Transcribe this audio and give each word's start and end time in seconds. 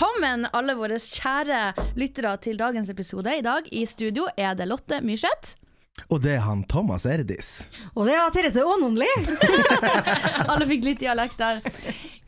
Velkommen, 0.00 0.46
alle 0.56 0.72
våre 0.78 0.96
kjære 0.96 1.74
lyttere, 2.00 2.30
til 2.40 2.56
dagens 2.56 2.88
episode. 2.88 3.34
I 3.36 3.42
dag 3.44 3.66
i 3.68 3.82
studio 3.84 4.22
er 4.32 4.54
det 4.56 4.64
Lotte 4.70 5.02
Myrseth. 5.04 5.58
Og 6.08 6.22
det 6.24 6.38
er 6.38 6.46
han 6.46 6.62
Thomas 6.64 7.04
Erdis. 7.04 7.50
Og 7.92 8.08
det 8.08 8.14
er 8.16 8.32
Therese 8.32 8.64
Aanonli. 8.64 9.10
Alle 10.54 10.64
fikk 10.70 10.88
litt 10.88 11.02
dialekt 11.04 11.36
der. 11.36 11.60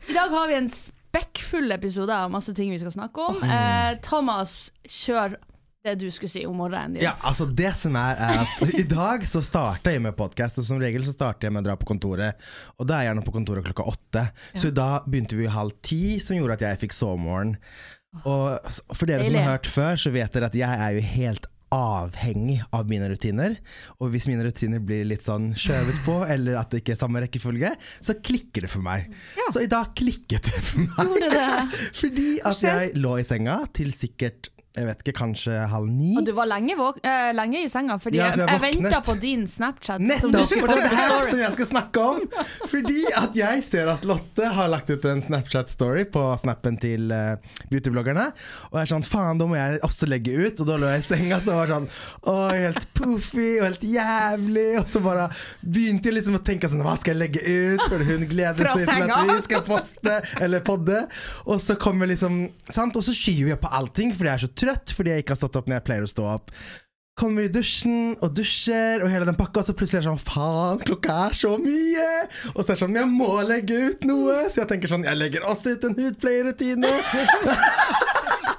I 0.05 0.13
dag 0.13 0.29
har 0.35 0.51
vi 0.51 0.59
en 0.59 0.69
spekkfull 0.69 1.73
episode 1.73 2.13
av 2.13 2.29
masse 2.29 2.53
ting 2.53 2.69
vi 2.69 2.77
skal 2.77 2.93
snakke 2.93 3.25
om. 3.31 3.41
Eh, 3.41 3.97
Thomas, 4.05 4.69
kjør 4.85 5.39
det 5.83 5.95
du 5.99 6.11
skulle 6.11 6.31
si 6.31 6.45
om 6.47 6.55
morgenen 6.55 6.93
din. 6.95 7.03
Ja, 7.03 7.17
altså 7.19 7.45
det 7.45 7.73
som 7.75 7.95
er, 7.99 8.15
er 8.15 8.43
at 8.45 8.61
I 8.81 8.85
dag 8.87 9.25
så 9.27 9.41
starter 9.43 9.97
jeg 9.97 10.03
med 10.05 10.15
podkast, 10.15 10.61
og 10.61 10.67
som 10.67 10.79
regel 10.79 11.03
så 11.03 11.15
starter 11.15 11.49
jeg 11.49 11.55
med 11.55 11.65
å 11.65 11.71
dra 11.71 11.75
på 11.79 11.89
kontoret. 11.89 12.39
Og 12.79 12.87
da 12.87 12.97
er 12.97 13.07
jeg 13.07 13.11
gjerne 13.11 13.25
på 13.27 13.35
kontoret 13.35 13.67
klokka 13.67 13.87
åtte. 13.91 14.27
Så 14.55 14.71
da 14.71 15.03
begynte 15.03 15.39
vi 15.39 15.51
halv 15.51 15.75
ti, 15.83 16.21
som 16.23 16.39
gjorde 16.39 16.55
at 16.55 16.69
jeg 16.69 16.85
fikk 16.85 16.95
sovemorgen. 16.95 17.57
Og 18.23 18.71
for 18.93 19.09
dere 19.09 19.27
som 19.27 19.35
har 19.41 19.57
hørt 19.57 19.67
før, 19.67 19.99
så 19.99 20.13
vet 20.13 20.31
dere 20.31 20.47
at 20.47 20.55
jeg 20.55 20.85
er 20.87 20.95
jo 20.95 21.03
helt 21.17 21.49
avhengig 21.73 22.59
av 22.71 22.87
mine 22.87 23.09
rutiner. 23.09 23.57
Og 23.99 24.13
hvis 24.13 24.29
mine 24.29 24.45
rutiner 24.45 24.79
blir 24.83 25.03
litt 25.09 25.25
sånn 25.25 25.51
skjøvet 25.59 25.99
på, 26.05 26.19
eller 26.33 26.61
at 26.61 26.71
det 26.71 26.83
ikke 26.83 26.95
er 26.95 27.01
samme 27.01 27.25
rekkefølge, 27.25 27.73
så 27.99 28.15
klikker 28.23 28.67
det 28.67 28.71
for 28.71 28.85
meg. 28.85 29.11
Så 29.49 29.65
i 29.65 29.71
dag 29.71 29.91
klikket 29.97 30.47
det 30.47 30.63
for 30.63 30.87
meg. 30.87 31.19
Det? 31.33 31.45
Fordi 32.05 32.29
at 32.39 32.63
jeg 32.69 32.95
lå 33.03 33.17
i 33.19 33.27
senga 33.27 33.63
til 33.75 33.91
sikkert 33.95 34.52
jeg 34.73 34.87
vet 34.87 35.01
ikke, 35.03 35.13
kanskje 35.19 35.53
halv 35.69 35.85
ni. 35.85 36.15
Og 36.17 36.25
du 36.25 36.31
var 36.33 36.47
lenge, 36.49 36.73
eh, 37.05 37.29
lenge 37.37 37.59
i 37.61 37.67
senga, 37.69 37.99
fordi 38.01 38.17
Ja, 38.17 38.31
for 38.31 38.39
jeg, 38.41 38.49
jeg 38.49 38.73
jeg 38.73 38.81
venta 38.81 39.01
på 39.05 39.13
din 39.21 39.43
Snapchat. 39.47 40.01
som 40.01 40.31
du 40.31 40.37
Nettopp! 40.39 40.47
skulle 40.49 40.61
For 40.63 40.73
det 40.73 40.85
er 40.87 40.95
her 40.97 41.25
som 41.29 41.41
jeg 41.43 41.53
skal 41.53 41.67
snakke 41.67 42.01
om. 42.01 42.23
Fordi 42.71 43.03
at 43.15 43.35
jeg 43.37 43.63
ser 43.67 43.91
at 43.93 44.07
Lotte 44.09 44.47
har 44.55 44.71
lagt 44.73 44.89
ut 44.89 45.05
en 45.05 45.21
Snapchat-story 45.21 46.07
på 46.09 46.23
snappen 46.41 46.79
til 46.81 47.13
uh, 47.13 47.35
beautybloggerne. 47.69 48.25
Og 48.71 48.79
jeg 48.79 48.87
er 48.87 48.91
sånn 48.95 49.05
faen, 49.05 49.37
da 49.37 49.45
må 49.45 49.59
jeg 49.59 49.77
også 49.85 50.09
legge 50.09 50.33
ut. 50.41 50.63
Og 50.65 50.71
da 50.71 50.79
lå 50.81 50.89
jeg 50.95 51.03
i 51.03 51.05
senga 51.05 51.39
så 51.45 51.59
var 51.59 51.69
sånn 51.75 51.87
Å, 52.33 52.35
helt 52.57 52.89
poofy 52.97 53.47
og 53.59 53.67
helt 53.67 53.85
jævlig. 53.85 54.65
Og 54.81 54.89
så 54.89 55.03
bare 55.05 55.29
begynte 55.61 56.09
jeg 56.09 56.17
liksom 56.17 56.39
å 56.39 56.43
tenke 56.49 56.71
sånn 56.71 56.81
Hva 56.81 56.97
skal 56.97 57.13
jeg 57.13 57.21
legge 57.27 57.45
ut? 57.45 57.85
For 57.93 58.01
hun 58.09 58.25
gleder 58.25 58.73
seg 58.73 58.89
til 58.89 59.05
at 59.05 59.29
vi 59.29 59.37
skal 59.45 59.65
poste 59.69 60.17
eller 60.41 60.65
podde. 60.65 61.05
Og 61.45 61.61
så 61.61 61.77
kommer 61.77 62.09
liksom 62.09 62.41
Sant? 62.73 62.97
Og 62.97 63.05
så 63.05 63.13
skyver 63.13 63.53
jeg 63.53 63.61
på 63.61 63.69
allting 63.69 64.17
fordi 64.17 64.31
jeg 64.31 64.39
er 64.39 64.45
så 64.47 64.53
trøtt 64.63 64.95
fordi 64.95 65.13
jeg 65.13 65.25
ikke 65.25 65.35
har 65.35 65.43
stått 65.43 65.59
opp 65.59 65.69
når 65.69 65.79
jeg 65.79 65.87
pleier 65.89 66.07
å 66.07 66.13
stå 66.13 66.31
opp. 66.37 66.55
Kommer 67.19 67.45
i 67.45 67.51
dusjen 67.53 68.15
og 68.25 68.31
dusjer 68.33 69.03
og 69.05 69.11
hele 69.13 69.27
den 69.27 69.37
pakka, 69.37 69.61
og 69.61 69.67
så 69.67 69.75
plutselig 69.77 69.99
er 69.99 70.05
det 70.07 70.09
sånn 70.09 70.23
Faen, 70.23 70.79
klokka 70.81 71.17
er 71.27 71.35
så 71.37 71.51
mye! 71.61 72.07
Og 72.55 72.63
så 72.63 72.71
er 72.71 72.73
det 72.73 72.79
sånn 72.81 72.97
Jeg 72.97 73.11
må 73.11 73.29
legge 73.45 73.77
ut 73.91 74.07
noe! 74.09 74.39
Så 74.49 74.63
jeg 74.63 74.71
tenker 74.71 74.89
sånn 74.89 75.05
Jeg 75.05 75.19
legger 75.21 75.45
også 75.45 75.75
ut 75.75 75.85
en 75.91 75.99
hudpleierrutine. 75.99 76.89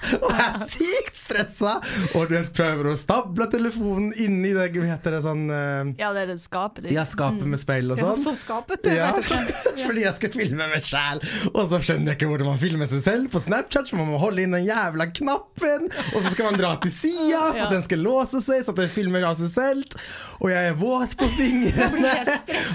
og 0.25 0.31
jeg 0.35 0.45
er 0.45 0.67
sykt 0.71 1.17
stressa! 1.19 1.75
Og 2.19 2.29
du 2.31 2.37
prøver 2.55 2.91
å 2.93 2.95
stable 2.99 3.47
telefonen 3.53 4.13
inni 4.21 4.53
det 4.55 4.69
heter 4.75 5.17
det 5.17 5.21
sånn 5.25 5.45
uh, 5.51 5.93
Ja, 6.01 6.11
det 6.17 6.25
er 6.25 6.33
det 6.35 6.39
skapet 6.43 6.87
ditt. 6.87 6.95
Ja, 6.97 7.05
skapet 7.09 7.47
med 7.49 7.61
speil 7.63 7.93
og 7.95 8.01
sånn. 8.01 8.21
Så 8.25 8.35
skapet 8.41 8.85
det, 8.87 8.97
Ja, 8.99 9.13
fordi 9.87 10.05
jeg 10.05 10.15
skal 10.19 10.33
filme 10.35 10.69
meg 10.73 10.85
sjæl. 10.87 11.23
Og 11.53 11.63
så 11.71 11.81
skjønner 11.85 12.13
jeg 12.13 12.19
ikke 12.21 12.31
hvordan 12.33 12.51
man 12.53 12.61
filmer 12.61 12.91
seg 12.91 13.03
selv 13.05 13.31
på 13.33 13.43
Snapchat, 13.45 13.91
for 13.91 14.01
man 14.03 14.13
må 14.13 14.21
holde 14.23 14.45
inn 14.45 14.55
den 14.57 14.67
jævla 14.69 15.09
knappen. 15.15 15.89
Og 16.15 16.21
så 16.25 16.35
skal 16.35 16.51
man 16.51 16.61
dra 16.61 16.75
til 16.83 16.93
sida 16.95 17.41
for 17.49 17.61
Ja. 17.61 17.67
at 17.69 17.75
den 17.77 17.85
skal 17.87 18.03
låse 18.05 18.43
seg, 18.45 18.65
så 18.67 18.75
at 18.75 18.81
den 18.83 18.93
filmer 18.93 19.25
av 19.31 19.39
seg 19.41 19.51
selv. 19.55 19.97
Og 20.41 20.51
jeg 20.53 20.73
er 20.73 20.79
våt 20.79 21.17
på 21.21 21.29
fingrene 21.39 22.15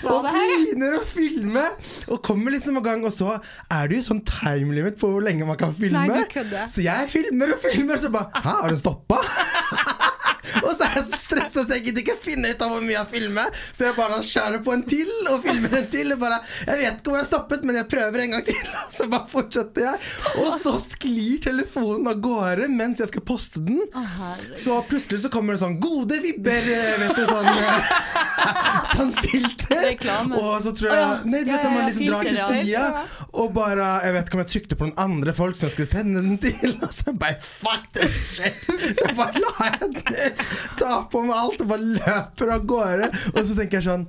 og 0.09 0.27
begynner 0.29 0.97
å 0.99 1.03
filme. 1.07 1.65
Og 2.09 2.21
kommer 2.25 2.55
liksom 2.55 2.79
i 2.79 2.83
gang, 2.85 3.03
og 3.05 3.13
så 3.15 3.35
er 3.69 3.89
det 3.91 3.99
jo 4.01 4.07
sånn 4.09 4.23
time 4.27 4.73
limit 4.77 4.97
på 4.99 5.09
hvor 5.11 5.23
lenge 5.25 5.45
man 5.47 5.59
kan 5.59 5.73
filme. 5.77 6.05
Nei. 6.09 6.65
Så 6.71 6.81
jeg 6.85 7.09
filmer 7.11 7.18
og 7.27 7.65
filmer, 7.65 7.95
og 7.95 8.01
så 8.01 8.09
bare 8.13 8.43
Hæ, 8.43 8.55
har 8.61 8.69
den 8.69 8.79
stoppa? 8.79 9.21
Og 10.63 10.71
så 10.75 10.85
er 10.85 10.95
jeg 10.97 11.05
så 11.09 11.19
stressa 11.19 11.63
at 11.63 11.73
jeg 11.75 11.83
gidder 11.87 12.03
ikke 12.03 12.15
finne 12.23 12.51
ut 12.51 12.63
av 12.63 12.71
hvor 12.73 12.83
mye 12.83 12.95
jeg 12.95 13.09
filmer. 13.11 13.59
Så 13.71 13.85
jeg 13.87 13.95
bare 13.97 14.19
skjærer 14.25 14.63
på 14.65 14.73
en 14.73 14.83
til 14.87 15.11
og 15.31 15.43
filmer 15.45 15.75
en 15.81 15.89
til. 15.93 16.13
Og 16.15 16.21
bare, 16.21 16.39
jeg 16.65 16.81
vet 16.81 16.99
ikke 16.99 17.11
hvor 17.11 17.19
jeg 17.19 17.25
har 17.25 17.29
stoppet, 17.29 17.65
men 17.67 17.79
jeg 17.79 17.89
prøver 17.91 18.23
en 18.23 18.35
gang 18.35 18.45
til. 18.47 18.71
Og 18.85 18.95
så 18.95 19.07
bare 19.11 19.31
fortsetter 19.31 19.87
jeg. 19.87 20.01
Og 20.45 20.51
så 20.61 20.75
sklir 20.83 21.43
telefonen 21.45 22.09
av 22.11 22.21
gårde 22.23 22.69
mens 22.73 23.03
jeg 23.03 23.11
skal 23.11 23.25
poste 23.27 23.63
den. 23.65 23.81
Så 24.59 24.79
plutselig 24.89 25.23
så 25.25 25.33
kommer 25.33 25.55
det 25.55 25.63
sånn 25.63 25.79
'gode 25.81 26.19
vibber', 26.23 26.69
vet 27.03 27.15
du, 27.17 27.25
sånn 27.29 27.49
Sånn 28.93 29.11
filter. 29.15 29.83
Reklame. 29.85 30.39
Og 30.39 30.57
så 30.63 30.73
tror 30.75 30.89
jeg 30.91 31.01
ja. 31.01 31.11
Nei, 31.29 31.43
du 31.45 31.51
vet 31.53 31.65
når 31.65 31.75
man 31.75 31.87
liksom 31.87 32.09
drar 32.09 32.27
til 32.29 32.39
ja. 32.39 32.47
sida, 32.49 33.03
og 33.29 33.53
bare 33.55 33.87
Jeg 34.05 34.15
vet 34.15 34.29
ikke 34.29 34.39
om 34.39 34.43
jeg 34.43 34.51
trykte 34.53 34.79
på 34.79 34.89
noen 34.89 35.01
andre 35.05 35.35
folk 35.37 35.59
som 35.59 35.67
jeg 35.67 35.75
skulle 35.75 35.91
sende 35.91 36.23
den 36.25 36.41
til, 36.41 36.75
og 36.85 36.91
så 36.95 37.13
bare 37.13 37.39
fuck 37.43 37.89
this 37.97 38.19
shit. 38.35 38.69
Så 38.99 39.09
bare 39.17 39.43
la 39.43 39.69
jeg 39.69 39.93
den 39.93 40.43
tar 40.79 41.07
på 41.11 41.23
meg 41.25 41.35
alt 41.37 41.63
og 41.65 41.73
bare 41.73 41.89
løper 41.99 42.53
av 42.55 42.67
gårde. 42.69 43.11
Og 43.35 43.41
så 43.43 43.57
tenker 43.57 43.79
jeg 43.79 43.87
sånn 43.89 44.07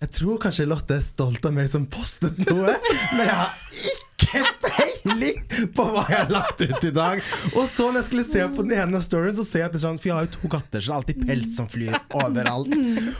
Jeg 0.00 0.14
tror 0.16 0.38
kanskje 0.42 0.68
Lotte 0.68 0.96
er 0.98 1.04
stolt 1.04 1.44
av 1.46 1.56
meg 1.56 1.70
som 1.72 1.86
postet 1.90 2.38
noe, 2.46 2.76
men 3.16 3.26
jeg 3.26 3.36
har 3.42 3.99
ikke 4.26 4.42
peiling 4.66 5.38
på 5.76 5.82
hva 5.86 6.04
jeg 6.08 6.16
har 6.18 6.30
lagt 6.32 6.60
ut 6.62 6.84
i 6.86 6.92
dag. 6.94 7.22
Og 7.54 7.64
så 7.70 7.84
når 7.88 7.98
jeg 8.00 8.06
skulle 8.10 8.26
se 8.28 8.40
på 8.56 8.60
den 8.66 8.74
ene 8.78 9.00
storyen, 9.04 9.36
så 9.36 9.44
ser 9.46 9.58
jeg 9.64 9.68
at 9.70 9.74
det 9.76 9.80
er 9.80 9.86
sånn 9.86 10.00
For 10.00 10.08
jeg 10.10 10.16
har 10.18 10.24
jo 10.28 10.32
to 10.36 10.46
katter, 10.52 10.80
så 10.80 10.86
det 10.86 10.92
er 10.92 10.98
alltid 11.00 11.18
pels 11.28 11.50
som 11.56 11.66
flyr 11.70 11.92
overalt. 12.20 12.74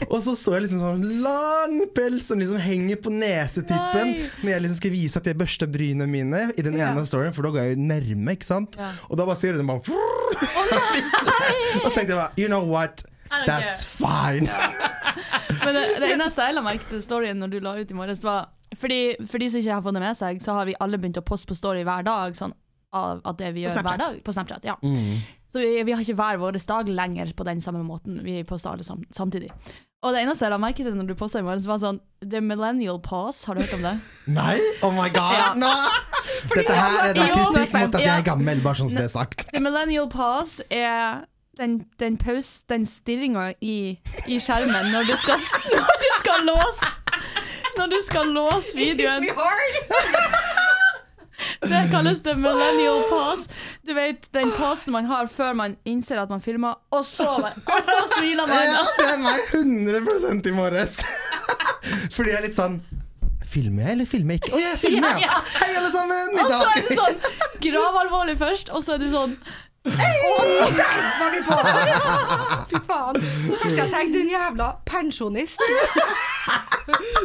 Og 0.07 0.19
så 0.25 0.31
så 0.39 0.49
jeg 0.57 0.61
liksom 0.67 0.81
sånn 0.83 1.05
lang 1.25 1.75
pels 1.95 2.23
som 2.31 2.37
liksom 2.41 2.59
henger 2.61 2.97
på 3.01 3.09
nesetippen 3.13 4.07
Nei. 4.13 4.29
når 4.41 4.49
jeg 4.53 4.61
liksom 4.65 4.79
skal 4.81 4.95
vise 4.95 5.15
at 5.21 5.27
jeg 5.31 5.39
børster 5.41 5.67
brynene 5.71 6.07
mine 6.11 6.41
i 6.55 6.61
den 6.65 6.75
ene 6.79 7.05
storyen, 7.09 7.35
for 7.35 7.41
da 7.47 7.53
går 7.55 7.61
jeg 7.65 7.71
jo 7.77 7.81
nærme, 7.91 8.29
ikke 8.37 8.47
sant? 8.47 8.71
Ja. 8.79 8.89
Og 9.09 9.15
da 9.19 9.23
bare 9.29 9.39
du 9.41 9.47
den 9.61 9.69
bare 9.69 9.81
Og 11.81 11.87
så 11.87 11.93
tenkte 11.95 12.13
jeg 12.13 12.19
bare 12.19 12.33
You 12.39 12.47
know 12.47 12.63
what? 12.63 13.03
That's 13.47 13.85
fine. 13.85 14.49
Men 15.65 15.77
det, 15.77 15.85
det 16.01 16.09
eneste 16.15 16.47
jeg 16.47 16.57
la 16.57 16.65
merke 16.65 16.89
til 16.89 17.03
storyen 17.03 17.39
når 17.41 17.53
du 17.53 17.59
la 17.63 17.75
ut 17.79 17.93
i 17.93 17.97
morges, 17.97 18.23
var 18.25 18.49
fordi, 18.79 19.17
For 19.27 19.41
de 19.41 19.49
som 19.51 19.59
ikke 19.59 19.75
har 19.75 19.83
fått 19.83 19.97
det 19.97 20.03
med 20.03 20.15
seg, 20.17 20.39
så 20.43 20.55
har 20.55 20.67
vi 20.69 20.77
alle 20.79 20.99
begynt 21.01 21.19
å 21.19 21.25
poste 21.27 21.49
på 21.49 21.57
story 21.57 21.83
hver 21.83 22.05
dag. 22.07 22.37
Sånn 22.39 22.53
av 22.95 23.21
at 23.27 23.37
det 23.39 23.53
vi 23.55 23.65
gjør 23.65 23.79
hver 23.83 23.99
dag 23.99 24.17
på 24.23 24.33
Snapchat. 24.35 24.65
Ja. 24.67 24.75
Mm. 24.83 25.21
Så 25.51 25.59
vi, 25.59 25.83
vi 25.83 25.95
har 25.95 26.03
ikke 26.03 26.17
hver 26.19 26.39
vår 26.39 26.59
dag 26.67 26.89
lenger 26.91 27.31
på 27.35 27.47
den 27.47 27.61
samme 27.63 27.83
måten. 27.83 28.19
Vi 28.23 28.43
poster 28.47 28.71
alle 28.71 28.87
sam 28.87 29.03
samtidig. 29.15 29.51
Og 30.01 30.15
det 30.15 30.23
eneste 30.23 30.47
jeg 30.47 30.53
la 30.53 30.57
merke 30.57 30.81
til 30.81 30.95
når 30.97 31.11
du 31.11 31.15
posta 31.17 31.41
i 31.41 31.45
morges, 31.45 31.67
var 31.69 31.77
sånn 31.81 31.99
The 32.23 32.41
millennial 32.41 32.97
pause. 33.03 33.45
Har 33.47 33.55
du 33.55 33.61
hørt 33.61 33.75
om 33.77 33.83
det? 33.85 33.93
Nei? 34.39 34.55
Oh 34.81 34.93
my 34.95 35.09
god! 35.13 35.35
Ja. 35.37 35.49
No. 35.59 35.73
Dette 36.55 36.73
her 36.73 36.97
er 37.03 37.17
da 37.17 37.27
kritikk 37.35 37.75
mot 37.75 37.99
at 37.99 38.01
jeg 38.01 38.13
er 38.15 38.25
gammel, 38.25 38.63
bare 38.63 38.81
sånn 38.81 38.89
som 38.89 39.03
det 39.03 39.09
er 39.09 39.13
sagt. 39.13 39.45
The 39.51 39.61
millennial 39.61 40.09
pause 40.11 40.65
er 40.73 41.27
den, 41.61 41.83
den 41.99 42.17
pause, 42.17 42.65
den 42.69 42.85
stirringa 42.89 43.51
i, 43.61 43.99
i 44.27 44.39
skjermen 44.41 44.89
når 44.93 45.05
du 45.11 45.13
skal, 45.21 45.43
når 45.77 45.99
du 46.01 46.09
skal 46.19 46.47
låse 46.49 46.89
Når 47.77 47.91
du 47.93 47.99
skal 48.03 48.31
låse 48.35 48.77
videoen. 48.77 49.27
Det 51.61 51.81
kalles 51.91 52.19
the 52.21 52.33
millennial 52.35 52.99
pause. 53.09 53.49
Du 53.87 53.93
vet 53.93 54.27
den 54.33 54.51
pausen 54.57 54.93
man 54.93 55.05
har 55.09 55.29
før 55.31 55.53
man 55.57 55.77
innser 55.85 56.19
at 56.21 56.29
man 56.29 56.41
filmer, 56.41 56.75
og 56.91 57.05
så, 57.05 57.29
og 57.65 57.79
så 57.87 57.95
smiler 58.17 58.51
Ja, 58.51 58.83
det 58.97 59.07
er 59.13 59.21
meg 59.23 59.55
100 59.55 60.49
i 60.51 60.55
morges. 60.57 60.99
Fordi 62.15 62.29
jeg 62.33 62.37
er 62.41 62.45
litt 62.45 62.57
sånn 62.57 62.81
Filmer 63.51 63.83
jeg, 63.83 63.95
eller 63.97 64.07
filmer 64.07 64.37
jeg 64.37 64.43
ikke? 64.45 64.53
Å, 64.55 64.59
jeg 64.61 64.77
filmer, 64.79 65.17
Ja, 65.19 65.25
ja! 65.27 65.39
Hei, 65.57 65.71
alle 65.79 65.89
sammen! 65.91 66.37
I 66.37 66.43
Og 66.43 66.53
så 66.53 66.61
er 66.71 66.85
det 66.87 66.99
sånn 67.01 67.17
gravalvorlig 67.65 68.37
først, 68.39 68.69
og 68.71 68.85
så 68.85 68.95
er 68.95 69.01
det 69.01 69.09
sånn 69.11 69.33
Var 69.85 71.31
vi 71.31 71.39
på 71.45 71.55
Fy 72.69 72.79
faen. 72.87 73.15
Først 73.61 73.77
jeg 73.79 73.87
tenkte 73.91 74.19
den 74.19 74.29
jævla 74.29 74.67
pensjonist. 74.85 75.57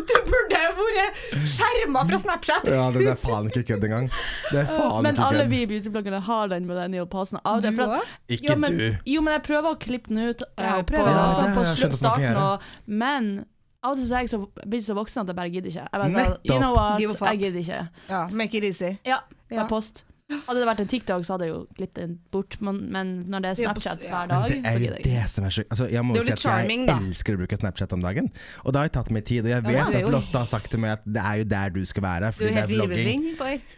Du 0.07 0.15
burde 0.29 0.61
vært 0.79 1.21
skjerma 1.49 2.03
fra 2.09 2.19
Snapchat. 2.23 2.65
Ja, 2.71 2.87
det 2.95 3.05
er 3.11 3.19
faen 3.21 3.51
ikke 3.51 3.63
kødd 3.73 3.85
engang. 3.89 4.09
Det 4.53 4.63
er 4.63 4.71
faen 4.71 5.03
Men 5.05 5.15
ikke 5.19 5.27
alle 5.29 5.45
kødd. 5.45 5.53
vi 5.53 5.61
beautybloggerne 5.73 6.21
har 6.31 6.49
den 6.55 6.67
millennial-posen 6.71 7.41
av 7.45 7.61
det. 7.65 7.75
Du 7.77 7.83
for 7.83 7.99
at- 7.99 8.17
Ikke 8.29 8.53
jo, 8.53 8.57
men, 8.65 8.79
du. 8.79 8.97
Jo, 9.15 9.21
men 9.27 9.33
jeg 9.37 9.43
prøver 9.51 9.69
å 9.75 9.79
klippe 9.79 10.09
den 10.15 10.19
ut 10.31 10.43
eh, 10.43 10.65
jeg 10.65 10.87
på, 10.87 10.91
prøver 10.95 11.07
det 11.13 11.21
altså, 11.27 11.43
på 11.55 11.61
Det 11.61 11.67
jeg 11.67 11.77
skjønt 11.77 11.79
slutt, 11.79 11.95
at 11.95 12.03
man 12.03 12.11
kan 12.11 12.33
starten. 12.33 12.43
Og, 12.43 12.61
men 12.87 13.45
av 13.85 13.91
og 13.93 13.97
til 14.01 14.09
så 14.09 14.15
er 14.17 14.21
jeg 14.25 14.31
så, 14.33 14.41
så 14.89 14.95
voksen 14.97 15.21
at 15.23 15.29
jeg 15.29 15.37
bare 15.37 15.51
gidder 15.51 15.69
ikke. 15.71 15.87
Jeg 15.93 16.01
bare 16.01 16.11
sånn, 16.11 16.21
Nettopp. 16.23 16.51
you 16.51 16.59
know 16.59 16.73
what, 16.75 16.99
Give 17.01 17.11
a 17.11 17.15
fuck. 17.21 17.29
jeg 17.29 17.39
gidder 17.39 17.59
ikke. 17.61 17.89
Ja, 18.09 18.27
make 18.33 18.55
it 18.57 18.65
easy. 18.65 18.97
Ja, 19.05 19.21
bare 19.51 19.65
er 19.65 19.69
post. 19.69 20.05
Hadde 20.27 20.59
det 20.59 20.67
vært 20.67 20.81
en 20.83 20.89
TikTok, 20.91 21.23
så 21.23 21.37
hadde 21.37 21.47
jeg 21.47 21.53
jo 21.53 21.59
klippet 21.77 21.99
den 22.01 22.15
bort, 22.35 22.57
men, 22.67 22.81
men 22.91 23.11
når 23.31 23.43
det 23.45 23.51
er 23.53 23.59
Snapchat 23.61 24.01
ja. 24.03 24.09
hver 24.11 24.27
Men 24.27 24.33
dag, 24.33 24.55
det 24.65 24.71
er 24.73 24.83
jo 24.83 24.97
det 25.05 25.21
som 25.31 25.45
er 25.47 25.55
så 25.55 25.63
altså, 25.71 25.87
Jeg 25.93 26.03
må 26.03 26.17
jo 26.17 26.25
si 26.27 26.33
at 26.35 26.43
charming, 26.43 26.83
jeg 26.83 26.91
da. 26.91 26.97
elsker 27.07 27.37
å 27.37 27.41
bruke 27.43 27.59
Snapchat 27.61 27.95
om 27.95 28.03
dagen. 28.03 28.31
Og 28.65 28.75
det 28.75 28.81
har 28.81 28.89
jo 28.89 28.93
tatt 28.97 29.13
meg 29.15 29.23
tid, 29.29 29.47
og 29.47 29.53
jeg 29.53 29.65
vet 29.69 29.77
Ja, 29.77 29.85
at. 29.87 30.09
Lotte 30.17 30.41
har 30.43 30.49
sagt 30.51 30.73
til 30.73 30.83
meg 30.83 30.97
at 30.97 31.05
det 31.07 31.23
er 31.23 31.39
jo 31.43 31.47
der 31.53 31.71
du 31.77 31.79
skal 31.87 32.07
være, 32.09 32.31
Du 32.33 32.39
fordi 32.41 32.51
det 32.57 32.65
er 32.65 32.73
vlogging. 32.73 33.29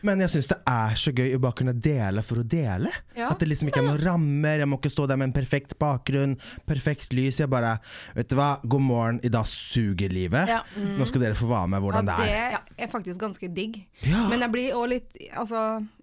Men 0.08 0.24
jeg 0.24 0.32
syns 0.38 0.48
det 0.54 0.58
er 0.72 0.96
så 1.04 1.12
gøy 1.20 1.36
å 1.36 1.42
bare 1.44 1.58
kunne 1.60 1.76
dele 1.88 2.24
for 2.24 2.40
å 2.40 2.46
dele. 2.56 2.94
Ja. 3.18 3.28
At 3.28 3.44
det 3.44 3.50
liksom 3.52 3.68
ikke 3.68 3.82
er 3.84 3.88
noen 3.90 4.00
rammer, 4.06 4.64
jeg 4.64 4.70
må 4.72 4.80
ikke 4.80 4.92
stå 4.94 5.04
der 5.12 5.20
med 5.20 5.28
en 5.28 5.36
perfekt 5.36 5.76
bakgrunn, 5.80 6.38
perfekt 6.68 7.12
lys. 7.16 7.42
Jeg 7.42 7.52
bare 7.52 7.76
Vet 8.16 8.32
du 8.32 8.38
hva, 8.40 8.54
god 8.64 8.84
morgen, 8.88 9.20
i 9.26 9.28
dag 9.32 9.44
suger 9.52 10.08
livet. 10.16 10.48
Ja. 10.48 10.62
Nå 10.96 11.04
skal 11.12 11.26
dere 11.28 11.36
få 11.36 11.50
være 11.52 11.74
med 11.74 11.82
Ja, 11.82 11.84
hvordan 11.84 12.08
det 12.08 12.16
er. 12.24 12.58
det 12.72 12.88
er 12.88 12.90
faktisk 12.96 13.20
ganske 13.20 13.52
digg. 13.52 13.82
Ja. 14.08 14.24
Men 14.32 14.40
jeg 14.48 14.54
blir 14.56 14.76
òg 14.80 14.88
litt 14.96 15.12
Altså, 15.36 15.60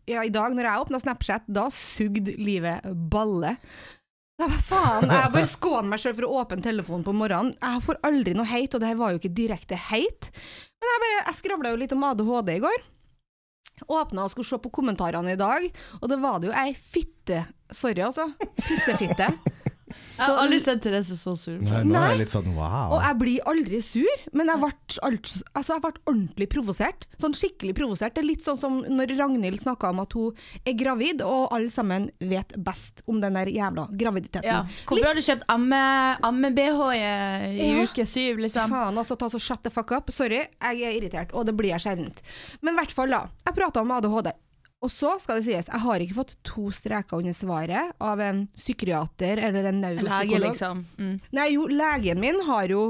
ja, 0.10 0.24
i 0.24 0.34
dag 0.34 0.56
når 0.56 0.70
jeg 0.70 0.86
åpna 0.86 1.02
Snapchat, 1.02 1.46
da 1.50 1.68
sugde 1.74 2.36
livet 2.38 2.86
balle. 3.12 3.56
Ja, 4.36 4.50
hva 4.52 4.60
faen, 4.60 5.08
jeg 5.08 5.32
bare 5.32 5.48
skåner 5.48 5.88
meg 5.94 6.02
sjøl 6.04 6.16
for 6.18 6.28
å 6.28 6.42
åpne 6.42 6.64
telefonen 6.64 7.06
på 7.08 7.14
morgenen. 7.16 7.54
Jeg 7.56 7.84
får 7.86 8.02
aldri 8.04 8.34
noe 8.36 8.50
heit, 8.50 8.74
og 8.76 8.84
det 8.84 8.90
her 8.92 9.00
var 9.00 9.14
jo 9.14 9.22
ikke 9.22 9.32
direkte 9.38 9.80
heit. 9.88 10.28
Men 10.76 10.92
jeg, 10.92 11.02
bare, 11.06 11.22
jeg 11.22 11.40
skravla 11.40 11.72
jo 11.72 11.80
litt 11.80 11.96
om 11.96 12.04
ADHD 12.10 12.52
i 12.58 12.64
går. 12.66 12.84
Åpna 13.96 14.26
og 14.26 14.32
skulle 14.32 14.48
se 14.48 14.60
på 14.64 14.72
kommentarene 14.76 15.36
i 15.36 15.40
dag, 15.40 15.70
og 16.02 16.12
det 16.12 16.20
var 16.22 16.40
det 16.40 16.52
jo 16.52 16.58
ei 16.58 16.72
fitte 16.78 17.46
Sorry, 17.74 17.98
altså. 18.06 18.28
Pissefitte. 18.62 19.32
Jeg 20.16 20.26
har 20.32 20.38
aldri 20.46 20.60
sett 20.64 20.80
Therese 20.82 21.16
så 21.20 21.34
sur. 21.36 21.58
Nei, 21.60 21.82
nå 21.84 21.96
er 22.00 22.14
jeg 22.14 22.20
litt 22.24 22.32
sånn 22.32 22.54
wow. 22.56 22.94
Og 22.96 23.02
jeg 23.04 23.18
blir 23.20 23.50
aldri 23.52 23.82
sur, 23.84 24.22
men 24.32 24.48
jeg 24.48 24.62
ble, 24.62 24.70
alt, 25.10 25.32
altså 25.60 25.74
jeg 25.76 25.84
ble 25.84 25.92
ordentlig 26.08 26.48
provosert. 26.54 27.08
Sånn 27.20 27.36
skikkelig 27.36 27.74
provosert. 27.76 28.16
Det 28.16 28.24
er 28.24 28.30
litt 28.30 28.46
sånn 28.46 28.60
som 28.60 28.78
når 28.88 29.12
Ragnhild 29.20 29.60
snakka 29.60 29.90
om 29.92 30.00
at 30.06 30.16
hun 30.16 30.32
er 30.64 30.78
gravid, 30.80 31.22
og 31.26 31.52
alle 31.56 31.70
sammen 31.74 32.08
vet 32.24 32.56
best 32.64 33.04
om 33.12 33.20
den 33.20 33.36
der 33.36 33.52
jævla 33.52 33.90
graviditeten. 33.92 34.48
Ja. 34.48 34.62
Hvorfor 34.88 35.10
har 35.12 35.20
du 35.20 35.26
kjøpt 35.26 35.44
amme- 35.52 36.16
amme-BH 36.24 36.80
i, 36.96 37.04
i 37.60 37.70
Ja. 37.74 37.84
uke 37.90 38.06
syv, 38.08 38.40
liksom? 38.46 38.72
Faen, 38.72 38.96
altså 38.98 39.18
ta 39.20 39.28
så 39.28 39.40
shut 39.40 39.64
the 39.64 39.70
fuck 39.70 39.92
up. 39.92 40.12
Sorry, 40.16 40.46
jeg 40.48 40.82
er 40.82 40.96
irritert, 40.96 41.36
og 41.36 41.46
det 41.46 41.58
blir 41.60 41.76
jeg 41.76 41.84
sjelden. 41.84 42.14
Men 42.62 42.74
i 42.76 42.78
hvert 42.80 42.92
fall, 42.96 43.10
da. 43.12 43.26
Jeg 43.46 43.56
prata 43.60 43.82
om 43.84 43.92
ADHD. 43.92 44.32
Og 44.86 44.92
så 44.94 45.16
skal 45.22 45.40
det 45.40 45.48
sies, 45.48 45.70
jeg 45.72 45.82
har 45.82 46.04
ikke 46.04 46.20
fått 46.20 46.36
to 46.46 46.68
streker 46.74 47.18
under 47.18 47.34
svaret 47.34 47.96
av 48.06 48.22
en 48.22 48.44
psykiater 48.54 49.42
eller 49.42 49.72
en 49.72 49.82
Lege, 49.82 50.04
neuropsykolog. 50.04 50.46
liksom. 50.52 50.86
Mm. 51.02 51.16
Nei, 51.34 51.48
jo, 51.56 51.66
legen 51.72 52.22
min 52.22 52.38
har 52.46 52.70
jo 52.70 52.84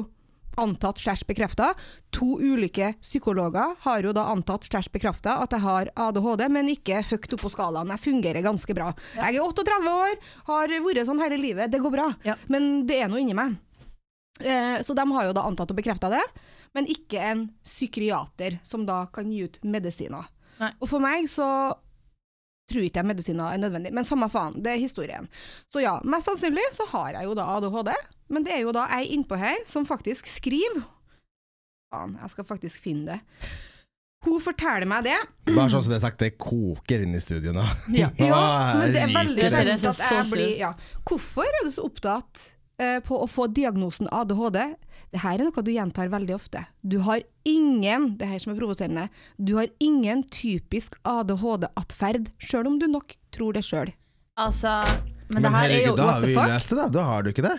antatt 0.59 0.99
slash 0.99 1.25
bekrefta. 1.27 1.73
To 2.15 2.37
ulike 2.39 2.93
psykologer 3.03 3.75
har 3.83 4.03
jo 4.07 4.13
da 4.15 4.27
antatt 4.31 4.67
slash 4.67 4.91
bekrefta 4.91 5.37
at 5.43 5.55
jeg 5.55 5.63
har 5.63 5.91
ADHD, 6.07 6.45
men 6.51 6.71
ikke 6.71 7.01
høyt 7.09 7.35
opp 7.35 7.43
på 7.45 7.51
skalaen. 7.51 7.91
Jeg 7.95 8.03
fungerer 8.05 8.43
ganske 8.45 8.75
bra. 8.75 8.91
Jeg 9.17 9.35
er 9.35 9.43
38 9.43 9.91
år, 9.91 10.15
har 10.51 10.75
vært 10.87 11.07
sånn 11.07 11.23
hele 11.23 11.39
livet, 11.39 11.71
det 11.71 11.83
går 11.83 11.95
bra. 11.95 12.09
Ja. 12.27 12.37
Men 12.51 12.85
det 12.87 13.01
er 13.03 13.11
noe 13.11 13.23
inni 13.23 13.35
meg. 13.37 13.57
Eh, 14.43 14.81
så 14.83 14.95
de 14.95 15.07
har 15.15 15.29
jo 15.29 15.35
da 15.35 15.45
antatt 15.47 15.71
og 15.71 15.79
bekrefta 15.79 16.11
det, 16.11 16.23
men 16.75 16.87
ikke 16.91 17.23
en 17.23 17.45
psykiater 17.63 18.59
som 18.67 18.83
da 18.87 19.05
kan 19.15 19.31
gi 19.31 19.45
ut 19.47 19.61
medisiner. 19.63 20.27
Nei. 20.59 20.71
Og 20.79 20.87
for 20.87 21.03
meg 21.03 21.27
så 21.31 21.47
tror 22.69 22.85
ikke 22.85 23.01
jeg 23.01 23.09
medisiner 23.11 23.53
er 23.53 23.61
nødvendig, 23.61 23.93
men 23.93 24.07
samme 24.07 24.29
faen, 24.31 24.57
det 24.65 24.73
er 24.73 24.81
historien. 24.81 25.29
Så 25.71 25.83
ja, 25.83 25.99
mest 26.07 26.29
sannsynlig 26.29 26.65
så 26.73 26.87
har 26.93 27.13
jeg 27.19 27.29
jo 27.29 27.37
da 27.37 27.45
ADHD, 27.57 27.93
men 28.33 28.47
det 28.47 28.55
er 28.55 28.65
jo 28.65 28.73
da 28.75 28.87
ei 28.97 29.05
innpå 29.15 29.37
her 29.39 29.61
som 29.69 29.87
faktisk 29.87 30.29
skriver 30.31 30.83
Faen, 31.93 32.15
jeg 32.17 32.31
skal 32.31 32.47
faktisk 32.49 32.81
finne 32.81 33.13
det. 33.13 33.47
Hun 34.25 34.41
forteller 34.41 34.87
meg 34.89 35.05
det. 35.05 35.17
Bare 35.51 35.69
sånn 35.69 35.83
som 35.85 35.93
det 35.93 35.99
er 35.99 36.05
sagt, 36.07 36.23
det 36.23 36.31
koker 36.41 37.03
inn 37.05 37.13
i 37.13 37.21
studio 37.21 37.53
nå. 37.53 37.65
Ja. 37.93 38.09
Ja, 38.25 38.41
men 38.79 38.95
det 38.95 39.03
er 39.03 39.13
veldig 39.13 39.49
sjelden 39.51 39.89
at 39.91 40.01
jeg 40.01 40.25
blir 40.31 40.55
ja. 40.63 40.71
Hvorfor 41.05 41.45
er 41.45 41.67
du 41.67 41.71
så 41.75 41.85
opptatt 41.85 42.41
uh, 42.81 42.97
på 43.05 43.19
å 43.21 43.29
få 43.29 43.45
diagnosen 43.53 44.09
ADHD? 44.09 44.63
Det 45.15 45.21
her 45.23 45.39
er 45.39 45.47
noe 45.47 45.63
du 45.63 45.69
gjentar 45.71 46.09
veldig 46.11 46.33
ofte. 46.35 46.65
Du 46.83 46.97
har 47.07 47.21
ingen, 47.47 48.09
det 48.19 48.27
her 48.27 48.39
som 48.43 48.51
er 48.51 48.57
provoserende, 48.59 49.05
du 49.39 49.53
har 49.55 49.69
ingen 49.79 50.25
typisk 50.27 50.97
ADHD-atferd, 51.07 52.27
sjøl 52.43 52.67
om 52.67 52.79
du 52.81 52.87
nok 52.91 53.15
tror 53.31 53.55
det 53.55 53.63
sjøl. 53.63 53.93
Altså 54.35 54.73
Men, 55.31 55.39
Men 55.39 55.45
det 55.47 55.51
her 55.55 55.69
er 55.69 55.71
jo 55.71 55.95
herregud, 55.95 55.97
da 56.01 56.09
har 56.11 56.25
vi 56.27 56.35
lest 56.35 56.69
det, 56.73 56.77
da. 56.81 56.87
Da 56.97 57.03
har 57.07 57.23
du 57.23 57.31
ikke 57.31 57.45
det. 57.47 57.55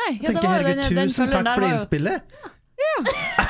Nei, 0.00 0.10
ja, 0.12 0.28
Tenker, 0.28 0.34
det 0.36 0.44
var 0.44 0.54
herregud, 0.58 0.82
den- 0.84 0.96
den 1.00 1.08
tusen 1.08 1.30
den 1.32 1.32
takk 1.48 1.54
for 1.56 1.68
innspillet. 1.70 2.20
jo- 2.20 3.00
innspillet. 3.00 3.46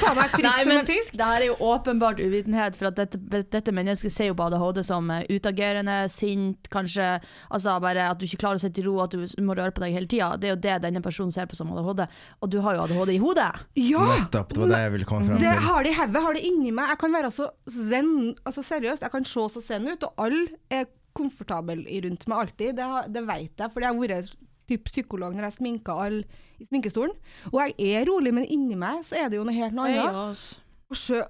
Faen 0.00 0.16
meg 0.18 0.32
frisk 0.32 0.46
Nei, 0.46 0.54
som 0.62 0.70
men 0.70 0.80
en 0.80 0.88
fisk. 0.88 1.16
det 1.20 1.28
her 1.30 1.44
er 1.44 1.48
jo 1.50 1.56
åpenbart 1.70 2.20
uvitenhet, 2.22 2.76
for 2.78 2.90
at 2.90 2.98
dette, 2.98 3.42
dette 3.52 3.74
mennesket 3.76 4.14
ser 4.14 4.30
jo 4.30 4.36
på 4.38 4.46
ADHD 4.48 4.82
som 4.86 5.10
eh, 5.14 5.24
utagerende, 5.30 5.96
sint, 6.12 6.70
kanskje 6.72 7.08
altså 7.50 7.76
bare 7.84 8.08
at 8.12 8.20
du 8.20 8.26
ikke 8.28 8.42
klarer 8.44 8.60
å 8.60 8.64
sitte 8.64 8.82
i 8.82 8.86
ro, 8.86 8.96
at 9.04 9.14
du 9.14 9.24
må 9.46 9.56
røre 9.58 9.74
på 9.76 9.84
deg 9.84 9.96
hele 9.96 10.10
tida. 10.10 10.32
Det 10.40 10.50
er 10.50 10.54
jo 10.56 10.60
det 10.66 10.78
denne 10.86 11.04
personen 11.04 11.34
ser 11.34 11.50
på 11.50 11.58
som 11.58 11.72
ADHD, 11.74 12.06
og 12.40 12.52
du 12.52 12.60
har 12.64 12.78
jo 12.78 12.86
ADHD 12.86 13.14
i 13.16 13.20
hodet. 13.22 13.50
Ja! 13.80 14.06
Nettopp, 14.14 14.54
det 14.54 14.64
var 14.64 14.74
det 14.74 14.82
jeg 14.84 14.94
ville 14.96 15.10
komme 15.10 15.28
fram 15.28 15.42
Det 15.42 15.56
har 15.66 15.84
det 15.86 15.94
i 15.94 15.98
hodet, 16.00 16.24
har 16.26 16.38
det 16.38 16.46
inni 16.48 16.74
meg. 16.74 16.94
Jeg 16.94 17.02
kan 17.04 17.18
være 17.18 17.32
så 17.34 17.50
zen, 17.70 18.14
altså 18.44 18.64
seriøst, 18.66 19.04
jeg 19.06 19.14
kan 19.14 19.28
se 19.28 19.48
så 19.56 19.64
zen 19.64 19.90
ut, 19.90 20.08
og 20.08 20.24
alle 20.26 20.46
er 20.72 20.88
komfortable 21.16 21.82
rundt 22.04 22.26
meg 22.30 22.44
alltid. 22.44 22.78
Det, 22.78 22.86
det 23.14 23.26
vet 23.26 23.64
jeg, 23.64 23.72
for 23.72 23.84
jeg 23.84 23.92
har 23.92 24.00
vært 24.00 24.36
typ 24.70 24.88
psykolog 24.90 25.34
når 25.36 25.48
jeg 25.50 25.56
sminka 25.58 25.96
alle 26.06 26.22
i 26.60 26.66
sminkestolen. 26.68 27.12
Og 27.52 27.58
jeg 27.64 27.74
er 28.00 28.06
rolig, 28.08 28.32
men 28.36 28.46
inni 28.46 28.78
meg 28.78 29.02
så 29.06 29.18
er 29.20 29.28
det 29.32 29.40
jo 29.40 29.44
noe 29.48 29.56
helt 29.58 29.74
annet. 29.74 30.20
ass. 30.30 30.46
Og, 30.90 30.96
sjø, 30.98 31.20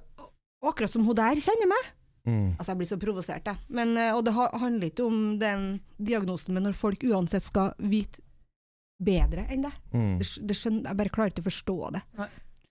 akkurat 0.70 0.92
som 0.92 1.04
hun 1.08 1.16
der 1.18 1.40
kjenner 1.40 1.68
meg. 1.72 1.88
Mm. 2.28 2.48
Altså, 2.60 2.68
jeg 2.74 2.78
blir 2.82 2.88
så 2.90 2.98
provosert, 3.00 3.46
jeg. 3.48 3.56
Men, 3.72 3.94
eh, 3.96 4.12
og 4.14 4.24
det 4.26 4.34
handler 4.36 4.90
ikke 4.90 5.06
om 5.08 5.38
den 5.40 5.62
diagnosen, 5.96 6.52
men 6.54 6.66
når 6.68 6.76
folk 6.76 7.02
uansett 7.08 7.46
skal 7.46 7.72
vite 7.80 8.20
bedre 9.00 9.46
enn 9.48 9.62
det. 9.64 9.72
Mm. 9.96 10.18
det, 10.20 10.26
det 10.44 10.56
skjønner, 10.58 10.90
jeg 10.90 10.98
bare 11.00 11.12
klarer 11.14 11.32
ikke 11.32 11.40
å 11.46 11.48
forstå 11.48 11.76
det. 11.96 12.02
Nei. 12.20 12.28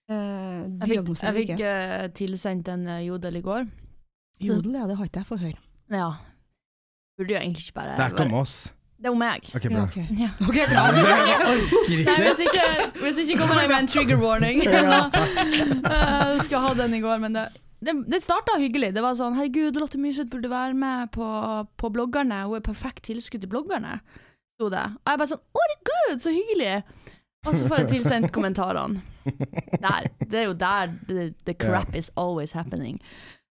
Eh, 0.10 0.62
Jeg 0.86 0.90
fikk, 0.92 1.10
jeg 1.24 1.36
fikk 1.40 1.54
ikke. 1.56 1.72
eh, 1.98 2.08
tilsendt 2.18 2.70
en 2.74 2.86
eh, 2.90 3.02
jodel 3.08 3.40
i 3.42 3.42
går. 3.46 3.66
Jodel, 4.40 4.78
ja, 4.78 4.86
det 4.90 4.98
har 5.00 5.10
ikke 5.10 5.24
jeg 5.24 5.30
fått 5.34 5.44
høre. 5.48 5.62
Ja. 5.94 6.12
Burde 7.18 7.34
jo 7.34 7.40
egentlig 7.42 7.66
ikke 7.68 7.76
bare 7.82 7.98
Det 7.98 8.06
er 8.06 8.14
ikke 8.14 8.28
om 8.30 8.38
oss. 8.40 8.56
Det 9.00 9.08
er 9.08 9.14
om 9.16 9.22
meg. 9.22 9.46
Ok, 9.56 9.64
Ja, 9.64 9.70
bra. 9.72 10.04
Ja. 10.20 10.30
Okay, 10.44 10.66
bra. 10.68 10.82
Jeg 11.00 11.38
orker 11.48 12.02
Nei, 12.10 12.16
hvis 12.26 12.42
ikke, 12.44 12.66
hvis 13.00 13.22
ikke 13.24 13.38
kommer 13.40 13.62
jeg 13.62 13.70
med 13.72 13.78
en 13.78 13.88
trigger 13.88 14.20
warning. 14.20 14.60
Jeg 14.66 16.42
skulle 16.44 16.64
ha 16.66 16.74
den 16.82 16.98
i 16.98 17.00
går, 17.04 17.22
men 17.24 17.38
det, 17.38 17.46
det, 17.80 17.96
det 18.12 18.20
starta 18.24 18.58
hyggelig. 18.60 18.92
Det 18.98 19.04
var 19.06 19.16
sånn 19.16 19.38
'herregud, 19.38 19.80
Lotte 19.80 20.02
Myrseth 20.04 20.30
burde 20.34 20.52
være 20.52 20.76
med 20.76 21.14
på, 21.16 21.30
på 21.80 21.92
bloggerne', 21.96 22.44
hun 22.50 22.60
er 22.60 22.66
perfekt 22.66 23.06
tilskudd 23.08 23.46
til 23.46 23.52
bloggerne, 23.52 24.02
sto 24.60 24.68
det. 24.74 24.84
Og 25.00 25.14
jeg 25.14 25.24
bare 25.24 25.32
sånn 25.32 25.46
'å 25.48 25.64
herregud, 25.64 26.20
så 26.26 26.36
hyggelig'. 26.36 26.84
Og 27.48 27.56
så 27.56 27.68
får 27.68 27.78
jeg 27.80 27.90
tilsendt 27.96 28.34
kommentarene. 28.36 29.00
Der, 29.80 30.08
det 30.20 30.40
er 30.42 30.48
jo 30.50 30.54
der 30.60 30.92
the, 31.08 31.34
the 31.46 31.54
crap 31.54 31.96
is 31.96 32.12
always 32.18 32.52
happening. 32.52 33.00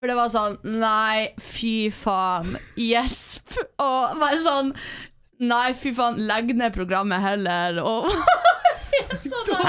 For 0.01 0.09
det 0.09 0.17
var 0.17 0.31
sånn 0.33 0.57
Nei, 0.65 1.29
fy 1.41 1.89
faen. 1.93 2.55
Gjesp. 2.77 3.55
Og 3.81 4.17
bare 4.21 4.41
sånn 4.45 4.73
Nei, 5.41 5.71
fy 5.73 5.91
faen, 5.97 6.19
legg 6.29 6.51
ned 6.57 6.73
programmet 6.75 7.21
heller. 7.23 7.79
Og 7.81 8.11
sånn 9.31 9.49
der. 9.49 9.65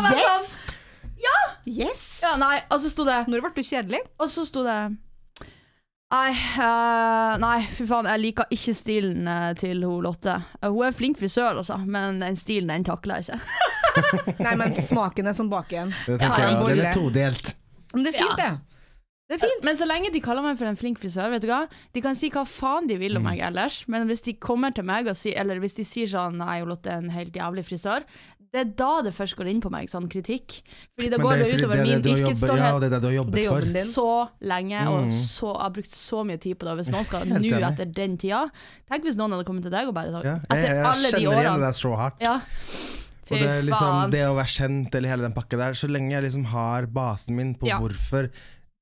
Og 0.00 0.58
Ja! 1.20 1.36
Yes! 1.68 2.02
Ja, 2.24 2.34
nei, 2.40 2.56
og 2.72 2.80
så 2.80 2.88
sto 2.90 3.04
det 3.04 3.18
Når 3.28 3.42
ble 3.44 3.50
du 3.58 3.66
kjedelig? 3.66 3.98
Og 4.18 4.30
så 4.32 4.46
sto 4.48 4.62
det 4.64 4.76
Nei, 6.10 6.30
uh, 6.58 7.36
nei, 7.38 7.58
fy 7.70 7.84
faen, 7.86 8.08
jeg 8.10 8.18
liker 8.24 8.48
ikke 8.56 8.72
stilen 8.74 9.28
uh, 9.30 9.52
til 9.54 9.84
hun 9.86 10.00
Lotte. 10.02 10.32
Uh, 10.58 10.72
hun 10.72 10.88
er 10.88 10.96
flink 10.96 11.20
frisør, 11.20 11.60
altså, 11.60 11.76
men 11.86 12.18
den 12.18 12.34
stilen 12.40 12.72
den 12.72 12.86
takler 12.88 13.20
jeg 13.20 13.28
ikke. 13.36 13.38
Nei, 14.48 14.56
men 14.58 14.74
smaken 14.74 15.30
er 15.30 15.36
som 15.38 15.52
baken. 15.52 15.92
Det 16.08 16.16
Ja, 16.18 16.48
bolle. 16.58 16.88
er 16.88 16.96
todelt. 16.98 17.52
Men 17.94 18.08
det 18.08 18.16
er 18.16 18.18
fint, 18.24 18.42
Ja. 18.42 18.48
det. 18.56 18.79
Det 19.30 19.36
er 19.38 19.44
fint. 19.46 19.62
Men 19.62 19.76
så 19.78 19.86
lenge 19.86 20.10
de 20.10 20.20
kaller 20.24 20.42
meg 20.42 20.56
for 20.58 20.66
en 20.66 20.74
flink 20.78 20.98
frisør, 20.98 21.30
vet 21.30 21.44
du 21.44 21.46
hva? 21.52 21.60
De 21.94 22.00
kan 22.02 22.16
si 22.18 22.32
hva 22.34 22.42
faen 22.50 22.88
de 22.90 22.96
vil 22.98 23.14
om 23.20 23.22
meg 23.28 23.38
ellers, 23.46 23.84
men 23.86 24.08
hvis 24.10 24.24
de 24.26 24.34
kommer 24.42 24.74
til 24.74 24.82
meg 24.88 25.06
og 25.06 25.14
sier 25.14 25.38
Eller 25.38 25.60
hvis 25.62 25.76
de 25.78 25.84
sier 25.86 26.10
sånn 26.10 26.34
Nei, 26.42 26.56
Lotte 26.66 26.90
er 26.90 26.98
en 27.04 27.12
helt 27.14 27.32
jævlig 27.38 27.62
frisør, 27.68 28.02
det 28.50 28.58
er 28.64 28.70
da 28.74 28.88
det 29.06 29.12
først 29.14 29.36
går 29.38 29.46
inn 29.46 29.60
på 29.62 29.70
meg, 29.70 29.86
sånn 29.86 30.08
kritikk. 30.10 30.56
Fordi 30.98 31.06
det 31.12 31.18
Men 31.20 31.26
går 31.28 31.36
det 31.38 31.44
det, 31.44 31.46
er 31.54 31.60
utover 31.60 31.76
det 31.76 31.80
er 31.80 31.86
min 31.86 32.02
det 32.02 32.14
yrkesstolthet 32.18 32.64
Ja, 32.66 32.78
det 32.82 32.86
er 32.88 32.94
det 32.96 33.00
du 33.00 33.06
har 33.06 33.14
jobbet 33.14 33.38
er 33.38 33.46
for. 33.46 33.60
jobben 33.60 33.72
din. 33.78 33.86
så 33.86 34.06
lenge, 34.42 34.80
og 34.90 35.04
Mm. 35.04 35.12
så, 35.14 35.46
jeg 35.54 35.62
har 35.62 35.70
brukt 35.78 35.94
så 35.94 36.24
mye 36.26 36.40
tid 36.42 36.58
på 36.58 36.66
det. 36.66 36.74
Hvis 36.80 36.90
noen 36.90 37.04
skal 37.06 37.26
nå 37.30 37.38
etter 37.70 37.92
den 37.94 38.16
tida 38.18 38.40
Tenk 38.90 39.04
hvis 39.06 39.16
noen 39.16 39.30
hadde 39.30 39.46
kommet 39.46 39.62
til 39.62 39.70
deg 39.70 39.86
og 39.86 39.94
bare 39.94 40.10
sagt 40.10 40.24
Ja, 40.26 40.34
jeg, 40.34 40.50
Etter 40.50 40.74
jeg 40.74 40.84
alle 40.90 41.10
de 41.14 41.14
kjenner 41.14 41.22
igjen 41.22 41.30
det 41.30 41.54
årene. 41.54 41.60
der 41.70 41.78
så 41.78 41.94
hardt. 42.02 42.18
Ja. 42.20 42.34
Og 43.30 43.38
det, 43.38 43.46
er 43.46 43.62
liksom, 43.62 43.86
faen. 43.94 44.10
det 44.10 44.24
å 44.26 44.34
være 44.34 44.50
kjent 44.58 44.94
eller 44.98 45.08
hele 45.14 45.22
den 45.22 45.32
pakka 45.38 45.56
der, 45.56 45.72
så 45.78 45.86
lenge 45.86 46.10
jeg 46.10 46.22
liksom 46.26 46.44
har 46.50 46.86
basen 46.90 47.36
min 47.38 47.54
på 47.54 47.68
Ja. 47.70 47.78
hvorfor 47.78 48.32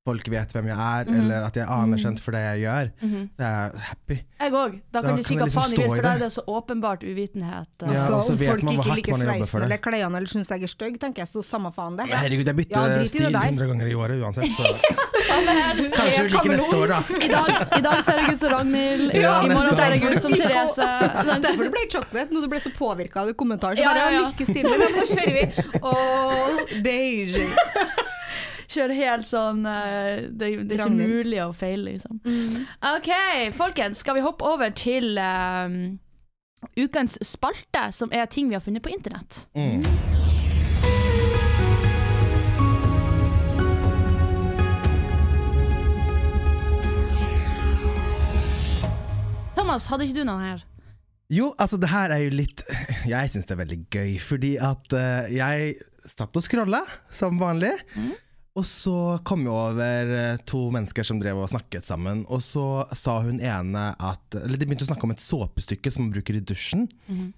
folk 0.08 0.28
vet 0.32 0.52
hvem 0.56 0.66
jeg 0.72 0.78
er, 0.78 1.04
Mhm. 1.08 1.20
eller 1.20 1.46
at 1.48 1.54
jeg 1.60 1.64
er 1.66 1.72
anerkjent 1.76 2.20
for 2.24 2.32
det 2.36 2.42
jeg 2.46 2.64
gjør, 2.64 2.90
Mhm. 3.04 3.22
så 3.36 3.40
er 3.44 3.52
jeg 3.58 3.80
happy. 3.88 4.18
Jeg 4.40 4.52
òg. 4.52 4.72
Da 4.92 5.00
Da 5.02 5.08
kan 5.08 5.16
de 5.16 5.22
si 5.24 5.34
hva 5.36 5.44
liksom 5.46 5.62
faen 5.62 5.70
de 5.70 5.76
vil, 5.82 5.88
for 5.88 6.02
da 6.02 6.08
det. 6.08 6.16
er 6.16 6.18
det 6.24 6.32
så 6.32 6.42
åpenbart 6.48 7.02
uvitenhet. 7.04 7.68
Ja, 7.82 7.94
så 8.08 8.14
og 8.18 8.24
så 8.24 8.30
om 8.32 8.36
vet 8.38 8.48
folk 8.50 8.62
man 8.62 8.74
hvor 8.76 8.84
ikke 8.84 8.96
liker 8.98 9.12
sveisen 9.18 9.62
eller 9.66 9.78
klærne 9.78 10.16
eller 10.16 10.30
syns 10.32 10.48
jeg 10.48 10.62
er 10.62 10.70
stygg, 10.72 10.98
tenker 11.02 11.18
jeg 11.24 11.28
så 11.28 11.42
samme 11.44 11.72
faen 11.74 11.96
det. 11.98 12.06
Herregud, 12.08 12.46
jeg 12.46 12.56
bytter 12.56 12.96
Ja, 12.98 13.04
stil 13.04 13.32
der. 13.32 13.46
100 13.50 13.66
ganger 13.68 13.86
i 13.90 13.94
året 13.98 14.16
uansett, 14.22 14.50
så 14.54 14.64
kanskje 15.98 16.22
du 16.24 16.28
liker 16.34 16.50
neste 16.54 16.76
år, 16.78 16.88
da. 16.88 17.00
I 17.18 17.28
dag, 17.28 17.78
I 17.78 17.80
dag 17.88 18.02
ser 18.04 18.18
jeg 18.22 18.32
ut 18.32 18.38
som 18.38 18.50
Ragnhild, 18.52 19.14
Ja, 19.14 19.34
i 19.42 19.48
morgen 19.52 19.74
ser 19.76 19.92
jeg 19.94 20.02
ut 20.16 20.22
som 20.22 20.32
Therese. 20.32 20.88
Derfor 21.42 21.62
det 21.68 21.72
ble 21.74 21.84
chocolate, 21.90 22.30
når 22.32 22.40
du 22.42 22.48
ble 22.48 22.60
så 22.64 22.72
påvirka 22.78 23.16
av 23.26 23.32
kommentaren. 23.34 23.76
Så 23.76 23.84
bare, 23.84 23.98
ja, 23.98 24.10
ja, 24.10 24.20
ja. 24.20 24.30
lykke 24.30 24.46
til 24.46 24.62
med 24.70 24.78
det, 24.80 24.88
nå 24.88 24.98
da 24.98 25.06
kjører 25.14 25.34
vi. 25.34 25.44
all 25.82 26.82
beige. 26.82 27.46
Kjører 28.68 28.92
helt 28.98 29.28
sånn 29.28 29.62
uh, 29.64 30.28
Det, 30.28 30.50
det 30.68 30.76
er 30.76 30.82
ikke 30.84 30.90
mulig 30.92 31.40
å 31.40 31.52
feile, 31.56 31.94
liksom. 31.94 32.20
OK, 32.92 33.10
folkens. 33.56 34.02
Skal 34.04 34.18
vi 34.18 34.25
hoppe 34.26 34.44
over 34.44 34.75
til 34.76 35.16
eh, 35.16 35.78
ukens 36.76 37.16
spalte, 37.25 37.88
som 37.96 38.12
er 38.12 38.28
ting 38.28 38.50
vi 38.52 38.58
har 38.58 38.64
funnet 38.64 38.84
på 38.84 38.92
internett? 38.92 39.46
Mm. 39.56 39.80
Thomas, 49.56 49.88
hadde 49.88 50.06
ikke 50.06 50.20
du 50.20 50.28
noe 50.28 50.44
her? 50.44 50.68
Jo, 51.32 51.50
altså 51.60 51.76
det 51.80 51.90
her 51.92 52.12
er 52.14 52.22
jo 52.25 52.30
litt 52.32 52.62
Jeg 53.04 53.28
syns 53.28 53.44
det 53.48 53.52
er 53.52 53.60
veldig 53.60 53.80
gøy, 53.92 54.14
fordi 54.22 54.54
at 54.60 54.94
uh, 54.96 55.26
jeg 55.32 55.75
satt 56.08 56.37
og 56.37 56.44
scrolla, 56.44 56.84
som 57.12 57.40
vanlig. 57.40 57.75
Mhm. 57.96 58.16
Og 58.58 58.64
så 58.66 58.96
kom 59.26 59.44
jeg 59.46 59.54
over 59.54 60.12
eh, 60.18 60.40
to 60.48 60.64
mennesker 60.74 61.06
som 61.06 61.20
drev 61.22 61.38
og 61.38 61.50
snakket 61.52 61.86
sammen, 61.86 62.24
og 62.26 62.42
så 62.42 62.82
sa 62.98 63.20
hun 63.22 63.38
ene 63.38 63.90
at 63.94 64.34
Eller 64.40 64.58
de 64.58 64.66
begynte 64.66 64.88
å 64.88 64.90
snakke 64.90 65.06
om 65.06 65.14
et 65.14 65.22
såpestykke 65.22 65.92
som 65.94 66.06
man 66.06 66.14
bruker 66.16 66.38
i 66.38 66.42
dusjen. 66.42 66.88
Mhm. 67.06 67.28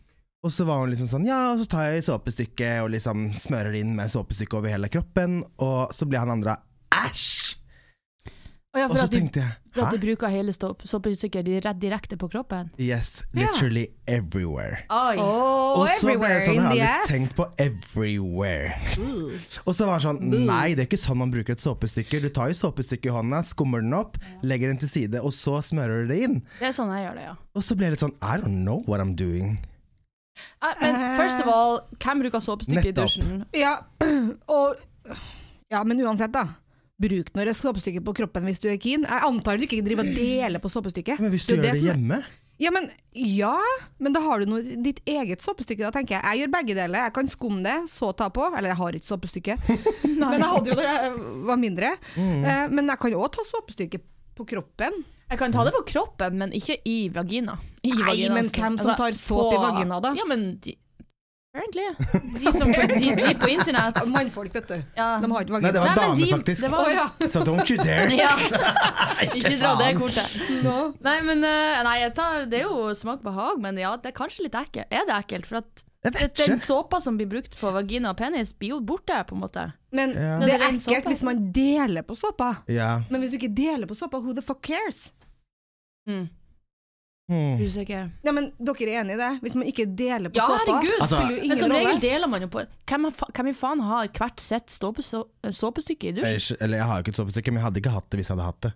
Og 0.40 0.52
så 0.56 0.64
var 0.64 0.80
hun 0.80 0.88
liksom 0.88 1.10
sånn 1.10 1.26
Ja, 1.28 1.50
og 1.52 1.60
så 1.60 1.68
tar 1.68 1.90
jeg 1.90 2.06
såpestykket 2.06 2.80
og 2.80 2.94
liksom 2.94 3.28
smører 3.36 3.74
det 3.74 3.82
inn 3.84 3.92
med 3.96 4.08
såpestykke 4.08 4.56
over 4.56 4.72
hele 4.72 4.88
kroppen, 4.88 5.42
og 5.60 5.92
så 5.92 6.08
ble 6.08 6.22
han 6.22 6.32
andre 6.32 6.56
æsj! 6.96 7.58
Ja, 8.70 8.84
Og 8.86 8.94
så 8.94 9.08
tenkte 9.10 9.40
jeg 9.42 9.54
for 9.74 9.82
at 9.86 9.94
du 9.96 10.02
bruker 10.02 10.30
hele 10.30 10.52
såpestykker 10.54 11.42
direkte 11.42 12.14
på 12.18 12.28
kroppen? 12.30 12.68
Yes, 12.78 13.24
literally 13.34 13.88
everywhere. 14.06 14.84
Oi. 14.90 15.16
Oh, 15.18 15.80
Og 15.82 15.88
så 15.98 16.14
ble 16.18 16.28
jeg 16.30 16.44
sånn, 16.46 16.54
jeg 16.54 16.62
har 16.62 17.00
aldri 17.00 17.10
tenkt 17.10 17.34
på 17.38 17.48
everywhere. 17.58 18.76
Og 19.64 19.74
så 19.74 19.88
var 19.88 19.98
det 19.98 20.06
sånn, 20.06 20.22
nei 20.46 20.76
det 20.78 20.84
er 20.84 20.86
ikke 20.90 21.00
sånn 21.02 21.18
man 21.18 21.34
bruker 21.34 21.58
et 21.58 21.64
såpestykke. 21.66 22.22
Du 22.22 22.28
tar 22.34 22.52
jo 22.52 22.58
såpestykket 22.60 23.10
i 23.10 23.16
hånda, 23.16 23.42
skummer 23.50 23.82
den 23.82 23.96
opp, 23.98 24.20
legger 24.46 24.70
den 24.70 24.78
til 24.78 24.92
side, 24.92 25.18
og 25.18 25.34
så 25.34 25.58
smører 25.66 26.06
du 26.06 26.14
det 26.14 26.22
inn. 26.28 26.38
Det 26.62 26.70
er 26.70 26.78
sånn 26.78 26.94
jeg 26.94 27.08
gjør 27.08 27.18
det, 27.18 27.26
ja. 27.26 27.34
Og 27.58 27.66
så 27.66 27.74
ble 27.78 27.90
jeg 27.90 27.98
litt 27.98 28.06
sånn, 28.06 28.16
I 28.22 28.38
don't 28.38 28.62
know 28.62 28.84
what 28.86 29.02
I'm 29.02 29.16
doing. 29.18 29.58
Uh, 30.62 30.74
Men 30.80 31.18
first 31.18 31.42
of 31.42 31.50
all, 31.50 31.80
hvem 31.98 32.22
bruker 32.22 32.38
såpestykke 32.42 32.94
i 32.94 32.96
dusjen? 32.96 33.44
Ja, 33.50 33.80
og 34.46 34.78
Ja, 35.70 35.82
men 35.82 35.98
uansett, 36.06 36.30
da. 36.34 36.46
Bruk 37.00 37.30
noe 37.34 37.54
såpestykke 37.56 38.02
på 38.04 38.12
kroppen 38.18 38.44
hvis 38.44 38.60
du 38.60 38.68
er 38.68 38.76
keen. 38.80 39.06
Jeg 39.08 39.24
antar 39.24 39.56
du 39.56 39.64
ikke 39.64 39.80
driver 39.86 40.04
og 40.04 40.14
deler 40.18 40.60
på 40.60 40.68
såpestykket. 40.72 41.20
Men 41.22 41.32
hvis 41.32 41.46
du 41.48 41.54
Det 41.56 41.64
er 41.64 41.64
gjør 41.64 41.72
det 41.72 41.80
er- 41.80 41.94
hjemme 41.94 42.20
Ja, 42.60 42.68
men, 42.70 42.90
ja, 43.16 43.54
men 43.98 44.12
da 44.12 44.20
har 44.20 44.40
du 44.40 44.50
noe, 44.50 44.60
ditt 44.84 45.00
eget 45.08 45.40
såpestykke. 45.40 45.80
Da 45.80 45.90
tenker 45.96 46.18
jeg 46.18 46.22
jeg 46.28 46.40
gjør 46.42 46.50
begge 46.58 46.74
deler. 46.76 47.06
Jeg 47.06 47.14
kan 47.16 47.26
skumme 47.32 47.62
det, 47.64 47.88
så 47.88 48.10
ta 48.14 48.28
på. 48.28 48.44
Eller 48.52 48.68
jeg 48.74 48.76
har 48.76 48.92
ikke 48.98 49.08
såpestykke, 49.08 49.56
men 50.20 50.36
jeg 50.36 50.50
hadde 50.50 50.68
jo 50.68 50.74
da 50.76 50.82
jeg 50.82 51.14
var 51.48 51.56
mindre. 51.56 51.94
Mm. 52.18 52.44
Uh, 52.44 52.66
men 52.68 52.86
jeg 52.92 52.98
kan 53.00 53.10
jo 53.14 53.22
òg 53.24 53.32
ta 53.32 53.46
såpestykke 53.48 54.00
på 54.36 54.44
kroppen. 54.52 55.00
Jeg 55.30 55.38
kan 55.38 55.52
ta 55.52 55.64
det 55.64 55.72
på 55.72 55.84
kroppen, 55.88 56.36
men 56.36 56.52
ikke 56.52 56.76
i 56.84 57.08
vagina. 57.08 57.56
I 57.82 57.94
Nei, 57.94 58.02
vagina, 58.02 58.34
men 58.34 58.44
altså. 58.44 58.60
hvem 58.60 58.78
som 58.82 58.92
tar 58.98 59.16
såpe 59.16 59.54
i 59.56 59.62
vagina, 59.64 60.00
da? 60.04 60.12
Ja, 60.18 60.24
men 60.28 60.58
de, 60.60 60.76
Apparently. 61.52 61.82
De 62.44 62.52
som 62.58 62.72
på, 62.72 62.80
de, 62.86 63.14
de 63.18 63.34
på 63.34 63.48
internett. 63.50 63.96
Mannfolk, 64.06 64.54
vet 64.54 64.68
du. 64.68 64.74
Ja. 64.94 65.08
De 65.18 65.30
har 65.32 65.42
ikke 65.42 65.58
Nei, 65.58 65.72
det 65.74 65.80
var 65.82 65.88
Nei, 65.90 65.96
dame, 65.98 66.16
de- 66.20 66.28
faktisk. 66.30 66.66
var- 66.70 66.84
Oh, 66.86 66.92
ja. 66.94 67.06
Så 67.28 67.40
don't 67.42 67.66
you 67.72 67.76
dare. 67.82 68.06
Ja. 68.20 68.36
Ikke 69.34 69.56
dra 69.58 69.72
det 69.80 69.88
kortet. 69.98 70.36
No. 70.64 70.76
Nei, 71.04 71.16
men 71.26 71.42
eh, 71.44 71.80
nei, 71.84 71.96
jeg 72.04 72.14
tar, 72.16 72.46
det 72.50 72.60
er 72.62 72.68
jo 72.70 72.86
smak 72.96 73.20
behag, 73.26 73.58
men 73.60 73.76
ja, 73.82 73.90
det 74.00 74.12
er 74.12 74.16
kanskje 74.16 74.46
litt 74.46 74.54
ekkelt. 74.56 74.86
Er 74.94 75.04
det 75.10 75.16
ekkelt? 75.18 75.48
For 75.50 75.58
at 75.60 75.84
den 76.40 76.62
såpa 76.64 77.00
som 77.04 77.18
blir 77.18 77.28
brukt 77.28 77.58
på 77.60 77.74
vagina 77.74 78.14
og 78.14 78.20
penis, 78.22 78.54
blir 78.56 78.76
jo 78.76 78.80
borte, 78.80 79.18
på 79.28 79.34
en 79.36 79.42
måte. 79.42 79.66
Men 79.92 80.14
Ja. 80.14 80.38
det 80.40 80.54
er 80.54 80.68
ekkelt 80.70 81.10
hvis 81.10 81.22
man 81.26 81.48
deler 81.52 82.06
på 82.06 82.14
såpa. 82.16 82.54
Ja. 82.70 83.00
Men 83.10 83.20
hvis 83.24 83.34
du 83.34 83.40
ikke 83.42 83.52
deler 83.58 83.90
på 83.90 83.98
såpa, 83.98 84.22
who 84.22 84.32
the 84.38 84.42
fuck 84.46 84.62
cares? 84.62 85.08
Mm. 86.08 86.28
Hmm. 87.30 87.60
Usikker. 87.62 88.08
Ja, 88.26 88.32
men 88.34 88.48
dere 88.58 88.88
er 88.90 89.04
enig 89.04 89.14
i 89.14 89.18
det? 89.20 89.28
Hvis 89.44 89.54
man 89.54 89.68
ikke 89.70 89.84
deler 89.96 90.32
på 90.32 90.40
Ja, 90.40 90.48
såpa, 90.50 90.58
herregud. 90.66 90.90
det 90.90 91.00
Altså- 91.04 91.20
spiller 91.20 91.42
jo 91.44 91.48
Men 91.48 91.56
som 91.60 91.70
regel 91.70 92.00
deler 92.02 92.26
man 92.28 92.42
jo 92.42 92.48
på 92.48 92.64
Hvem, 92.90 93.04
hvem 93.36 93.48
i 93.48 93.52
faen 93.54 93.80
har 93.86 94.08
hvert 94.08 94.40
sitt 94.40 94.66
såpe- 94.66 95.04
såpestykke 95.54 96.08
i 96.10 96.12
dusjen? 96.16 96.40
Jeg, 96.40 96.56
Eller 96.60 96.78
jeg 96.78 96.86
har 96.86 96.96
jo 96.98 97.02
ikke 97.04 97.14
et 97.14 97.20
såpestykke, 97.22 97.52
men 97.52 97.62
jeg 97.62 97.66
hadde 97.68 97.80
ikke 97.84 97.92
hatt 97.94 98.10
det 98.10 98.18
hvis 98.20 98.28
jeg 98.28 98.36
hadde 98.36 98.46
hatt 98.50 98.60
det. 98.66 98.72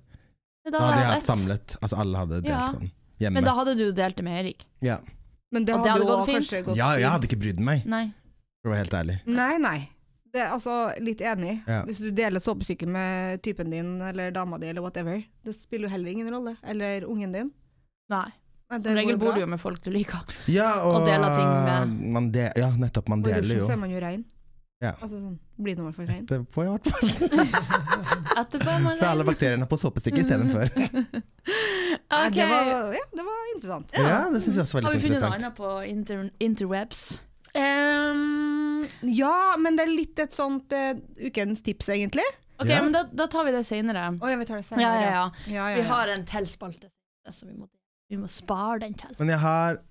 Da 0.65 0.71
Da 0.71 0.79
hadde 0.79 1.01
jeg 1.03 1.11
hatt 1.13 1.27
samlet. 1.29 1.77
Altså 1.83 1.99
alle 1.99 2.17
hadde 2.19 2.41
delt 2.43 2.47
Ja. 2.49 2.69
på 2.71 2.79
den. 2.79 2.93
Hjemme. 3.21 3.33
Men 3.35 3.45
da 3.45 3.55
hadde 3.55 3.77
du 3.77 3.93
delt 3.93 4.17
det 4.17 4.25
med 4.25 4.45
Erik. 4.45 4.65
ja. 4.81 4.99
Men 5.53 5.65
det 5.65 5.75
hadde, 5.75 5.85
det 5.85 5.91
hadde 5.93 6.07
jo 6.07 6.17
gått 6.17 6.27
fint. 6.27 6.65
gått 6.67 6.77
ja, 6.77 6.93
jeg 6.97 7.11
hadde 7.11 7.27
ikke 7.29 7.39
brydd 7.39 7.59
meg, 7.61 7.85
Nei. 7.87 8.13
for 8.63 8.71
å 8.71 8.75
være 8.75 8.79
helt 8.79 8.91
ærlig. 8.95 9.21
Nei, 9.27 9.59
nei. 9.59 9.89
Det 10.33 10.41
er 10.43 10.49
altså 10.51 10.99
litt 11.01 11.19
enig. 11.21 11.63
Ja. 11.69 11.83
Hvis 11.85 11.99
du 11.99 12.11
deler 12.11 12.41
såpestykket 12.41 12.89
med 12.89 13.41
typen 13.43 13.71
din 13.71 14.01
eller 14.03 14.33
dama 14.33 14.59
di 14.59 14.67
eller 14.67 14.83
whatever, 14.83 15.23
det 15.45 15.55
spiller 15.55 15.87
jo 15.87 15.91
heller 15.91 16.11
ingen 16.11 16.29
rolle. 16.33 16.57
Eller 16.65 17.03
ungen 17.05 17.33
din. 17.33 17.53
Nei. 18.11 18.33
Nei, 18.71 18.79
Som 18.83 18.95
regel 18.97 19.17
bor 19.19 19.29
bra. 19.29 19.35
du 19.35 19.41
jo 19.41 19.47
med 19.47 19.61
folk 19.61 19.83
du 19.85 19.91
liker. 19.91 20.23
Ja, 20.49 20.71
og, 20.83 21.03
Og 21.03 21.07
deler 21.07 21.35
ting 21.35 21.51
med- 21.65 22.13
man 22.13 22.31
de, 22.33 22.51
Ja, 22.57 22.71
nettopp. 22.71 23.09
Man 23.09 23.21
Og 23.21 23.29
i 23.29 23.33
deler 23.35 23.61
jo. 23.61 23.67
så 23.67 23.73
er 23.73 23.77
man 23.77 23.91
jo 23.91 24.01
rein. 24.01 24.25
Ja. 24.83 24.91
Altså 25.01 25.17
sånn, 25.21 25.39
blir 25.63 25.77
det 25.77 25.81
i 25.81 25.85
hvert 25.85 25.95
fall 25.97 26.07
rein. 26.07 26.25
Etterpå 26.27 26.65
i 26.65 26.69
hvert 26.69 26.87
fall. 26.91 27.09
Etterpå 28.43 28.69
er 28.75 28.81
man 28.83 28.95
Så 28.99 29.07
alle 29.07 29.25
bakteriene 29.25 29.67
på 29.71 29.77
såpestykket 29.79 30.25
istedenfor. 30.25 30.65
okay. 30.65 31.23
Ok. 32.15 32.35
Det 32.35 32.45
var, 32.47 32.93
ja, 32.95 33.05
det 33.15 33.23
var 33.25 33.55
interessant. 33.55 33.93
Ja, 33.95 34.19
det 34.31 34.41
syns 34.43 34.57
jeg 34.57 34.65
også 34.65 34.75
var 34.81 34.83
Har 34.89 34.93
vi 34.93 34.99
funnet 34.99 35.21
noe 35.21 35.29
interessant. 35.31 35.35
annet 35.35 35.55
på 35.57 35.71
inter 35.89 36.31
interwebs? 36.41 37.03
Um, 37.55 38.87
ja, 39.15 39.57
men 39.59 39.77
det 39.79 39.87
er 39.87 39.93
litt 39.95 40.19
et 40.25 40.35
sånt 40.35 40.73
uh, 40.75 40.93
ukens 41.23 41.63
tips, 41.65 41.89
egentlig. 41.95 42.27
Ok, 42.59 42.69
Ja. 42.71 42.83
men 42.83 42.93
da, 42.95 43.05
da 43.11 43.27
tar 43.31 43.45
vi 43.47 43.53
det 43.55 43.65
senere. 43.67 44.09
Oh, 44.21 44.29
ja, 44.31 44.37
vi 44.41 44.45
tar 44.49 44.57
det 44.61 44.67
senere. 44.67 44.83
Ja, 44.83 44.95
ja, 44.95 45.11
ja. 45.11 45.25
ja, 45.55 45.69
ja, 45.71 45.77
Vi 45.81 45.87
har 45.89 46.09
en 46.15 46.25
til 46.29 46.47
spalte, 46.51 46.91
så 47.31 47.47
vi 47.49 47.55
må, 47.57 47.69
vi 48.15 48.21
må 48.23 48.31
spare 48.31 48.79
den 48.87 48.95
til. 49.01 49.17
Men 49.19 49.35
jeg 49.35 49.43
har 49.45 49.83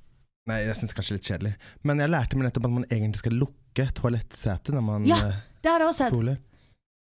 Nei, 0.44 0.58
jeg 0.65 0.75
syns 0.75 0.92
kanskje 0.92 1.15
litt 1.15 1.27
kjedelig. 1.30 1.53
Men 1.88 2.01
jeg 2.03 2.12
lærte 2.12 2.36
meg 2.36 2.50
nettopp 2.50 2.65
at 2.68 2.72
man 2.75 2.84
egentlig 2.92 3.22
skal 3.22 3.38
lukke 3.39 3.86
toalettsetet 3.96 4.74
når 4.75 4.84
man 4.84 5.06
Ja, 5.08 5.15
eh, 5.30 5.38
Det 5.63 5.72
har 5.72 5.80
jeg 5.80 5.88
også 5.88 6.01
sett. 6.03 6.12
spoler. 6.12 6.38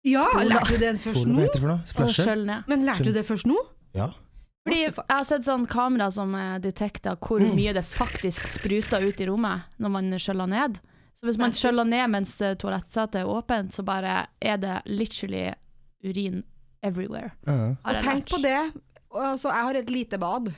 Ja, 0.05 0.27
Spola. 0.29 0.45
lærte 0.45 0.69
du 0.69 0.77
det 0.83 0.91
først 1.01 1.23
Spoler, 1.23 2.37
nå? 2.37 2.45
ned. 2.45 2.65
Men 2.69 2.85
lærte 2.85 3.05
du 3.07 3.13
det 3.17 3.25
først 3.25 3.47
nå? 3.49 3.57
Ja. 3.97 4.11
Fordi 4.69 4.81
jeg 4.83 4.95
har 5.09 5.25
sett 5.25 5.47
sånn 5.49 5.65
kamera 5.67 6.11
som 6.13 6.35
eh, 6.35 6.59
detekter 6.59 7.17
hvor 7.17 7.41
Mm. 7.41 7.55
mye 7.57 7.73
det 7.73 7.85
faktisk 7.85 8.47
spruter 8.47 9.01
ut 9.01 9.21
i 9.21 9.27
rommet 9.27 9.63
når 9.81 9.91
man 9.91 10.11
skjøller 10.21 10.47
ned. 10.49 10.81
Så 11.15 11.25
hvis 11.27 11.39
man 11.39 11.53
skjøller 11.53 11.89
ned 11.89 12.11
mens 12.11 12.41
eh, 12.43 12.55
toalettsetet 12.55 13.23
er 13.23 13.25
åpent, 13.25 13.73
så 13.73 13.83
bare 13.83 14.27
er 14.43 14.57
det 14.59 14.83
literally 14.85 15.55
urin 16.05 16.43
everywhere. 16.83 17.33
Uh 17.49 17.55
-huh. 17.55 17.77
Og 17.85 18.03
tenk 18.03 18.29
på 18.29 18.43
det. 18.43 18.73
Altså, 19.15 19.49
jeg 19.49 19.63
har 19.63 19.75
et 19.75 19.91
lite 19.91 20.19
bad. 20.19 20.53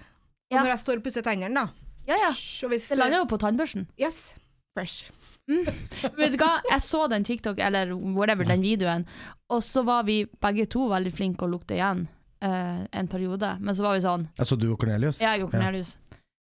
Og 0.50 0.57
Ja. 0.57 0.62
når 0.62 0.69
jeg 0.75 0.79
står 0.79 0.97
og 1.00 1.03
pusser 1.05 1.23
tennene, 1.26 1.55
da 1.55 1.69
Ja, 2.07 2.15
ja. 2.15 2.31
Hysj, 2.31 2.67
hvis, 2.71 2.88
Det 2.88 2.99
lander 2.99 3.19
jo 3.19 3.25
på 3.26 3.38
tannbørsten. 3.38 3.87
Yes. 3.99 4.35
Fresh. 4.76 5.09
Vet 5.49 6.33
du 6.35 6.38
hva, 6.38 6.61
jeg 6.71 6.81
så 6.83 7.09
den 7.11 7.25
TikTok, 7.25 7.59
eller 7.59 7.93
whatever, 7.95 8.45
den 8.45 8.61
videoen, 8.62 9.07
og 9.50 9.62
så 9.62 9.83
var 9.85 10.03
vi 10.05 10.25
begge 10.43 10.67
to 10.71 10.88
veldig 10.91 11.12
flinke 11.15 11.47
å 11.47 11.50
lukte 11.50 11.75
igjen 11.75 12.07
uh, 12.45 12.85
en 12.93 13.09
periode. 13.09 13.57
Men 13.61 13.75
så 13.75 13.83
var 13.83 13.95
vi 13.97 14.00
sånn, 14.05 14.29
Altså 14.38 14.59
du 14.59 14.71
og 14.73 14.79
Cornelius? 14.79 15.19
jeg 15.21 15.43
og 15.43 15.50
Cornelius. 15.50 15.97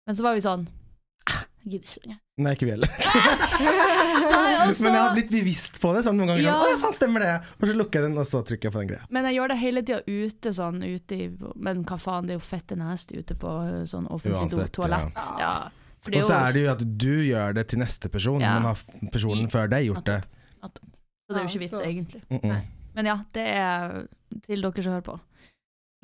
Men 0.06 0.16
så 0.16 0.22
var 0.26 0.34
vi 0.36 0.42
sånn, 0.42 0.68
gidder 1.72 1.90
ikke 1.90 2.04
lenger. 2.06 2.20
Nei, 2.40 2.54
ikke 2.56 2.68
vi 2.68 2.72
heller. 2.72 2.92
også... 4.70 4.84
Men 4.86 4.94
jeg 4.96 5.02
har 5.02 5.16
blitt 5.18 5.32
bevisst 5.34 5.80
på 5.84 5.92
det. 5.96 6.04
Sånn 6.06 6.18
noen 6.20 6.32
ganger 6.34 6.46
Ja. 6.46 6.56
sånn, 6.62 6.78
Å 6.78 6.82
faen, 6.84 6.96
stemmer 6.96 7.26
det! 7.26 7.34
Og 7.60 7.68
så 7.68 7.76
lukker 7.76 8.00
jeg 8.00 8.08
den, 8.10 8.18
og 8.22 8.28
så 8.30 8.42
trykker 8.48 8.70
jeg 8.70 8.76
på 8.76 8.84
den 8.84 8.92
greia. 8.94 9.10
Men 9.18 9.28
jeg 9.30 9.38
gjør 9.40 9.54
det 9.54 9.60
hele 9.64 9.84
tida 9.90 10.00
ute, 10.08 10.54
sånn 10.56 10.82
ute 10.86 11.20
i 11.20 11.28
Men 11.56 11.84
hva 11.90 12.00
faen, 12.02 12.30
det 12.30 12.36
er 12.36 12.40
jo 12.40 12.46
fette 12.48 12.80
nasty 12.80 13.20
ute 13.20 13.38
på 13.40 13.54
uh, 13.68 13.84
sånn 13.90 14.08
offentlig 14.08 14.48
Uansett, 14.48 14.74
toalett. 14.78 15.24
Ja. 15.42 15.54
Og 16.10 16.24
så 16.24 16.36
er 16.38 16.56
det 16.56 16.62
jo 16.64 16.72
at 16.72 16.84
du 17.06 17.16
gjør 17.28 17.56
det 17.58 17.68
til 17.74 17.82
neste 17.82 18.10
person, 18.12 18.40
Ja. 18.42 18.56
men 18.56 18.70
har 18.72 18.84
personen 19.12 19.50
før 19.52 19.68
deg 19.72 19.90
gjort 19.90 20.06
det? 20.08 20.22
Så 21.30 21.36
det 21.36 21.42
er 21.42 21.46
jo 21.46 21.50
ikke 21.52 21.66
vits, 21.68 21.82
egentlig. 21.86 22.22
Mm 22.30 22.40
-mm. 22.42 22.62
Men 22.96 23.06
ja, 23.06 23.20
det 23.34 23.48
er 23.48 24.08
til 24.44 24.62
dere 24.62 24.84
som 24.84 24.94
hører 24.94 25.06
på. 25.06 25.20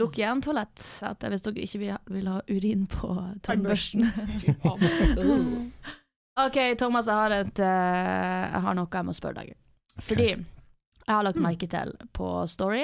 Lukk 0.02 0.18
igjen 0.20 0.42
toalettsetet 0.44 1.30
hvis 1.32 1.46
dere 1.46 1.64
ikke 1.64 1.80
vil, 2.12 2.28
ha 2.28 2.42
urin 2.52 2.84
på 2.92 3.14
tannbørsten. 3.48 4.04
OK, 6.46 6.58
Thomas, 6.78 7.08
jeg 7.08 7.16
har, 7.16 7.32
et, 7.32 7.60
eh, 7.64 8.44
jeg 8.52 8.62
har 8.66 8.75
noe 8.75 8.92
jeg 8.92 9.08
må 9.08 9.14
spørre 9.16 9.40
deg. 9.46 9.54
Fordi 10.04 10.28
jeg 10.34 11.14
har 11.14 11.24
lagt 11.24 11.40
merke 11.40 11.68
til 11.72 11.94
på 12.18 12.28
Story 12.52 12.82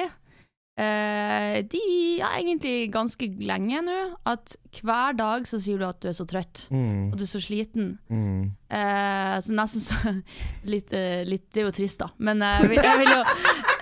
eh, 0.79 1.57
De 1.67 1.81
er 2.21 2.37
egentlig 2.37 2.85
ganske 2.93 3.27
lenge 3.43 3.81
nå 3.83 3.97
at 4.31 4.55
hver 4.79 5.17
dag 5.19 5.49
så 5.49 5.59
sier 5.59 5.81
du 5.81 5.87
at 5.89 5.99
du 5.99 6.07
er 6.07 6.15
så 6.15 6.23
trøtt 6.29 6.69
Mm. 6.71 7.09
og 7.11 7.17
du 7.19 7.25
er 7.25 7.31
så 7.33 7.41
sliten. 7.43 7.97
Mm. 8.07 8.53
Eh, 8.71 9.35
så 9.43 9.57
nesten 9.57 9.83
så 9.83 10.15
litt, 10.71 10.95
litt, 11.27 11.49
Det 11.51 11.65
er 11.65 11.67
jo 11.67 11.75
trist, 11.75 11.99
da. 11.99 12.07
Men 12.23 12.39
jeg 12.39 12.71
vil, 12.71 12.79
jeg 12.87 13.03
vil 13.03 13.11
jo 13.17 13.23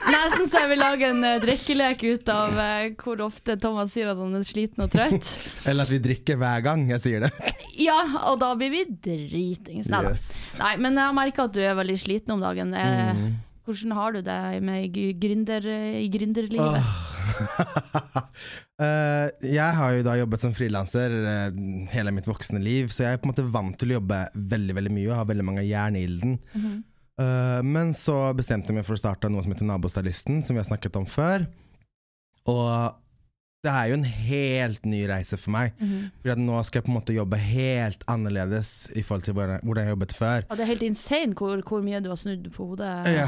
Nesten 0.10 0.48
så 0.50 0.64
jeg 0.64 0.72
vil 0.74 0.82
lage 0.82 1.10
en 1.10 1.24
eh, 1.28 1.40
drikkelek 1.44 2.04
ut 2.10 2.32
av 2.34 2.58
eh, 2.64 2.86
hvor 3.00 3.22
ofte 3.26 3.56
Thomas 3.62 3.92
sier 3.94 4.10
at 4.12 4.20
han 4.20 4.38
er 4.40 4.46
sliten 4.48 4.86
og 4.86 4.92
trøtt. 4.94 5.28
Eller 5.70 5.86
at 5.86 5.92
vi 5.94 6.00
drikker 6.04 6.40
hver 6.40 6.64
gang 6.66 6.88
jeg 6.94 7.04
sier 7.06 7.28
det. 7.28 7.34
Ja, 7.80 8.00
og 8.32 8.40
da 8.42 8.54
blir 8.60 8.74
vi 8.74 8.82
dritings. 8.92 9.88
Nei 9.92 10.02
da. 10.04 10.16
Yes. 10.16 10.58
Nei, 10.60 10.74
men 10.84 10.98
jeg 11.00 11.06
har 11.06 11.16
merka 11.16 11.46
at 11.48 11.54
du 11.56 11.62
er 11.64 11.78
veldig 11.80 12.00
sliten 12.02 12.36
om 12.38 12.44
dagen. 12.44 12.74
Eh, 12.76 13.14
Mm. 13.20 13.38
Hvordan 13.70 13.92
har 13.94 14.14
du 14.16 14.22
det 14.26 14.36
med 14.66 14.96
gründer, 15.22 15.66
i 16.02 16.08
gründerlivet? 16.10 16.90
Eh, 18.80 19.26
jeg 19.44 19.76
har 19.76 19.92
jo 19.92 20.04
da 20.08 20.14
jobbet 20.16 20.40
som 20.40 20.54
frilanser 20.56 21.12
eh, 21.28 21.58
hele 21.92 22.14
mitt 22.16 22.30
voksne 22.30 22.62
liv, 22.64 22.88
så 22.96 23.04
jeg 23.04 23.18
er 23.18 23.20
på 23.20 23.28
en 23.28 23.34
måte 23.34 23.44
vant 23.52 23.76
til 23.76 23.92
å 23.92 23.98
jobbe 23.98 24.20
veldig 24.54 24.76
veldig 24.78 24.94
mye 24.96 25.10
og 25.10 25.18
har 25.18 25.28
veldig 25.28 25.46
mange 25.50 25.66
jern 25.68 25.98
i 26.00 26.04
ilden. 26.08 26.38
Eh, 27.20 27.60
men 27.68 27.92
så 27.98 28.18
bestemte 28.38 28.72
jeg 28.72 28.80
meg 28.80 28.88
for 28.88 28.96
å 28.96 29.02
starte 29.02 29.32
noe 29.32 29.44
som 29.44 29.54
heter 29.54 29.68
Nabostylisten, 29.68 30.42
som 30.46 30.56
vi 30.56 30.64
har 30.64 30.70
snakket 30.70 31.00
om 31.00 31.08
før. 31.10 31.48
Og 32.50 32.96
det 33.60 33.72
er 33.74 33.90
jo 33.92 33.98
en 33.98 34.06
helt 34.08 34.86
ny 34.88 35.02
reise 35.10 35.36
for 35.38 35.52
meg. 35.52 35.74
Mhm. 35.82 36.12
For 36.22 36.32
at 36.32 36.40
nå 36.40 36.62
skal 36.64 36.80
jeg 36.80 36.86
på 36.86 36.94
en 36.94 37.00
måte 37.00 37.16
jobbe 37.16 37.40
helt 37.44 38.06
annerledes 38.08 38.88
i 38.96 39.04
forhold 39.04 39.26
til 39.28 39.36
hvordan 39.36 39.60
hvordan 39.66 39.84
jeg 39.84 39.90
har 39.90 39.96
jobbet 39.98 40.16
før. 40.16 40.46
Ja, 40.48 40.56
det 40.56 40.64
er 40.64 40.72
helt 40.72 40.88
insane 40.88 41.36
hvor, 41.36 41.62
hvor 41.68 41.84
mye 41.84 42.00
du 42.00 42.10
har 42.10 42.20
snudd 42.20 42.48
på 42.56 42.72
hodet. 42.72 42.94
Ja, 43.12 43.28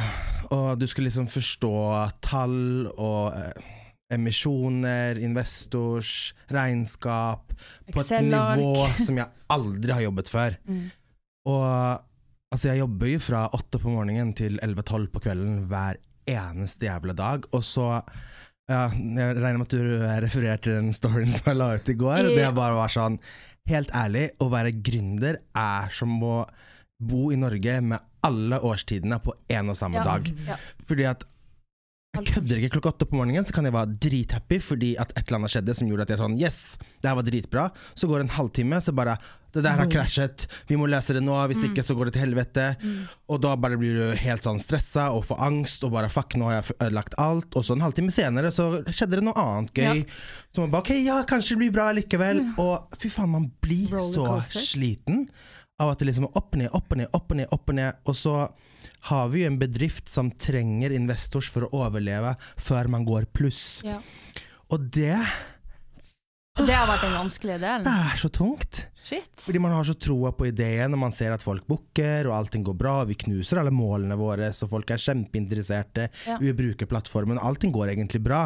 og 0.50 0.80
du 0.80 0.88
skal 0.88 1.10
liksom 1.10 1.28
forstå 1.28 1.76
tall 2.24 2.88
og 2.96 3.36
eh, 3.36 3.68
emisjoner, 4.12 5.20
investors, 5.20 6.34
regnskap 6.52 7.52
på 7.92 8.00
et 8.04 8.24
nivå 8.24 8.88
som 9.00 9.20
jeg 9.20 9.28
aldri 9.52 9.92
har 9.92 10.08
jobbet 10.08 10.32
før. 10.32 10.58
Mm. 10.68 10.88
Og 11.52 12.08
altså, 12.52 12.72
jeg 12.72 12.82
jobber 12.84 13.12
jo 13.14 13.20
fra 13.24 13.46
åtte 13.58 13.80
på 13.82 13.92
morgenen 13.94 14.34
til 14.38 14.60
11-12 14.64 15.08
på 15.14 15.22
kvelden 15.24 15.64
hver 15.72 16.00
eneste 16.30 16.86
jævla 16.88 17.16
dag, 17.18 17.48
og 17.52 17.64
så 17.66 17.88
ja, 18.70 18.86
jeg 18.94 19.38
regner 19.42 19.58
med 19.60 19.66
at 19.68 19.74
du 19.74 20.04
refererte 20.24 20.68
til 20.70 20.78
den 20.78 20.94
storyen 20.96 21.32
som 21.34 21.50
jeg 21.52 21.58
la 21.60 21.72
ut 21.76 21.90
i 21.92 21.96
går. 22.00 22.30
Det 22.36 22.44
er 22.46 22.54
bare 22.56 22.78
var 22.78 22.94
sånn 22.94 23.18
Helt 23.70 23.92
ærlig, 23.94 24.24
å 24.42 24.48
være 24.50 24.72
gründer 24.82 25.36
er 25.54 25.92
som 25.94 26.16
å 26.26 26.48
bo 27.02 27.28
i 27.32 27.36
Norge 27.38 27.76
med 27.86 28.02
alle 28.26 28.58
årstidene 28.66 29.20
på 29.22 29.36
én 29.54 29.70
og 29.70 29.78
samme 29.78 30.00
Ja. 30.02 30.06
dag. 30.08 30.32
Ja. 30.48 30.56
Fordi 30.90 31.06
at 31.06 31.26
jeg 32.18 32.26
kødder 32.32 32.58
ikke 32.58 32.72
klokka 32.80 32.90
åtte 32.96 33.06
på 33.08 33.20
morgenen, 33.20 33.46
så 33.46 33.54
kan 33.54 33.64
jeg 33.70 33.76
være 33.76 33.94
drithappy 34.02 34.58
fordi 34.66 34.90
at 35.00 35.14
et 35.16 35.22
eller 35.28 35.38
annet 35.44 35.54
skjedde 35.54 35.76
som 35.78 35.88
gjorde 35.92 36.08
at 36.08 36.10
jeg 36.16 36.22
sånn 36.24 36.40
Yes, 36.42 36.58
det 37.02 37.08
her 37.12 37.16
var 37.22 37.28
dritbra. 37.30 37.68
Så 37.94 38.10
går 38.10 38.18
det 38.24 38.26
en 38.32 38.36
halvtime, 38.40 38.82
så 38.82 38.96
bare 38.98 39.20
Det 39.52 39.64
der 39.66 39.82
har 39.82 39.90
krasjet, 39.92 40.48
vi 40.70 40.78
må 40.80 40.88
løse 40.92 41.16
det 41.16 41.24
nå, 41.26 41.36
hvis 41.52 41.64
ikke 41.68 41.84
så 41.86 41.96
går 41.98 42.10
det 42.10 42.16
til 42.16 42.26
helvete. 42.26 42.68
Og 43.32 43.42
da 43.44 43.54
bare 43.60 43.80
blir 43.80 43.98
du 44.00 44.20
helt 44.24 44.48
sånn 44.48 44.62
stressa 44.64 45.10
og 45.16 45.26
får 45.28 45.42
angst 45.48 45.86
og 45.88 45.96
bare 45.96 46.12
fuck, 46.12 46.36
nå 46.40 46.50
har 46.50 46.60
jeg 46.60 46.78
ødelagt 46.80 47.18
alt. 47.22 47.50
Og 47.56 47.68
så 47.68 47.76
en 47.76 47.86
halvtime 47.86 48.14
senere 48.16 48.54
så 48.56 48.70
skjedde 48.88 49.20
det 49.20 49.26
noe 49.28 49.46
annet 49.46 49.74
gøy. 49.76 50.04
Så 50.52 50.64
man 50.64 50.74
bare 50.74 50.86
ok, 50.88 50.94
ja, 51.04 51.22
kanskje 51.28 51.56
det 51.56 51.64
blir 51.66 51.78
bra 51.80 51.90
likevel. 51.96 52.44
Og 52.62 53.00
fy 53.02 53.12
faen, 53.12 53.34
man 53.36 53.50
blir 53.64 53.98
så 54.12 54.38
sliten 54.48 55.28
av 55.82 55.94
at 55.94 56.02
det 56.02 56.12
liksom 56.12 56.28
er 56.28 56.38
opp 56.38 56.54
og 56.54 56.62
ned, 56.62 56.70
opp 56.78 56.94
og 56.94 57.00
ned, 57.00 57.10
opp 57.16 57.34
ned, 57.34 57.48
opp 57.56 57.74
ned. 57.76 58.04
Og 58.10 58.18
så 58.18 58.36
har 59.10 59.32
vi 59.34 59.42
jo 59.42 59.50
en 59.50 59.60
bedrift 59.62 60.12
som 60.14 60.30
trenger 60.32 60.94
investors 60.94 61.50
for 61.52 61.66
å 61.66 61.86
overleve 61.86 62.36
før 62.62 62.92
man 62.94 63.08
går 63.08 63.28
pluss. 63.34 63.82
Ja. 63.86 64.00
Og 64.72 64.86
det 64.94 65.18
Det 66.60 66.74
har 66.76 66.84
vært 66.90 67.06
den 67.06 67.14
vanskelige 67.16 67.60
delen. 67.62 67.86
er 67.88 68.18
så 68.20 68.30
tungt. 68.30 68.82
Shit. 69.02 69.32
Fordi 69.40 69.60
man 69.64 69.72
har 69.72 69.86
så 69.88 69.96
troa 69.98 70.32
på 70.36 70.50
ideen, 70.50 70.94
og 70.94 71.00
man 71.00 71.14
ser 71.16 71.32
at 71.34 71.42
folk 71.46 71.64
booker, 71.66 72.28
og 72.28 72.36
allting 72.36 72.64
går 72.68 72.76
bra. 72.78 72.96
Vi 73.08 73.16
knuser 73.24 73.62
alle 73.62 73.72
målene 73.74 74.18
våre, 74.20 74.52
så 74.54 74.68
folk 74.70 74.92
er 74.92 75.00
kjempeinteresserte. 75.02 76.10
Ja. 76.28 76.36
Vi 76.44 76.52
bruker 76.54 76.86
plattformen. 76.92 77.40
Allting 77.40 77.72
går 77.74 77.94
egentlig 77.96 78.22
bra. 78.22 78.44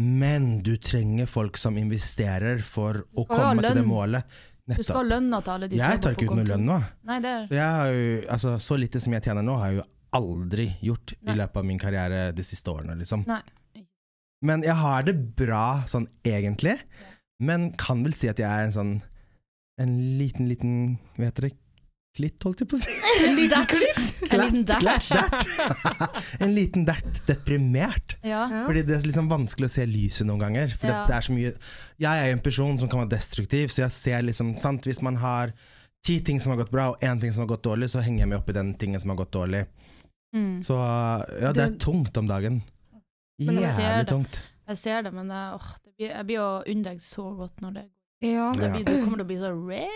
Men 0.00 0.62
du 0.66 0.76
trenger 0.82 1.28
folk 1.30 1.60
som 1.60 1.76
investerer 1.78 2.58
for 2.64 3.04
å 3.14 3.26
komme 3.28 3.62
til 3.62 3.76
det 3.82 3.86
målet. 3.86 4.24
målet. 4.24 4.42
Du 4.64 4.82
skal 4.82 4.96
ha 4.96 5.02
Nettopp. 5.02 5.10
lønna 5.12 5.42
til 5.44 5.52
alle 5.52 5.68
de 5.68 5.76
Jeg 5.76 6.00
tar 6.00 6.14
ikke 6.16 6.24
ut 6.30 6.36
noe 6.38 6.44
lønn 6.48 6.64
nå. 6.64 6.78
Nei, 7.04 7.18
det 7.20 7.30
er 7.30 7.46
Så, 7.46 7.92
jo, 7.92 8.20
altså, 8.32 8.54
så 8.58 8.78
lite 8.80 9.00
som 9.04 9.12
jeg 9.12 9.22
tjener 9.22 9.44
nå, 9.44 9.58
har 9.60 9.68
jeg 9.70 9.82
jo 9.82 9.84
aldri 10.16 10.66
gjort 10.80 11.12
Nei. 11.20 11.34
i 11.34 11.36
løpet 11.36 11.56
av 11.60 11.64
min 11.68 11.78
karriere 11.78 12.32
de 12.34 12.42
siste 12.42 12.72
årene, 12.72 12.96
liksom. 12.98 13.26
Nei. 13.28 13.42
Men 14.44 14.62
jeg 14.64 14.74
har 14.76 15.02
det 15.02 15.14
bra 15.36 15.84
sånn 15.88 16.08
egentlig, 16.24 16.78
men 17.42 17.72
kan 17.80 18.02
vel 18.04 18.14
si 18.14 18.28
at 18.30 18.38
jeg 18.38 18.48
er 18.48 18.68
en 18.68 18.74
sånn 18.74 18.94
en 19.80 19.94
liten, 20.18 20.46
liten 20.46 20.74
Hva 21.16 21.26
heter 21.30 21.48
det? 21.48 21.56
Klitt, 22.14 22.36
holdt 22.46 22.60
jeg 22.62 22.68
på 22.70 22.76
å 22.76 22.78
si. 22.78 22.92
En 23.26 23.34
liten 23.34 23.50
dert. 23.50 24.28
En 24.30 24.42
liten 24.44 24.66
Klatt, 24.78 25.08
dert. 25.10 25.48
en 26.44 26.52
liten 26.54 26.84
dert 26.86 27.16
deprimert. 27.26 28.14
Ja. 28.22 28.44
Fordi 28.68 28.84
det 28.86 29.00
er 29.00 29.08
liksom 29.08 29.26
vanskelig 29.32 29.66
å 29.66 29.72
se 29.74 29.86
lyset 29.90 30.28
noen 30.28 30.44
ganger. 30.44 30.76
For 30.78 30.92
Ja. 30.92 31.00
det 31.10 31.16
er 31.16 31.26
så 31.26 31.34
mye 31.34 31.50
Jeg 31.98 32.12
er 32.12 32.28
jo 32.30 32.36
en 32.36 32.44
person 32.46 32.78
som 32.78 32.88
kan 32.92 33.02
være 33.02 33.16
destruktiv, 33.16 33.74
så 33.74 33.82
jeg 33.88 33.96
ser 33.98 34.22
liksom 34.28 34.54
sant, 34.62 34.86
Hvis 34.86 35.02
man 35.02 35.18
har 35.24 35.50
ti 36.06 36.20
ting 36.22 36.38
som 36.38 36.54
har 36.54 36.62
gått 36.62 36.70
bra, 36.70 36.90
og 36.92 37.02
én 37.02 37.18
ting 37.18 37.32
som 37.34 37.42
har 37.42 37.50
gått 37.56 37.64
dårlig, 37.66 37.90
så 37.90 38.02
henger 38.04 38.22
jeg 38.26 38.28
meg 38.30 38.38
opp 38.38 38.48
i 38.52 38.58
den 38.60 38.74
tingen 38.78 39.00
som 39.02 39.10
har 39.10 39.18
gått 39.24 39.32
dårlig. 39.34 39.64
Mm. 40.36 40.62
Så 40.62 40.76
ja, 40.76 41.50
det 41.56 41.62
er 41.64 41.76
tungt 41.82 42.14
om 42.20 42.28
dagen. 42.30 42.62
Jævlig 43.42 44.06
tungt. 44.10 44.38
Jeg 44.68 44.78
ser 44.80 45.02
det, 45.02 45.12
men 45.12 45.28
jeg, 45.28 45.58
åh, 45.58 45.68
det 45.84 45.92
blir, 45.98 46.08
jeg 46.14 46.26
blir 46.30 46.40
å 46.44 46.52
unne 46.66 46.82
deg 46.92 47.02
så 47.04 47.28
godt 47.36 47.60
når 47.60 47.74
det 47.80 47.86
Ja. 48.24 48.52
det 48.56 48.70
blir, 48.72 48.84
Du 48.88 48.92
kommer 49.04 49.18
til 49.20 49.24
å 49.24 49.28
bli 49.28 49.36
så 49.42 49.50
rich. 49.68 49.90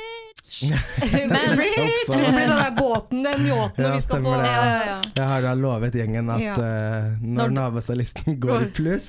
Men 1.28 1.58
Rich! 1.58 2.08
Det 2.08 2.28
blir 2.32 2.46
den 2.48 2.58
der 2.60 2.70
båten, 2.76 3.22
den 3.24 3.42
yachten, 3.48 3.84
Ja, 3.84 3.90
vi 3.94 4.00
skal 4.04 4.22
på. 4.24 4.30
Ja, 4.32 4.68
ja. 4.86 4.98
Jeg 5.16 5.26
har 5.28 5.42
da 5.44 5.50
lovet 5.58 5.96
gjengen 5.98 6.30
at 6.32 6.40
Ja. 6.40 6.54
eh, 6.54 7.08
når 7.20 7.48
Når- 7.48 7.54
nabostylisten 7.56 8.38
går 8.40 8.62
i 8.62 8.68
pluss, 8.76 9.08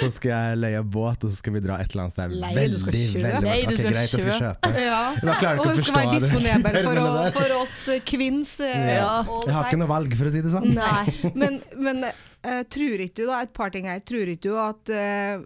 så 0.00 0.08
skal 0.10 0.30
jeg 0.32 0.58
leie 0.62 0.82
båt, 0.82 1.22
og 1.24 1.30
så 1.30 1.36
skal 1.38 1.52
vi 1.54 1.60
dra 1.66 1.76
et 1.82 1.92
eller 1.92 2.04
annet 2.06 2.16
sted 2.16 2.34
Leie, 2.34 2.54
veldig, 2.56 2.72
du 2.72 2.78
skal 2.78 2.92
veldig 3.22 3.42
Leie, 3.46 3.66
du 3.66 3.76
skal 3.76 3.92
greit, 3.92 4.00
jeg 4.00 4.08
skal 4.08 4.32
kjøpe. 4.32 4.42
kjøpe. 4.42 4.82
Ja. 4.86 5.02
Jeg 5.22 5.38
klarer 5.42 5.58
Og 5.58 5.64
ikke 5.66 5.72
å 5.72 5.76
det 5.76 5.84
skal 5.84 5.94
være 5.94 6.08
forstå 6.08 6.18
det. 6.18 6.32
disponibel 6.32 6.72
for, 6.72 6.82
å, 6.82 6.96
termene 6.96 7.22
der. 7.22 7.32
for 7.38 7.56
oss 7.60 7.76
eh, 7.88 8.00
kvinns. 8.14 8.52
Uh, 8.60 8.66
Ja. 8.66 9.14
Jeg 9.46 9.54
har 9.58 9.64
ikke 9.70 9.78
noe 9.84 9.92
valg, 9.94 10.16
for 10.18 10.24
å 10.24 10.34
si 10.34 10.40
det 10.42 10.50
sånn. 10.54 10.74
Nei. 10.74 11.32
Men, 11.34 11.62
men 11.78 12.04
eh, 12.44 12.62
tror 12.68 13.00
ikke 13.06 13.16
du, 13.22 13.26
da, 13.30 13.40
et 13.46 13.52
par 13.56 13.70
ting 13.74 13.86
her, 13.90 14.00
tror 14.00 14.28
ikke 14.34 14.48
du 14.50 14.56
at 14.58 14.92
uh, 14.92 15.44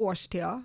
årstida, 0.00 0.56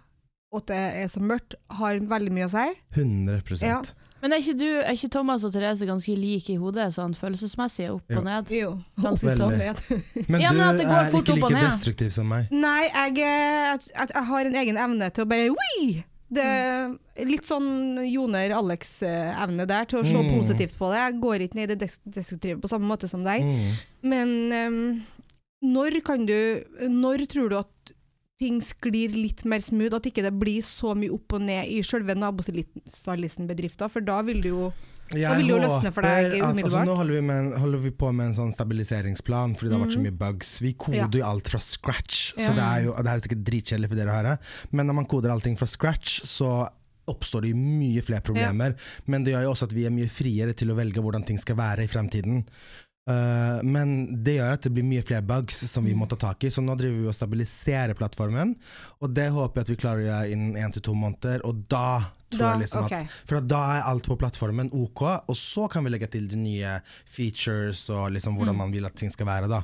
og 0.54 0.62
at 0.64 0.68
det 0.72 0.82
er 1.04 1.08
så 1.12 1.20
mørkt, 1.24 1.56
har 1.80 2.00
veldig 2.00 2.32
mye 2.36 2.48
å 2.48 2.54
si? 2.56 2.66
100 2.96 3.62
Ja. 3.66 3.82
Men 4.24 4.34
er 4.34 4.40
ikke, 4.42 4.56
du, 4.58 4.66
er 4.82 4.96
ikke 4.96 5.10
Thomas 5.14 5.44
og 5.46 5.52
Therese 5.54 5.86
ganske 5.86 6.16
like 6.18 6.50
i 6.50 6.56
hodet, 6.58 6.88
sånn 6.96 7.14
følelsesmessig, 7.14 7.90
opp 7.94 8.10
Jo. 8.10 8.22
og 8.22 8.26
ned? 8.26 8.50
Jo. 8.56 8.72
Ganske 9.04 9.36
sånn. 9.38 9.60
Men 10.32 10.42
Ja, 10.42 10.50
du 10.50 10.58
men 10.58 10.66
at 10.66 10.80
det 10.80 10.88
går 10.88 10.98
er 10.98 11.20
ikke 11.20 11.36
like 11.44 11.62
destruktiv 11.68 12.10
som 12.16 12.32
meg. 12.32 12.48
Nei, 12.50 12.88
jeg, 12.88 13.20
jeg, 13.22 13.80
jeg 14.16 14.26
har 14.32 14.50
en 14.50 14.56
egen 14.64 14.80
evne 14.88 15.12
til 15.14 15.28
å 15.28 15.30
bare 15.30 15.52
Wii! 15.54 16.04
Det 16.36 16.42
er 16.42 17.28
litt 17.30 17.46
sånn 17.46 18.00
Joner 18.10 18.50
Alex-evne 18.58 19.68
der, 19.70 19.86
til 19.92 20.00
å 20.02 20.08
se 20.10 20.18
Mm. 20.18 20.32
positivt 20.40 20.74
på 20.80 20.90
det. 20.90 21.04
Jeg 21.04 21.20
går 21.22 21.44
ikke 21.46 21.56
ned 21.60 21.70
i 21.70 21.76
det 21.76 21.80
des- 21.86 22.00
destruktive 22.18 22.58
på 22.64 22.68
samme 22.72 22.90
måte 22.90 23.08
som 23.08 23.22
deg. 23.24 23.44
Mm. 23.46 23.78
Men 24.10 24.34
ehm, 24.52 24.82
når 25.66 26.00
kan 26.06 26.26
du 26.26 26.36
Når 26.90 27.26
tror 27.32 27.50
du 27.50 27.58
at 27.60 27.92
ting 28.40 28.60
sklir 28.62 29.14
litt 29.16 29.46
mer 29.48 29.60
smooth? 29.64 29.96
At 29.96 30.04
ikke 30.10 30.24
det 30.26 30.34
blir 30.40 30.62
så 30.66 30.96
mye 30.98 31.12
opp 31.16 31.34
og 31.38 31.42
ned 31.48 31.70
i 31.72 31.82
selve 31.88 32.16
nabostylisten-bedrifta? 32.20 33.88
For 33.92 34.04
da 34.06 34.22
vil 34.28 34.42
det 34.44 34.52
jo 34.52 34.74
Jeg 35.14 35.38
vil 35.38 35.52
jo 35.54 35.58
løsne 35.62 35.92
for 35.94 36.02
deg 36.02 36.32
at- 36.34 36.42
umiddelbart. 36.42 36.64
Altså, 36.66 36.84
nå 36.86 36.96
holder 36.98 37.14
vi, 37.14 37.22
med, 37.22 37.54
holder 37.62 37.78
vi 37.84 37.92
på 37.92 38.12
med 38.12 38.26
en 38.26 38.34
sånn 38.34 38.54
stabiliseringsplan 38.56 39.54
fordi 39.56 39.70
det 39.70 39.78
har 39.78 39.86
vært 39.86 39.94
så 39.94 40.00
Mhm. 40.02 40.08
mye 40.10 40.18
bugs. 40.18 40.60
Vi 40.60 40.74
koder 40.74 40.98
Ja. 40.98 41.08
jo 41.12 41.24
alt 41.26 41.48
fra 41.48 41.60
scratch, 41.60 42.34
Ja. 42.38 42.48
så 42.48 42.56
det 42.56 42.64
er 42.64 42.84
jo 42.86 42.96
det 42.96 43.06
er 43.08 43.20
sikkert 43.20 43.44
dritkjedelig 43.46 43.88
for 43.90 43.96
dere 43.96 44.10
å 44.10 44.16
høre, 44.24 44.40
men 44.72 44.88
når 44.88 44.94
man 44.96 45.06
koder 45.06 45.30
allting 45.30 45.56
fra 45.58 45.68
scratch, 45.68 46.22
så 46.24 46.68
oppstår 47.08 47.42
det 47.44 47.50
jo 47.52 47.56
mye 47.56 48.02
flere 48.02 48.22
problemer. 48.24 48.76
Men 49.06 49.24
det 49.24 49.34
gjør 49.36 49.44
jo 49.44 49.52
også 49.54 49.64
at 49.64 49.74
vi 49.74 49.86
er 49.86 49.92
mye 49.92 50.10
friere 50.10 50.54
til 50.56 50.70
å 50.70 50.76
velge 50.76 50.96
hvordan 51.00 51.24
ting 51.24 51.38
skal 51.38 51.56
være 51.56 51.84
i 51.84 51.88
fremtiden. 51.88 52.46
Eh, 53.08 53.60
men 53.64 54.24
det 54.26 54.40
gjør 54.40 54.54
at 54.56 54.64
det 54.66 54.72
blir 54.74 54.84
mye 54.88 55.04
flere 55.06 55.22
bugs 55.22 55.60
som 55.70 55.84
Mm. 55.84 55.90
vi 55.92 55.96
må 55.96 56.08
ta 56.10 56.16
tak 56.16 56.44
i. 56.44 56.48
Så 56.50 56.64
nå 56.66 56.76
driver 56.78 57.02
vi 57.04 57.08
og 57.08 57.14
stabiliserer 57.14 57.94
plattformen, 57.94 58.56
og 59.02 59.14
det 59.14 59.30
håper 59.32 59.62
jeg 59.62 59.62
at 59.62 59.70
vi 59.70 59.76
klarer 59.76 60.02
å 60.02 60.08
gjøre 60.10 60.32
innen 60.32 60.56
én 60.58 60.74
til 60.74 60.82
to 60.82 60.94
måneder. 60.94 61.42
Og 61.46 61.68
da 61.70 62.12
tror 62.32 62.40
Da, 62.40 62.52
jeg 62.58 62.62
liksom 62.68 62.86
okay. 62.86 63.02
at 63.02 63.10
For 63.30 63.40
da 63.42 63.60
er 63.78 63.84
alt 63.86 64.04
på 64.08 64.18
plattformen 64.18 64.72
OK, 64.74 65.02
og 65.30 65.36
så 65.36 65.70
kan 65.70 65.84
vi 65.84 65.92
legge 65.92 66.10
til 66.10 66.28
de 66.28 66.36
nye 66.36 66.82
features 67.06 67.88
og 67.90 68.12
liksom 68.12 68.36
hvordan 68.38 68.58
man 68.58 68.72
vil 68.72 68.86
at 68.86 68.96
ting 68.96 69.12
skal 69.12 69.28
være, 69.28 69.48
da. 69.50 69.62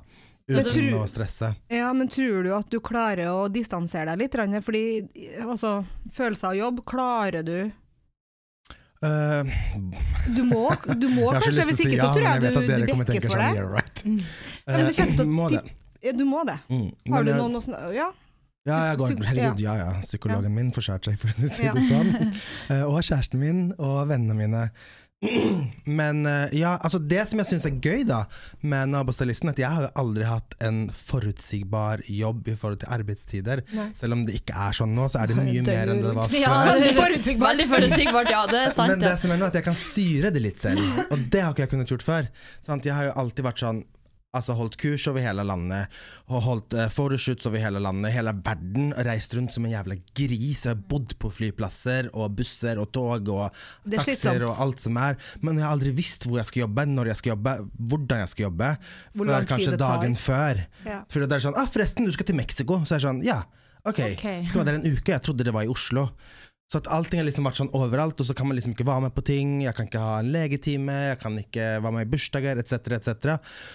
Mm. 0.48 0.58
Uten 0.60 0.72
tror- 0.72 1.04
å 1.04 1.08
stresse. 1.08 1.56
Ja, 1.70 1.94
men 1.94 2.08
tror 2.10 2.44
du 2.44 2.54
at 2.54 2.70
du 2.70 2.80
klarer 2.80 3.26
å 3.32 3.50
distansere 3.52 4.06
deg 4.16 4.20
litt? 4.20 4.64
Fordi 4.64 5.40
altså, 5.42 5.86
følelser 6.12 6.50
av 6.50 6.56
jobb, 6.56 6.86
klarer 6.86 7.44
du 7.46 7.72
Eh, 9.02 9.44
Du 10.36 10.44
må, 10.46 10.68
du 11.00 11.08
må 11.10 11.32
jeg 11.34 11.42
kanskje, 11.42 11.64
hvis 11.66 11.78
si 11.80 11.86
ikke 11.90 11.98
ja, 11.98 12.04
så 12.04 12.10
tror 12.14 12.22
men 12.22 12.32
jeg, 12.32 12.42
vet 12.42 12.54
du, 12.54 12.60
du 12.62 12.92
tenke 13.10 13.32
for 13.32 13.42
sånn, 13.42 13.56
det. 13.56 13.70
right. 13.74 14.04
Men 14.06 14.18
du 14.18 14.92
Eh, 14.92 14.96
kommer 14.98 15.16
til 15.18 15.32
må 15.38 15.48
det. 15.50 15.62
Ja, 16.02 16.12
Du 16.18 16.26
må 16.26 16.44
det. 16.46 16.58
Mm. 16.70 16.86
Har 17.14 17.24
Men 17.24 17.26
du 17.26 17.32
noen 17.40 17.58
å 17.58 17.64
sn- 17.66 17.94
Ja. 17.98 18.12
Ja, 18.64 18.76
jeg 18.92 18.98
går, 19.00 19.16
herregud, 19.26 19.60
ja 19.64 19.74
ja. 19.80 19.86
Psykologen 20.06 20.54
min 20.54 20.68
forskjærte 20.72 21.10
seg, 21.10 21.16
for 21.18 21.30
å 21.34 21.50
si 21.50 21.66
det 21.66 21.82
sånn. 21.88 22.12
Uh, 22.70 22.84
og 22.92 23.00
kjæresten 23.02 23.40
min 23.42 23.62
og 23.82 24.04
vennene 24.12 24.36
mine. 24.38 24.62
Men 26.00 26.26
eh, 26.26 26.54
ja, 26.58 26.72
altså 26.82 26.98
det 26.98 27.28
som 27.30 27.42
jeg 27.42 27.50
syns 27.52 27.66
er 27.70 27.76
gøy 27.84 28.04
da 28.10 28.24
med 28.66 28.90
nabostylisten, 28.94 29.52
at 29.52 29.60
jeg 29.62 29.70
har 29.70 29.92
aldri 30.00 30.26
hatt 30.26 30.56
en 30.66 30.88
forutsigbar 30.98 32.02
jobb 32.10 32.50
i 32.50 32.56
forhold 32.58 32.82
til 32.82 32.90
arbeidstider. 32.96 33.62
Nei. 33.78 33.88
Selv 33.98 34.18
om 34.18 34.26
det 34.26 34.40
ikke 34.42 34.58
er 34.68 34.78
sånn 34.82 34.96
nå, 34.98 35.06
så 35.14 35.22
er 35.22 35.32
det 35.32 35.38
mye 35.38 35.62
mer 35.68 35.94
enn 35.94 36.02
det 36.04 36.16
var 36.18 36.30
før. 36.32 36.40
Ja, 36.42 36.58
Veldig 36.72 36.94
forutsigbart. 36.98 37.50
Veldig 37.52 37.70
forutsigbart, 37.76 38.34
ja. 38.34 38.44
Det 38.52 38.62
er 38.66 38.76
sant, 38.76 38.96
Men 38.96 39.04
det 39.06 39.12
det. 39.12 39.16
som 39.24 39.36
er 39.36 39.42
nå, 39.44 39.50
at 39.54 39.60
jeg 39.62 39.68
kan 39.70 39.78
styre 39.86 40.34
det 40.34 40.46
litt 40.50 40.62
selv, 40.64 40.82
og 41.12 41.28
det 41.34 41.46
har 41.46 41.54
ikke 41.54 41.68
jeg 41.68 41.74
kunnet 41.76 41.94
gjort 41.96 42.08
før. 42.08 42.30
Sant? 42.66 42.90
Jeg 42.90 42.98
har 42.98 43.12
jo 43.12 43.18
alltid 43.26 43.46
vært 43.52 43.62
sånn 43.66 43.84
Altså 44.32 44.54
holdt 44.56 44.78
kurs 44.80 45.04
over 45.12 45.20
hele 45.20 45.44
landet, 45.44 45.92
og 46.32 46.46
holdt 46.46 46.76
uh, 46.80 46.86
over 47.50 47.58
hele 47.60 47.82
landet, 47.84 48.14
hele 48.16 48.32
verden, 48.46 48.94
reist 48.96 49.36
rundt 49.36 49.52
som 49.52 49.66
en 49.68 49.74
jævla 49.74 49.98
gris. 50.16 50.62
Jeg 50.64 50.72
har 50.72 50.80
bodd 50.88 51.18
på 51.20 51.32
flyplasser 51.36 52.08
og 52.14 52.38
busser 52.38 52.80
og 52.80 52.94
tog 52.96 53.28
og 53.28 53.50
er 53.50 53.98
taxier 53.98 54.46
og 54.48 54.62
alt 54.64 54.86
som 54.86 54.96
er. 55.04 55.20
Men 55.44 55.60
jeg 55.60 55.68
har 55.68 55.76
aldri 55.76 55.92
visst 55.98 56.30
hvor 56.30 56.40
jeg 56.40 56.48
skal 56.48 56.64
jobbe, 56.64 56.86
når 56.94 57.12
jeg 57.12 57.20
skal 57.20 57.34
jobbe, 57.34 57.58
hvordan 57.92 58.24
jeg 58.24 58.32
skal 58.32 58.48
jobbe. 58.48 58.70
Hvor 59.12 59.28
før 59.28 59.42
tid 59.42 59.52
kanskje 59.52 59.82
dagen 59.84 60.16
før. 60.16 60.64
Ja. 60.88 61.02
For 61.12 61.28
det 61.28 61.36
er 61.36 61.48
sånn 61.50 61.60
ah, 61.60 61.68
'Forresten, 61.68 62.08
du 62.08 62.16
skal 62.16 62.32
til 62.32 62.40
Mexico.' 62.40 62.80
Så 62.86 62.96
er 62.96 63.04
det 63.04 63.08
sånn 63.10 63.26
Ja, 63.28 63.42
OK. 63.84 64.00
okay. 64.00 64.46
Skal 64.46 64.64
være 64.64 64.72
der 64.72 64.80
en 64.80 64.96
uke. 64.96 65.12
Jeg 65.12 65.24
trodde 65.26 65.44
det 65.44 65.54
var 65.54 65.68
i 65.68 65.72
Oslo. 65.72 66.08
Så 66.72 66.80
at 66.80 66.88
allting 66.88 67.20
har 67.20 67.26
liksom 67.28 67.44
vært 67.50 67.58
sånn 67.60 67.72
overalt, 67.76 68.22
og 68.24 68.28
så 68.30 68.34
kan 68.38 68.48
man 68.48 68.56
liksom 68.56 68.72
ikke 68.72 68.86
være 68.88 69.04
med 69.10 69.12
på 69.18 69.24
ting. 69.28 69.58
Jeg 69.66 69.76
kan 69.76 69.90
ikke 69.90 70.00
ha 70.04 70.14
en 70.22 70.30
legetime, 70.32 70.94
jeg 71.10 71.18
kan 71.20 71.34
ikke 71.42 71.66
være 71.84 71.92
med 71.98 72.06
i 72.06 72.12
bursdager, 72.14 72.62
etc., 72.62 72.94
etc. 72.96 73.34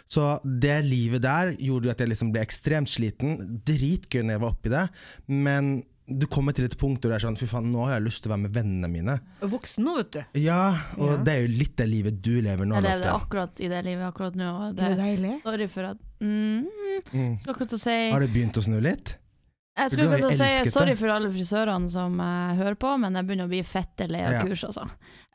Så 0.09 0.31
det 0.65 0.79
livet 0.87 1.21
der 1.27 1.53
gjorde 1.61 1.93
at 1.93 2.01
jeg 2.01 2.09
liksom 2.15 2.31
ble 2.33 2.41
ekstremt 2.47 2.89
sliten. 2.89 3.37
Dritgøy 3.69 4.23
når 4.25 4.39
jeg 4.39 4.43
var 4.47 4.55
oppi 4.57 4.73
det, 4.73 4.87
men 5.29 5.75
du 6.07 6.25
kommer 6.31 6.55
til 6.55 6.65
et 6.69 6.77
punkt 6.79 7.03
hvor 7.03 7.11
du 7.11 7.17
er 7.17 7.23
sånn 7.25 7.35
Fy 7.37 7.49
faen, 7.51 7.67
nå 7.75 7.83
har 7.83 7.97
jeg 7.97 8.05
lyst 8.07 8.23
til 8.23 8.31
å 8.31 8.35
være 8.37 8.45
med 8.47 8.53
vennene 8.55 8.89
mine. 8.89 9.17
Voksen 9.43 9.83
nå, 9.85 9.97
vet 9.99 10.11
du. 10.15 10.21
Ja, 10.47 10.61
og 10.97 11.11
Ja. 11.11 11.17
det 11.27 11.33
er 11.35 11.41
jo 11.43 11.53
litt 11.59 11.77
det 11.77 11.89
livet 11.91 12.23
du 12.23 12.41
lever 12.41 12.65
nå, 12.65 12.79
Jeg 12.79 12.87
lever 12.87 13.11
akkurat 13.13 13.61
i 13.61 13.69
det 13.69 13.85
livet 13.85 14.07
akkurat 14.07 14.39
nå. 14.39 14.51
Og 14.71 14.77
Det 14.79 14.85
er 14.87 14.97
deilig. 15.03 15.43
sorry 15.43 15.67
for 15.67 15.83
at 15.93 15.99
mm, 16.23 16.65
Mm. 17.13 17.35
Akkurat 17.45 17.73
å 17.75 17.79
si 17.79 18.11
Har 18.11 18.21
du 18.25 18.29
begynt 18.33 18.57
å 18.57 18.63
snu 18.65 18.81
litt? 18.81 19.19
Jeg 19.77 19.91
skulle 19.93 20.17
elsket 20.17 20.39
si 20.39 20.45
det. 20.65 20.73
sorry 20.73 20.95
for 20.97 21.13
alle 21.13 21.29
frisørene 21.29 21.91
som 21.93 22.15
uh, 22.21 22.55
hører 22.57 22.79
på, 22.81 22.95
men 23.03 23.13
jeg 23.19 23.27
begynner 23.29 23.45
å 23.45 23.53
bli 23.53 23.59
fette 23.63 24.07
lei 24.09 24.23
av 24.25 24.33
Ja. 24.33 24.41
kurs, 24.47 24.63
altså. 24.65 24.87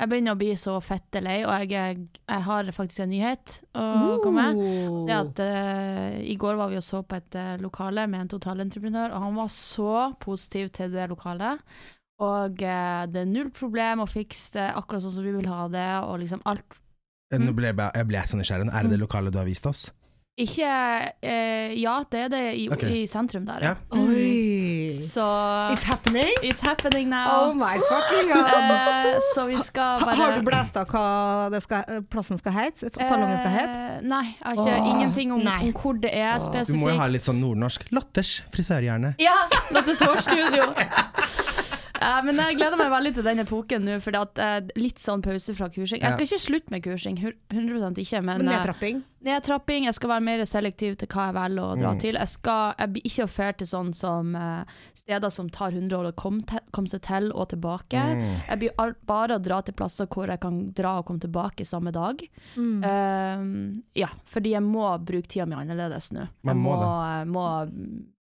Jeg 0.01 0.09
begynner 0.09 0.33
å 0.33 0.39
bli 0.39 0.49
så 0.57 0.73
fette 0.81 1.21
lei, 1.21 1.35
og 1.45 1.69
jeg, 1.69 1.99
jeg 2.25 2.41
har 2.47 2.71
faktisk 2.73 3.03
en 3.05 3.09
nyhet 3.13 3.59
å 3.77 4.17
komme 4.23 4.47
med. 4.49 5.05
Det 5.07 5.13
at 5.19 5.43
uh, 5.45 6.17
I 6.25 6.35
går 6.41 6.57
var 6.57 6.73
vi 6.73 6.79
og 6.81 6.83
så 6.87 7.03
på 7.05 7.19
et 7.21 7.35
eh, 7.37 7.57
lokale 7.61 8.07
med 8.09 8.21
en 8.25 8.31
totalentreprenør, 8.33 9.13
og 9.13 9.21
han 9.27 9.35
var 9.37 9.47
så 9.53 9.95
positiv 10.19 10.71
til 10.73 10.89
det 10.91 11.05
lokalet. 11.13 11.61
Og 12.21 12.57
det 12.57 13.17
er 13.21 13.25
null 13.29 13.49
problem 13.53 14.01
å 14.03 14.09
fikse 14.09 14.53
det 14.57 14.67
akkurat 14.77 15.01
sånn 15.05 15.15
som 15.19 15.25
vi 15.25 15.31
vil 15.37 15.47
ha 15.49 15.67
det, 15.73 15.87
og 16.05 16.19
liksom 16.21 16.41
alt. 16.45 16.65
Mm. 17.31 17.45
Nå 17.45 17.51
Mm. 17.51 17.55
ble 17.55 17.67
jeg, 17.69 17.77
jeg 17.95 18.07
ble 18.09 18.21
så 18.27 18.37
nysgjerrig. 18.41 18.73
Er 18.73 18.83
det 18.83 18.91
det 18.97 18.99
lokalet 18.99 19.31
du 19.33 19.37
har 19.39 19.45
vist 19.45 19.65
oss? 19.69 19.91
Ikke 20.39 20.67
eh, 21.21 21.73
Ja, 21.75 21.97
det 22.11 22.19
er 22.19 22.29
det 22.31 22.41
i, 22.55 22.67
okay. 22.71 23.01
i 23.01 23.07
sentrum 23.07 23.43
der, 23.45 23.59
Ja. 23.61 23.73
Mm. 23.91 24.07
Oi. 24.07 25.01
Så 25.03 25.25
It's 25.73 25.83
happening? 25.83 26.31
It's 26.41 26.61
happening 26.61 27.09
now. 27.09 27.49
Oh 27.49 27.53
my 27.53 27.75
fucking 27.75 28.31
god. 28.33 28.71
Eh, 28.71 29.19
så 29.35 29.45
vi 29.49 29.57
skal 29.59 29.99
Ha- 29.99 30.05
bare 30.05 30.15
Har 30.15 30.37
du 30.37 30.45
blæst 30.45 30.77
av 30.77 30.87
hva 30.87 31.49
det 31.51 31.61
skal, 31.63 31.83
plassen 32.09 32.37
skal 32.39 32.55
hete? 32.55 32.89
Salongen 32.95 33.37
skal 33.37 33.55
hete? 33.57 33.77
Eh, 33.97 34.01
nei, 34.07 34.23
jeg 34.31 34.45
har 34.45 34.53
ikke 34.53 34.79
oh. 34.79 34.89
ingenting 34.95 35.33
om, 35.35 35.41
om 35.41 35.73
hvor 35.75 35.99
det 35.99 36.13
er 36.15 36.39
spesifikt. 36.39 36.77
Du 36.77 36.85
må 36.85 36.93
jo 36.93 36.99
ha 37.01 37.09
litt 37.11 37.27
sånn 37.27 37.41
nordnorsk. 37.43 37.89
Latters 37.91 38.41
frisørhjerne. 38.55 39.15
Ja! 39.19 39.35
Lottes 39.75 39.99
hårstudio. 40.05 40.71
Eh, 42.01 42.21
men 42.25 42.35
jeg 42.41 42.57
gleder 42.57 42.77
meg 42.81 42.89
veldig 42.91 43.13
til 43.13 43.23
den 43.27 43.39
epoken 43.43 43.83
nå, 43.85 43.99
for 44.01 44.17
litt 44.75 44.97
sånn 44.99 45.21
pause 45.21 45.53
fra 45.53 45.67
kursing. 45.69 46.01
Jeg 46.01 46.13
skal 46.15 46.25
ikke 46.25 46.39
slutte 46.47 46.71
med 46.73 46.83
kursing, 46.83 47.17
hu- 47.21 47.37
100 47.53 47.97
ikke, 48.01 48.21
men 48.23 48.41
Men 48.41 48.47
nedtrapping? 48.49 49.01
nedtrapping? 49.01 49.03
nedtrapping. 49.21 49.83
Jeg 49.85 49.93
skal 49.93 50.09
være 50.09 50.23
mer 50.25 50.39
selektiv 50.49 50.95
til 50.97 51.07
hva 51.13 51.27
jeg 51.29 51.35
velger 51.35 51.61
å 51.63 51.77
dra 51.77 51.91
Mm. 51.93 51.99
til. 52.01 52.13
Jeg, 52.17 52.27
skal, 52.27 52.73
jeg 52.79 52.89
blir 52.93 53.03
ikke 53.05 53.23
offert 53.27 53.57
til 53.61 53.67
sånn 53.67 53.93
som 53.93 54.35
eh, 54.35 54.63
steder 54.95 55.29
som 55.29 55.49
tar 55.49 55.71
100 55.71 55.93
år 55.99 56.09
å 56.11 56.15
komme 56.15 56.41
kom 56.71 56.87
seg 56.87 57.01
til 57.05 57.31
og 57.31 57.49
tilbake. 57.49 58.01
Mm. 58.01 58.41
Jeg 58.49 58.59
blir 58.59 58.95
bare 59.05 59.35
å 59.37 59.41
dra 59.41 59.61
til 59.61 59.73
plasser 59.75 60.07
hvor 60.07 60.27
jeg 60.27 60.39
kan 60.41 60.71
dra 60.73 60.97
og 60.99 61.05
komme 61.05 61.19
tilbake 61.21 61.65
samme 61.65 61.91
dag. 61.93 62.17
Mm. 62.57 62.83
Eh, 62.83 63.81
ja, 64.01 64.07
fordi 64.25 64.51
jeg 64.55 64.63
må 64.63 64.89
bruke 65.05 65.27
tida 65.27 65.45
mi 65.45 65.55
annerledes 65.55 66.11
nå. 66.11 66.27
Man 66.43 66.55
Jeg 66.55 66.63
må 66.65 67.31
må 67.31 67.45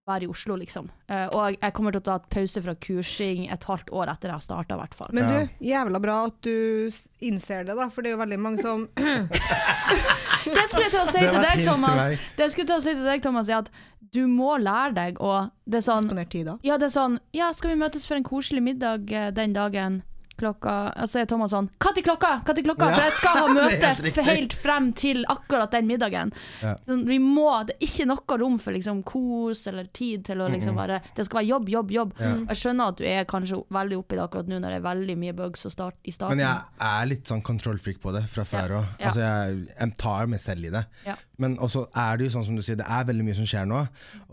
være 0.06 0.26
i 0.26 0.30
Oslo, 0.30 0.56
liksom. 0.60 0.90
Eh, 1.10 1.26
og 1.34 1.56
jeg 1.58 1.74
kommer 1.74 1.94
til 1.96 2.04
å 2.04 2.06
ta 2.06 2.18
et 2.20 2.28
pause 2.34 2.62
fra 2.62 2.76
kursing 2.86 3.48
et 3.54 3.66
halvt 3.70 3.90
år 3.90 4.12
etter 4.14 4.30
jeg 4.30 4.38
har 4.38 4.44
starta, 4.44 4.78
i 4.78 4.82
hvert 4.84 4.98
fall. 4.98 5.10
Men 5.18 5.32
du, 5.32 5.56
jævla 5.66 6.02
bra 6.04 6.18
at 6.28 6.38
du 6.46 6.90
innser 7.26 7.66
det, 7.66 7.78
da, 7.78 7.88
for 7.90 8.06
det 8.06 8.12
er 8.12 8.18
jo 8.18 8.22
veldig 8.22 8.40
mange 8.42 8.62
som 8.62 8.86
Det 10.46 10.66
skulle 10.70 10.86
jeg 10.86 10.94
til 10.94 11.02
å 11.02 11.10
si 11.10 11.24
til 11.24 11.42
deg, 11.42 11.66
Thomas. 11.66 12.14
Det 12.38 12.50
skulle 12.54 12.68
jeg 12.68 12.72
til 12.72 12.78
å 12.78 12.84
si 12.86 12.94
til 12.94 13.08
deg, 13.08 13.24
Thomas, 13.26 13.50
er 13.50 13.64
at 13.64 13.72
du 14.16 14.26
må 14.30 14.56
lære 14.62 14.94
deg 14.96 15.18
å 15.24 15.48
Det 15.66 15.82
er 15.82 15.88
sånn 15.88 16.12
tid, 16.30 16.46
da. 16.52 16.60
Ja, 16.64 16.78
det 16.80 16.92
er 16.92 16.94
sånn 16.94 17.18
Ja, 17.36 17.50
skal 17.58 17.74
vi 17.74 17.80
møtes 17.82 18.06
for 18.08 18.16
en 18.20 18.28
koselig 18.28 18.62
middag 18.64 19.10
eh, 19.12 19.32
den 19.36 19.58
dagen? 19.58 20.04
Klokka 20.40 20.76
Og 21.02 21.10
så 21.10 21.22
er 21.22 21.30
Thomas 21.30 21.54
sånn 21.54 21.70
Når 21.72 22.02
klokka? 22.06 22.32
Når 22.48 22.62
klokka? 22.68 22.90
For 22.92 23.06
jeg 23.06 23.16
skal 23.20 23.40
ha 23.40 23.48
møte 23.60 23.92
helt 24.28 24.46
helt 24.46 24.56
frem 24.58 24.92
til 24.98 25.24
akkurat 25.32 25.72
den 25.74 25.88
middagen. 25.90 26.32
Ja. 26.62 26.76
Sånn, 26.86 27.06
vi 27.08 27.20
må 27.24 27.48
Det 27.68 27.78
er 27.78 27.88
ikke 27.88 28.08
noe 28.10 28.38
rom 28.42 28.58
for 28.62 28.76
liksom 28.76 29.02
kos 29.08 29.66
eller 29.72 29.88
tid 29.96 30.26
til 30.28 30.44
å 30.44 30.50
liksom 30.52 30.78
bare 30.80 31.02
Det 31.16 31.26
skal 31.28 31.42
være 31.42 31.50
jobb, 31.50 31.70
jobb, 31.76 31.94
jobb. 31.96 32.16
Ja. 32.20 32.34
Jeg 32.52 32.62
skjønner 32.62 32.94
at 32.94 33.00
du 33.00 33.06
er 33.10 33.28
kanskje 33.30 33.62
veldig 33.76 34.00
oppi 34.02 34.20
det 34.20 34.26
akkurat 34.26 34.50
nå 34.52 34.60
når 34.60 34.76
det 34.76 34.80
er 34.80 34.86
veldig 34.86 35.16
mye 35.20 35.36
bugs 35.38 35.66
start, 35.72 35.98
i 36.06 36.14
starten. 36.14 36.38
Men 36.38 36.46
jeg 36.46 36.90
er 36.90 37.08
litt 37.10 37.32
sånn 37.32 37.44
kontrollfreak 37.46 38.02
på 38.04 38.14
det 38.16 38.26
fra 38.32 38.46
før 38.48 38.76
òg. 38.80 38.92
Ja. 39.00 39.10
Altså 39.10 39.24
jeg, 39.24 39.64
jeg 39.74 39.96
tar 40.02 40.30
meg 40.32 40.44
selv 40.44 40.68
i 40.70 40.74
det. 40.74 40.84
Ja. 41.08 41.16
Men 41.42 41.58
også 41.64 41.86
er 41.92 42.20
det 42.20 42.30
jo 42.30 42.36
sånn 42.38 42.46
som 42.48 42.60
du 42.60 42.64
sier, 42.66 42.78
det 42.80 42.88
er 42.88 43.08
veldig 43.10 43.26
mye 43.28 43.38
som 43.38 43.50
skjer 43.50 43.68
nå. 43.70 43.82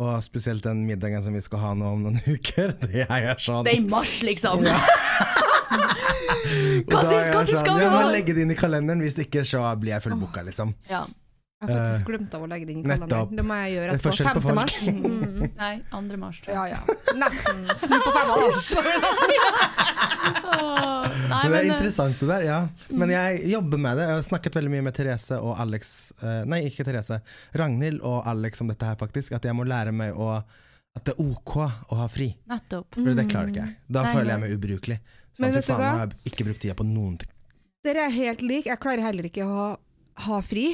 Og 0.02 0.12
spesielt 0.26 0.64
den 0.66 0.84
middagen 0.88 1.24
som 1.24 1.34
vi 1.34 1.42
skal 1.44 1.62
ha 1.64 1.72
nå 1.78 1.94
om 1.96 2.04
noen 2.06 2.20
uker. 2.36 2.76
Det 2.84 3.06
er 3.08 3.26
jeg 3.28 3.40
sånn 3.46 3.66
Det 3.66 3.76
er 3.76 3.82
i 3.82 3.88
mars, 3.88 4.18
liksom! 4.26 4.66
Da 4.66 4.78
Når 5.72 7.02
er 7.02 7.12
jeg 7.12 7.24
skal 7.30 7.46
sånn, 7.56 7.68
ha? 7.72 7.80
Jeg 7.82 7.90
må 7.94 8.04
legge 8.12 8.34
det 8.36 8.44
inn 8.46 8.52
i 8.54 8.58
kalenderen, 8.58 9.00
hvis 9.04 9.18
ikke 9.24 9.44
så 9.48 9.64
blir 9.80 9.94
jeg 9.96 10.02
fullbooka, 10.06 10.44
liksom. 10.48 10.74
Ja. 10.90 11.04
Jeg 11.62 11.68
har 11.68 11.78
Eh, 11.78 11.82
faktisk 11.86 12.06
glemt 12.08 12.32
av 12.34 12.42
å 12.42 12.46
legge 12.50 12.66
det 12.66 12.72
inn 12.74 12.80
i 12.80 12.82
kalenderen. 12.88 13.36
Det 13.38 13.44
må 13.46 13.54
jeg 13.60 13.74
gjøre 13.76 13.92
er 13.92 13.94
etterpå. 13.94 14.40
5. 14.42 14.54
mars. 14.58 14.72
Mm. 14.82 15.42
Nei, 15.60 15.74
2. 15.92 16.16
mars, 16.18 16.40
tror 16.42 16.50
jeg. 16.50 16.58
Ja, 16.58 16.64
ja. 16.74 16.80
Nesten. 17.22 17.60
Snu 17.78 17.96
på 18.02 18.14
femma, 18.16 18.34
da. 18.34 18.46
Nei, 20.22 21.42
Men 21.44 21.52
det 21.52 21.60
er 21.60 21.62
eh, 21.62 21.70
interessant 21.70 22.18
det 22.18 22.28
der, 22.32 22.42
ja. 22.48 22.58
Men 22.90 23.12
jeg 23.14 23.46
jobber 23.52 23.78
med 23.84 23.96
det. 24.00 24.08
Jeg 24.08 24.18
har 24.18 24.26
snakket 24.26 24.58
veldig 24.58 24.72
mye 24.74 24.86
med 24.88 24.96
Therese 24.98 25.38
og 25.38 25.54
Alex 25.62 25.94
eh, 26.18 26.42
Nei, 26.50 26.60
ikke 26.66 26.86
Therese. 26.88 27.20
Ragnhild 27.58 28.02
og 28.06 28.26
Alex 28.30 28.62
om 28.64 28.70
dette 28.72 28.90
her, 28.90 28.98
faktisk. 29.00 29.34
At 29.38 29.46
jeg 29.46 29.54
må 29.54 29.62
lære 29.68 29.94
meg 29.94 30.18
å 30.18 30.32
At 30.92 31.06
det 31.06 31.14
er 31.14 31.22
OK 31.24 31.54
å 31.62 31.96
ha 32.02 32.08
fri. 32.12 32.32
nettopp. 32.50 32.98
For 32.98 33.14
det 33.16 33.28
klarer 33.30 33.48
ikke 33.54 33.62
jeg. 33.64 33.76
Da 33.88 34.02
Nei, 34.02 34.12
føler 34.16 34.34
jeg 34.34 34.42
meg 34.42 34.50
ubrukelig. 34.58 34.98
Men 35.40 35.52
Sånn, 35.52 35.56
vet 35.56 35.66
du 35.66 35.72
hva? 35.72 35.78
nå 35.92 35.98
har 35.98 36.06
jeg 36.08 36.16
ikke 36.32 36.44
brukt 36.48 36.60
tida 36.64 36.74
på 36.76 36.84
noen 36.86 37.14
ting. 37.22 37.30
Dere 37.86 38.00
er 38.06 38.10
helt 38.14 38.42
like. 38.44 38.68
Jeg 38.68 38.78
klarer 38.82 39.02
heller 39.06 39.24
ikke 39.30 39.44
å 39.46 39.48
ha, 39.56 39.68
ha 40.28 40.36
fri. 40.44 40.66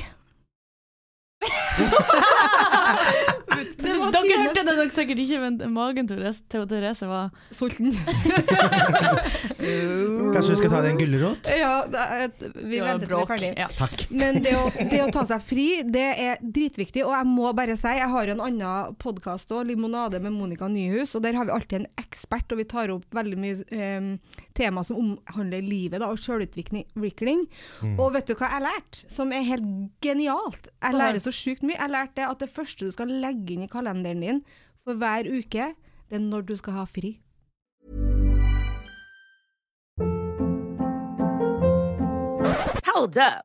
Det 4.12 4.23
Dere 4.29 4.44
hørte 4.47 4.64
det 4.66 4.77
nok 4.79 4.94
sikkert 4.94 5.23
ikke, 5.25 5.40
men 5.44 5.59
magen 5.75 6.09
til 6.09 6.23
Therese- 6.49 7.09
var 7.09 7.31
Sulten. 7.55 7.92
Kanskje 9.59 10.53
du 10.53 10.59
skal 10.61 10.73
ta 10.73 10.81
deg 10.85 10.94
en 10.94 11.01
gulrot? 11.01 11.51
Ja, 11.51 11.73
det 11.90 12.05
vi 12.55 12.79
Det 12.79 12.85
venter 12.85 13.07
til 13.07 13.16
vi 13.16 13.23
er 13.23 13.31
ferdig. 13.33 13.51
Ja. 13.59 13.68
Men 14.11 14.40
det 14.44 14.55
å, 14.59 14.64
det 14.90 15.01
å 15.05 15.09
ta 15.14 15.25
seg 15.29 15.44
fri, 15.44 15.66
det 15.87 16.07
er 16.29 16.42
dritviktig. 16.42 17.05
Og 17.07 17.14
jeg 17.14 17.29
må 17.29 17.53
bare 17.57 17.77
si, 17.79 17.94
jeg 17.99 18.11
har 18.12 18.31
jo 18.31 18.37
en 18.37 18.44
annen 18.49 18.97
podkast 19.03 19.53
òg, 19.55 19.66
Limonade 19.68 20.21
med 20.25 20.35
Monica 20.37 20.68
Nyhus. 20.71 21.14
Og 21.18 21.25
der 21.25 21.38
har 21.38 21.49
vi 21.49 21.55
alltid 21.55 21.83
en 21.83 21.88
ekspert, 22.01 22.53
og 22.55 22.61
vi 22.62 22.68
tar 22.71 22.92
opp 22.94 23.07
veldig 23.18 23.38
mye 23.40 23.57
um, 23.99 24.11
tema 24.59 24.85
som 24.87 25.01
omhandler 25.01 25.64
livet 25.64 26.03
da, 26.03 26.11
og 26.12 26.21
sjølutvikling. 26.23 27.47
Og 27.97 28.12
vet 28.16 28.29
du 28.31 28.35
hva 28.35 28.49
jeg 28.49 28.57
har 28.59 28.66
lært? 28.68 29.03
Som 29.11 29.33
er 29.35 29.47
helt 29.49 29.68
genialt. 30.05 30.71
Jeg 30.83 30.99
lærer 30.99 31.23
så 31.23 31.33
sjukt 31.35 31.64
mye. 31.66 31.79
Jeg 31.79 31.94
lærte 31.94 32.29
at 32.29 32.42
det 32.44 32.51
første 32.53 32.88
du 32.88 32.94
skal 32.94 33.12
legge 33.23 33.57
inn 33.57 33.66
i 33.66 33.71
kalenderen 33.98 34.20
din 34.20 34.44
for 34.84 34.94
hver 34.94 35.26
uke, 35.26 35.74
det 36.11 36.16
er 36.16 36.18
når 36.18 36.40
du 36.40 36.56
skal 36.56 36.72
ha 36.72 36.84
fri. 36.84 37.20
Hold 42.87 43.16
up. 43.16 43.44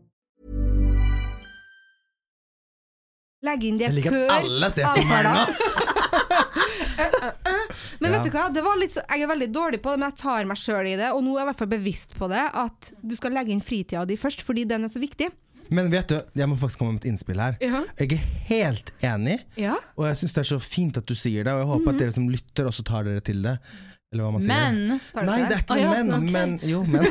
Legg 3.41 3.63
inn 3.65 3.77
det 3.79 3.87
Jeg 3.87 3.97
liker 3.97 4.13
før 4.13 4.27
at 4.29 4.43
alle 4.45 4.67
ser 4.73 4.85
på 4.93 5.03
meg 5.09 5.21
nå. 5.25 5.31
Men 8.01 8.11
Ja. 8.11 8.17
vet 8.17 8.25
du 8.27 8.31
hva, 8.33 8.43
det 8.53 8.61
så, 8.93 9.01
jeg 9.09 9.21
er 9.23 9.29
veldig 9.29 9.47
dårlig 9.53 9.79
på 9.81 9.91
det, 9.93 9.99
men 10.01 10.09
jeg 10.09 10.17
tar 10.21 10.45
meg 10.49 10.57
sjøl 10.57 10.87
i 10.89 10.95
det. 10.97 11.11
Og 11.13 11.21
nå 11.23 11.35
er 11.35 11.41
jeg 11.41 11.45
i 11.45 11.49
hvert 11.51 11.59
fall 11.61 11.69
bevisst 11.71 12.15
på 12.17 12.27
det, 12.31 12.41
at 12.53 12.91
du 13.01 13.15
skal 13.17 13.33
legge 13.37 13.53
inn 13.53 13.61
fritida 13.61 14.03
di 14.09 14.17
først, 14.17 14.41
fordi 14.45 14.65
den 14.69 14.85
er 14.85 14.91
så 14.93 15.01
viktig. 15.01 15.29
Men 15.71 15.89
vet 15.93 16.09
du, 16.11 16.17
jeg 16.35 16.49
må 16.51 16.57
faktisk 16.59 16.81
komme 16.81 16.97
med 16.97 17.05
et 17.05 17.11
innspill 17.13 17.39
her. 17.39 17.55
Ja. 17.63 17.83
Jeg 18.01 18.17
er 18.17 18.25
helt 18.49 18.91
enig, 19.05 19.37
Ja. 19.57 19.77
og 19.95 20.05
jeg 20.09 20.17
syns 20.21 20.33
det 20.35 20.41
er 20.43 20.49
så 20.51 20.59
fint 20.59 20.97
at 20.97 21.05
du 21.07 21.15
sier 21.15 21.45
det. 21.45 21.53
Og 21.53 21.61
jeg 21.63 21.69
håper 21.71 21.93
at 21.93 21.99
dere 22.01 22.11
som 22.17 22.27
lytter, 22.29 22.65
også 22.67 22.83
tar 22.83 23.03
dere 23.07 23.21
til 23.21 23.41
det. 23.45 23.57
Eller 24.11 24.25
hva 24.25 24.31
man 24.35 24.41
sier. 24.43 24.51
Men 24.51 24.99
Tar 25.13 25.23
Nei, 25.29 25.37
det 25.47 25.55
er 25.55 25.61
ikke 25.63 25.77
noe 25.77 25.85
noe 25.85 25.95
ja, 25.95 26.03
men, 26.03 26.11
okay. 26.17 26.31
men 26.33 26.59
Jo, 26.67 26.83
men. 26.83 27.05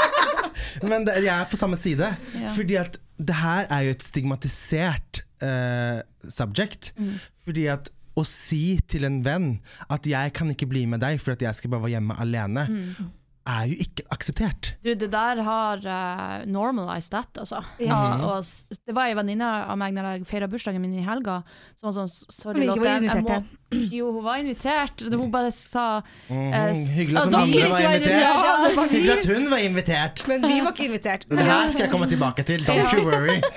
men 0.90 1.06
det, 1.08 1.14
jeg 1.24 1.32
er 1.32 1.46
på 1.48 1.56
samme 1.56 1.78
side. 1.80 2.10
Fordi 2.58 2.76
at 2.82 2.98
det 3.20 3.36
her 3.36 3.66
er 3.70 3.86
jo 3.86 3.94
et 3.94 4.04
stigmatisert 4.04 5.22
uh, 5.44 6.00
subject. 6.28 6.92
Mm. 6.96 7.16
Fordi 7.44 7.66
at 7.72 7.90
å 8.18 8.24
si 8.26 8.80
til 8.90 9.06
en 9.06 9.20
venn 9.24 9.60
at 9.88 10.06
'jeg 10.06 10.32
kan 10.36 10.50
ikke 10.50 10.66
bli 10.68 10.84
med 10.86 11.00
deg 11.00 11.20
for 11.20 11.32
at 11.32 11.42
jeg 11.42 11.54
skal 11.54 11.70
bare 11.70 11.82
være 11.82 11.94
hjemme 11.96 12.16
alene', 12.20 12.66
Mm. 12.68 13.10
Er 13.50 13.68
jo 13.70 13.76
ikke 13.84 14.04
akseptert. 14.14 14.70
Du, 14.84 14.90
det 14.94 15.08
der 15.12 15.40
har 15.46 15.82
uh, 15.84 16.46
normalized 16.50 17.10
that, 17.14 17.28
altså. 17.42 17.60
Yes. 17.80 17.88
Ja, 17.88 18.00
og 18.30 18.78
det 18.86 18.94
var 18.96 19.10
ei 19.10 19.16
venninne 19.18 19.48
av 19.66 19.78
meg 19.80 19.94
når 19.96 20.08
jeg 20.12 20.26
feira 20.30 20.48
bursdagen 20.50 20.82
min 20.84 20.94
i 20.98 21.04
helga, 21.06 21.40
som 21.78 21.88
var 21.90 21.96
sånn 21.98 22.10
Som 22.12 22.34
Sorry, 22.36 22.66
ikke 22.68 22.82
var 22.84 23.00
invitert 23.00 23.28
må- 23.28 23.40
Jo, 24.00 24.10
hun 24.16 24.24
var 24.26 24.40
invitert. 24.42 25.04
Hun 25.10 25.30
bare 25.34 25.50
sa 25.54 25.86
uh, 26.00 26.34
Hyggelig 26.34 27.20
at 27.20 27.28
hun 27.28 27.34
noen 27.34 27.42
andre 27.42 27.72
var 27.72 27.84
invitert. 27.86 28.06
invitert, 28.06 28.22
ja. 28.22 28.54
var. 28.80 28.88
Hyggelig 28.94 29.16
at 29.18 29.28
hun 29.34 29.50
var 29.54 29.66
invitert. 29.68 30.24
Men 30.30 30.46
vi 30.48 30.60
var 30.64 30.74
ikke 30.74 30.88
invitert. 30.90 31.28
Det 31.30 31.46
her 31.52 31.68
skal 31.74 31.86
jeg 31.86 31.92
komme 31.94 32.10
tilbake 32.10 32.46
til, 32.50 32.66
don't 32.68 32.94
you 32.96 33.06
worry. 33.06 33.38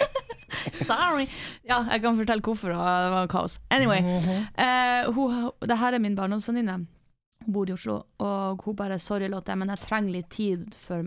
Sorry. 0.85 1.25
Ja, 1.67 1.79
jeg 1.91 2.01
kan 2.03 2.17
fortelle 2.17 2.43
hvorfor, 2.45 2.73
det 2.73 3.11
var 3.13 3.27
kaos. 3.31 3.59
Anyway. 3.73 3.99
uh, 4.03 5.09
hun, 5.15 5.49
det 5.65 5.77
her 5.81 5.97
er 5.97 6.03
min 6.03 6.15
barndomsvenninne. 6.15 6.83
Bor 7.47 7.69
i 7.69 7.73
Oslo, 7.75 8.03
og 8.19 8.61
hun 8.65 8.75
bare 8.75 8.99
'sorry, 8.99 9.27
Lotte, 9.29 9.55
men 9.55 9.69
jeg 9.69 9.79
trenger 9.83 10.11
litt 10.11 10.29
tid 10.29 10.73
for, 10.75 11.03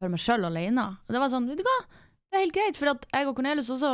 for 0.00 0.08
meg 0.12 0.20
sjøl 0.20 0.44
alene'. 0.48 0.88
Og 1.08 1.12
det 1.14 1.20
var 1.20 1.28
sånn, 1.32 1.48
vet 1.48 1.58
du 1.58 1.64
hva, 1.66 1.78
det 2.30 2.36
er 2.38 2.44
helt 2.44 2.54
greit, 2.54 2.76
for 2.76 2.92
at 2.92 3.06
jeg 3.12 3.26
og 3.28 3.36
Cornelius 3.36 3.70
også 3.70 3.92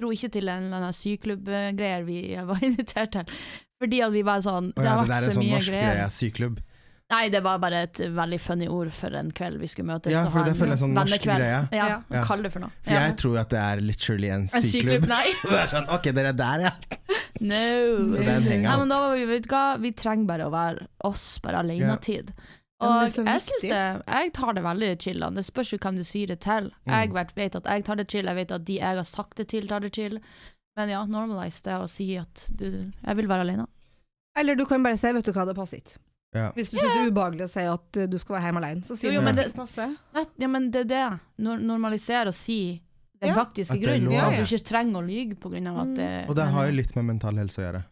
dro 0.00 0.10
ikke 0.12 0.28
til 0.32 0.48
en 0.48 0.64
eller 0.68 0.76
annen 0.76 0.92
syklubbgreier 0.92 2.04
vi 2.04 2.18
var 2.50 2.60
invitert 2.62 3.12
til. 3.12 3.24
Fordi 3.80 4.00
at 4.04 4.12
vi 4.12 4.22
var 4.24 4.40
sånn 4.44 4.72
Det 4.72 4.82
mye 4.84 4.88
har 4.88 5.00
det 5.02 5.08
vært 5.08 5.14
der 5.14 5.26
er 5.26 5.30
så 5.30 5.36
sånn 5.36 5.50
norsk 5.52 5.68
greier. 5.72 5.94
greie, 5.94 6.10
syklubb. 6.10 6.60
Nei, 7.06 7.28
det 7.30 7.38
var 7.44 7.60
bare 7.62 7.84
et 7.86 7.98
veldig 8.16 8.38
funny 8.42 8.66
ord 8.66 8.88
for 8.90 9.14
en 9.14 9.28
kveld 9.30 9.60
vi 9.62 9.68
skulle 9.70 9.86
møtes. 9.92 10.10
Ja, 10.10 10.24
for 10.26 10.42
det 10.42 10.56
en 10.56 10.58
føler 10.58 10.74
jeg 10.74 10.80
sånn 10.80 10.96
norsk 10.96 11.22
greie. 11.22 11.50
Ja, 11.54 11.60
Ja. 11.70 12.02
Ja. 12.10 12.22
kall 12.26 12.42
det 12.42 12.50
for 12.50 12.64
noe. 12.64 12.72
For 12.82 12.94
Ja. 12.96 13.04
jeg 13.06 13.16
tror 13.20 13.36
jo 13.36 13.40
at 13.44 13.48
det 13.50 13.60
er 13.62 13.80
literally 13.80 14.28
en 14.34 14.48
En 14.52 14.62
syklubb. 14.66 15.06
Det 15.50 15.60
er 15.60 15.70
sånn, 15.70 15.86
ok, 15.88 16.02
dere 16.16 16.32
er 16.32 16.38
der, 16.40 16.60
ja. 16.66 16.72
No. 17.40 18.10
Så 18.10 18.18
det 18.18 18.26
er 18.26 18.42
en 18.42 18.62
Nei, 18.62 18.76
men 18.76 18.88
da 18.88 19.00
var 19.04 19.14
vi, 19.14 19.24
vet 19.24 19.46
du 19.46 19.48
hva, 19.54 19.78
vi 19.78 19.92
trenger 19.92 20.26
bare 20.26 20.46
å 20.48 20.50
være 20.50 20.88
oss, 21.04 21.38
bare 21.44 21.62
alenetid. 21.62 22.32
Ja, 22.82 22.86
Og 22.86 23.04
jeg 23.06 23.40
synes 23.40 23.62
det, 23.62 24.02
jeg 24.06 24.32
tar 24.36 24.52
det 24.58 24.64
veldig 24.66 24.90
chill. 25.00 25.22
Det 25.32 25.44
spørs 25.46 25.70
jo 25.72 25.78
hvem 25.78 25.96
du 25.96 26.02
sier 26.04 26.26
det 26.26 26.40
til. 26.40 26.72
Jeg 26.86 27.12
vet, 27.14 27.30
vet 27.36 27.54
at 27.56 27.64
jeg 27.70 27.84
tar 27.86 27.96
det 27.96 28.10
chill, 28.10 28.26
jeg 28.26 28.34
vet 28.34 28.50
at 28.52 28.64
de 28.66 28.80
jeg 28.80 28.96
har 28.98 29.04
sagt 29.04 29.36
det 29.36 29.46
til, 29.48 29.68
tar 29.68 29.80
det 29.80 29.94
chill. 29.94 30.18
Men 30.76 30.90
ja, 30.90 31.04
normalize 31.06 31.62
det 31.62 31.72
å 31.72 31.86
si 31.88 32.16
at 32.20 32.50
du, 32.52 32.90
jeg 33.06 33.16
vil 33.16 33.28
være 33.30 33.46
alene. 33.46 33.66
Eller 34.36 34.54
du 34.58 34.66
kan 34.66 34.82
bare 34.82 34.98
si 34.98 35.06
'vet 35.06 35.24
du 35.24 35.32
hva, 35.32 35.46
det 35.46 35.54
passer 35.56 35.78
ikke'. 35.78 35.96
Ja. 36.36 36.50
Hvis 36.56 36.70
du 36.70 36.76
syns 36.78 36.92
det 36.92 37.02
er 37.04 37.10
ubehagelig 37.10 37.46
å 37.46 37.52
si 37.52 37.64
at 37.72 38.00
uh, 38.02 38.06
du 38.12 38.16
skal 38.22 38.36
være 38.36 38.44
hjemme 38.50 38.62
alene, 38.62 38.82
så 38.86 38.96
sier 38.98 39.10
Jo, 39.12 39.20
jo, 39.20 39.24
men 39.26 39.34
det- 39.36 39.46
det 39.46 39.52
Ja, 40.38 40.48
men 40.48 40.70
det 40.70 40.80
er 40.84 40.90
det. 40.92 41.20
Normalisere 41.42 42.28
å 42.28 42.34
si 42.34 42.58
den 43.20 43.28
Ja. 43.30 43.34
faktiske 43.34 43.78
grunnen. 43.80 44.12
Ja, 44.12 44.28
at 44.28 44.36
du 44.36 44.42
ikke 44.44 44.64
trenger 44.68 45.00
å 45.00 45.06
lyge 45.06 45.36
av 45.72 45.78
at 45.88 45.94
det 45.96 46.28
Og 46.28 46.34
det 46.36 46.46
har 46.52 46.66
jo 46.66 46.72
litt 46.72 46.94
med 46.96 47.04
mental 47.04 47.34
helse 47.36 47.58
å 47.58 47.64
gjøre. 47.64 47.84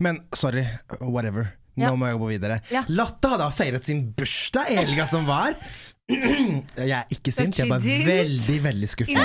Men 0.00 0.22
sorry, 0.34 0.66
whatever. 1.00 1.52
Nå 1.76 1.82
Ja. 1.82 1.90
må 1.96 2.06
jeg 2.06 2.18
gå 2.18 2.28
videre. 2.38 2.60
Ja. 2.70 2.84
Lotte 2.88 3.28
hadde 3.28 3.50
feiret 3.52 3.84
sin 3.84 4.12
bursdag 4.12 4.70
i 4.70 4.74
helga 4.76 5.06
som 5.06 5.24
var. 5.26 5.54
Jeg 6.04 6.90
er 6.92 7.06
ikke 7.14 7.32
sint, 7.32 7.56
jeg 7.56 7.64
er 7.64 7.70
bare 7.72 7.98
veldig, 8.04 8.56
veldig 8.66 8.88
skuffa. 8.92 9.22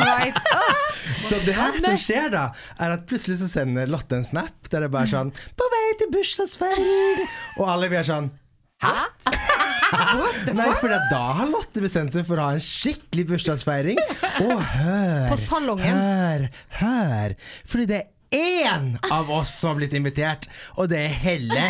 Så 1.30 1.39
det 1.44 1.56
her 1.58 1.76
som 1.84 1.98
skjer 2.00 2.30
da, 2.32 2.44
er 2.80 2.94
at 2.96 3.04
plutselig 3.10 3.39
så 3.42 3.50
sender 3.52 3.89
Lotte 3.92 4.15
en 4.20 4.24
snap 4.28 4.70
der 4.72 4.86
det 4.86 4.92
bare 4.94 5.08
er 5.08 5.12
sånn 5.12 5.32
'På 5.60 5.68
vei 5.74 5.88
til 6.00 6.12
bursdagsfeiring', 6.13 7.26
og 7.60 7.65
alle 7.74 7.89
vi 7.92 8.00
er 8.00 8.08
sånn 8.08 8.30
Hæ? 8.80 8.94
Nei, 10.56 10.70
for 10.80 10.94
da 11.12 11.22
har 11.42 11.50
Lotte 11.52 11.84
bestemt 11.84 12.15
seg 12.15 12.24
for 12.28 12.39
å 12.39 12.46
ha 12.48 12.56
en 12.56 12.63
skikkelig 12.63 13.26
bursdagsfeiring. 13.34 14.00
Og 14.46 14.62
hør, 14.62 15.26
På 15.34 15.38
salongen. 15.42 15.89
hør, 15.89 16.46
hør. 16.80 17.36
Fordi 17.68 17.89
det 17.89 18.00
er 18.06 18.70
én 18.72 18.94
av 19.12 19.32
oss 19.34 19.58
som 19.60 19.74
har 19.74 19.82
blitt 19.82 19.98
invitert, 20.00 20.48
og 20.78 20.88
det 20.94 21.02
er 21.10 21.18
Helle. 21.26 21.65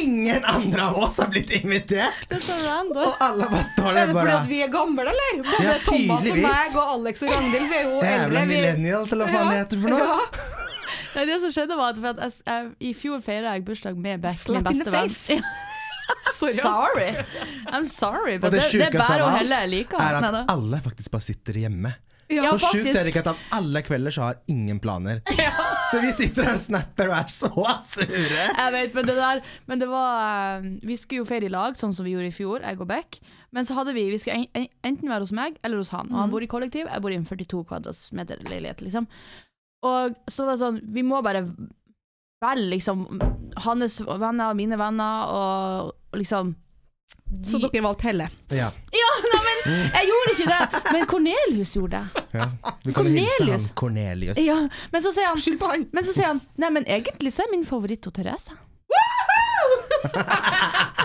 Ingen 0.00 0.44
andre 0.44 0.82
av 0.88 0.96
oss 0.98 1.16
har 1.22 1.28
blitt 1.32 1.50
invitert. 1.58 2.26
Det. 2.28 2.38
Og 2.48 3.22
alle 3.24 3.48
bare 3.50 3.64
står 3.72 3.88
der 3.94 4.00
Er 4.02 4.06
det 4.10 4.14
fordi 4.18 4.34
at 4.36 4.48
vi 4.50 4.60
er 4.64 4.70
gamle, 4.72 5.04
eller? 5.12 5.42
Både 5.44 5.64
Ja, 5.64 5.76
Thomas 5.86 6.28
og 6.30 6.38
meg 6.42 6.76
og 6.76 6.92
Alex 6.94 7.22
og 7.22 7.32
Ragnhild, 7.34 7.68
vi 7.70 7.76
er 7.76 7.82
jo 7.88 8.00
eldre. 8.00 8.40
vi- 8.40 8.46
millennials, 8.54 9.12
eller 9.12 9.24
hva 9.26 9.38
faen 9.38 9.50
det 9.52 9.58
heter 9.62 9.82
for 9.84 9.88
noe. 9.94 10.00
Ja. 10.00 10.18
Nei, 11.18 11.24
det 11.30 11.38
som 11.40 11.50
skjedde 11.50 11.76
var 11.78 11.94
at 11.94 11.98
for 12.02 12.08
at 12.12 12.18
jeg, 12.24 12.32
jeg, 12.46 12.66
I 12.90 12.92
fjor 12.94 13.22
feira 13.24 13.54
jeg 13.56 13.64
bursdag 13.64 13.96
med 13.96 14.20
Beck, 14.22 14.36
min 14.48 14.60
Slap 14.62 14.72
in 14.72 14.78
the 14.84 14.90
beste 14.90 15.38
venn. 15.38 15.44
Sorry. 16.38 17.08
I'm 17.72 17.86
sorry, 17.86 18.38
but 18.38 18.52
det 18.52 18.60
det, 18.62 18.78
det 18.78 18.86
er 18.94 18.98
bare 18.98 19.22
av 19.22 19.26
å 19.26 19.30
alt 19.32 19.38
helle 19.42 19.56
jeg 19.64 19.70
liker. 19.72 19.98
er 20.00 20.20
Nei 20.20 20.28
at 20.42 20.52
alle 20.52 20.80
faktisk 20.84 21.10
bare 21.12 21.24
sitter 21.26 21.58
hjemme. 21.64 21.94
Ja, 22.28 22.50
Og 22.52 22.60
sjukt 22.60 22.88
er 22.92 23.02
det 23.04 23.08
ikke 23.12 23.22
at 23.24 23.30
av 23.32 23.36
alle 23.56 23.80
kvelder 23.82 24.12
så 24.14 24.22
har 24.28 24.38
ingen 24.52 24.78
planer. 24.84 25.20
Så 25.88 26.00
vi 26.02 26.10
sitter 26.12 26.50
her 26.50 26.58
og 26.58 26.60
snapper 26.60 27.08
og 27.08 27.16
er 27.16 27.30
så 27.32 27.48
sure. 27.88 28.44
Jeg 28.60 28.72
vet, 28.74 28.94
men 28.94 29.08
det 29.08 29.16
der 29.16 29.40
Men 29.70 29.80
det 29.80 29.88
var 29.88 30.58
eh, 30.58 30.68
Vi 30.84 30.96
skulle 31.00 31.22
jo 31.22 31.28
feire 31.28 31.48
i 31.48 31.52
lag, 31.52 31.76
sånn 31.78 31.94
som 31.96 32.04
vi 32.04 32.12
gjorde 32.12 32.28
i 32.28 32.34
fjor, 32.34 32.60
jeg 32.64 32.80
og 32.80 32.88
Beck. 32.90 33.20
Men 33.56 33.64
så 33.64 33.78
hadde 33.78 33.96
vi 33.96 34.08
Vi 34.12 34.20
skulle 34.20 34.42
en, 34.42 34.46
en, 34.58 34.68
enten 34.90 35.08
være 35.08 35.24
hos 35.24 35.34
meg 35.36 35.58
eller 35.64 35.80
hos 35.80 35.92
han. 35.94 36.12
Og 36.12 36.20
han 36.20 36.32
bor 36.34 36.44
i 36.44 36.50
kollektiv, 36.50 36.88
jeg 36.90 37.04
bor 37.04 37.14
i 37.14 37.18
en 37.18 37.26
42 37.28 37.64
kvadratmeter 37.70 38.44
leilighet, 38.50 38.84
liksom. 38.84 39.08
Og 39.88 40.16
så 40.28 40.44
var 40.44 40.56
det 40.56 40.62
sånn 40.64 40.80
Vi 40.94 41.06
må 41.06 41.22
bare 41.24 41.46
velge 42.44 42.70
liksom 42.70 43.06
hans 43.64 44.00
venner 44.06 44.52
og 44.52 44.58
mine 44.58 44.78
venner, 44.78 45.32
og, 45.34 45.94
og 46.12 46.20
Så 47.44 47.58
dere 47.58 47.82
valgte 47.84 48.06
Helle. 48.08 48.30
Ja. 48.48 48.70
Ja, 48.92 49.08
nei, 49.32 49.40
men 49.46 49.74
Jeg 49.92 50.08
gjorde 50.08 50.32
ikke 50.34 50.46
det, 50.52 50.92
men 50.92 51.06
Cornelius 51.06 51.74
gjorde 51.76 51.98
det. 51.98 52.22
Ja. 52.32 52.46
Du 52.84 52.92
kan 52.92 53.06
hilse 53.06 53.34
Cornelius. 53.36 53.66
han 53.66 53.74
Cornelius. 53.74 54.38
Ja, 54.40 54.56
men 54.92 55.04
så 55.04 55.12
sier 55.12 55.28
han 55.28 55.42
Skyld 55.42 55.60
på 55.60 55.68
han. 55.72 55.84
Men 55.92 56.08
så 56.08 56.14
sier 56.16 56.32
han 56.32 56.40
Nei, 56.56 56.70
men 56.78 56.88
egentlig 56.88 57.32
så 57.36 57.44
er 57.44 57.52
min 57.52 57.66
favoritt 57.68 58.08
Therese. 58.14 58.56